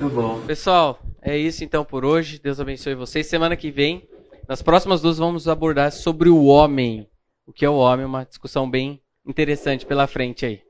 Muito 0.00 0.14
bom. 0.14 0.40
Pessoal, 0.42 1.00
é 1.22 1.34
isso 1.34 1.64
então 1.64 1.82
por 1.82 2.04
hoje. 2.04 2.38
Deus 2.38 2.60
abençoe 2.60 2.94
vocês. 2.94 3.26
Semana 3.26 3.56
que 3.56 3.70
vem, 3.70 4.06
nas 4.46 4.60
próximas 4.60 5.00
duas, 5.00 5.16
vamos 5.16 5.48
abordar 5.48 5.92
sobre 5.92 6.28
o 6.28 6.44
homem. 6.44 7.08
O 7.46 7.54
que 7.54 7.64
é 7.64 7.70
o 7.70 7.76
homem, 7.76 8.04
uma 8.04 8.24
discussão 8.24 8.70
bem 8.70 9.00
interessante 9.26 9.86
pela 9.86 10.06
frente 10.06 10.44
aí. 10.44 10.69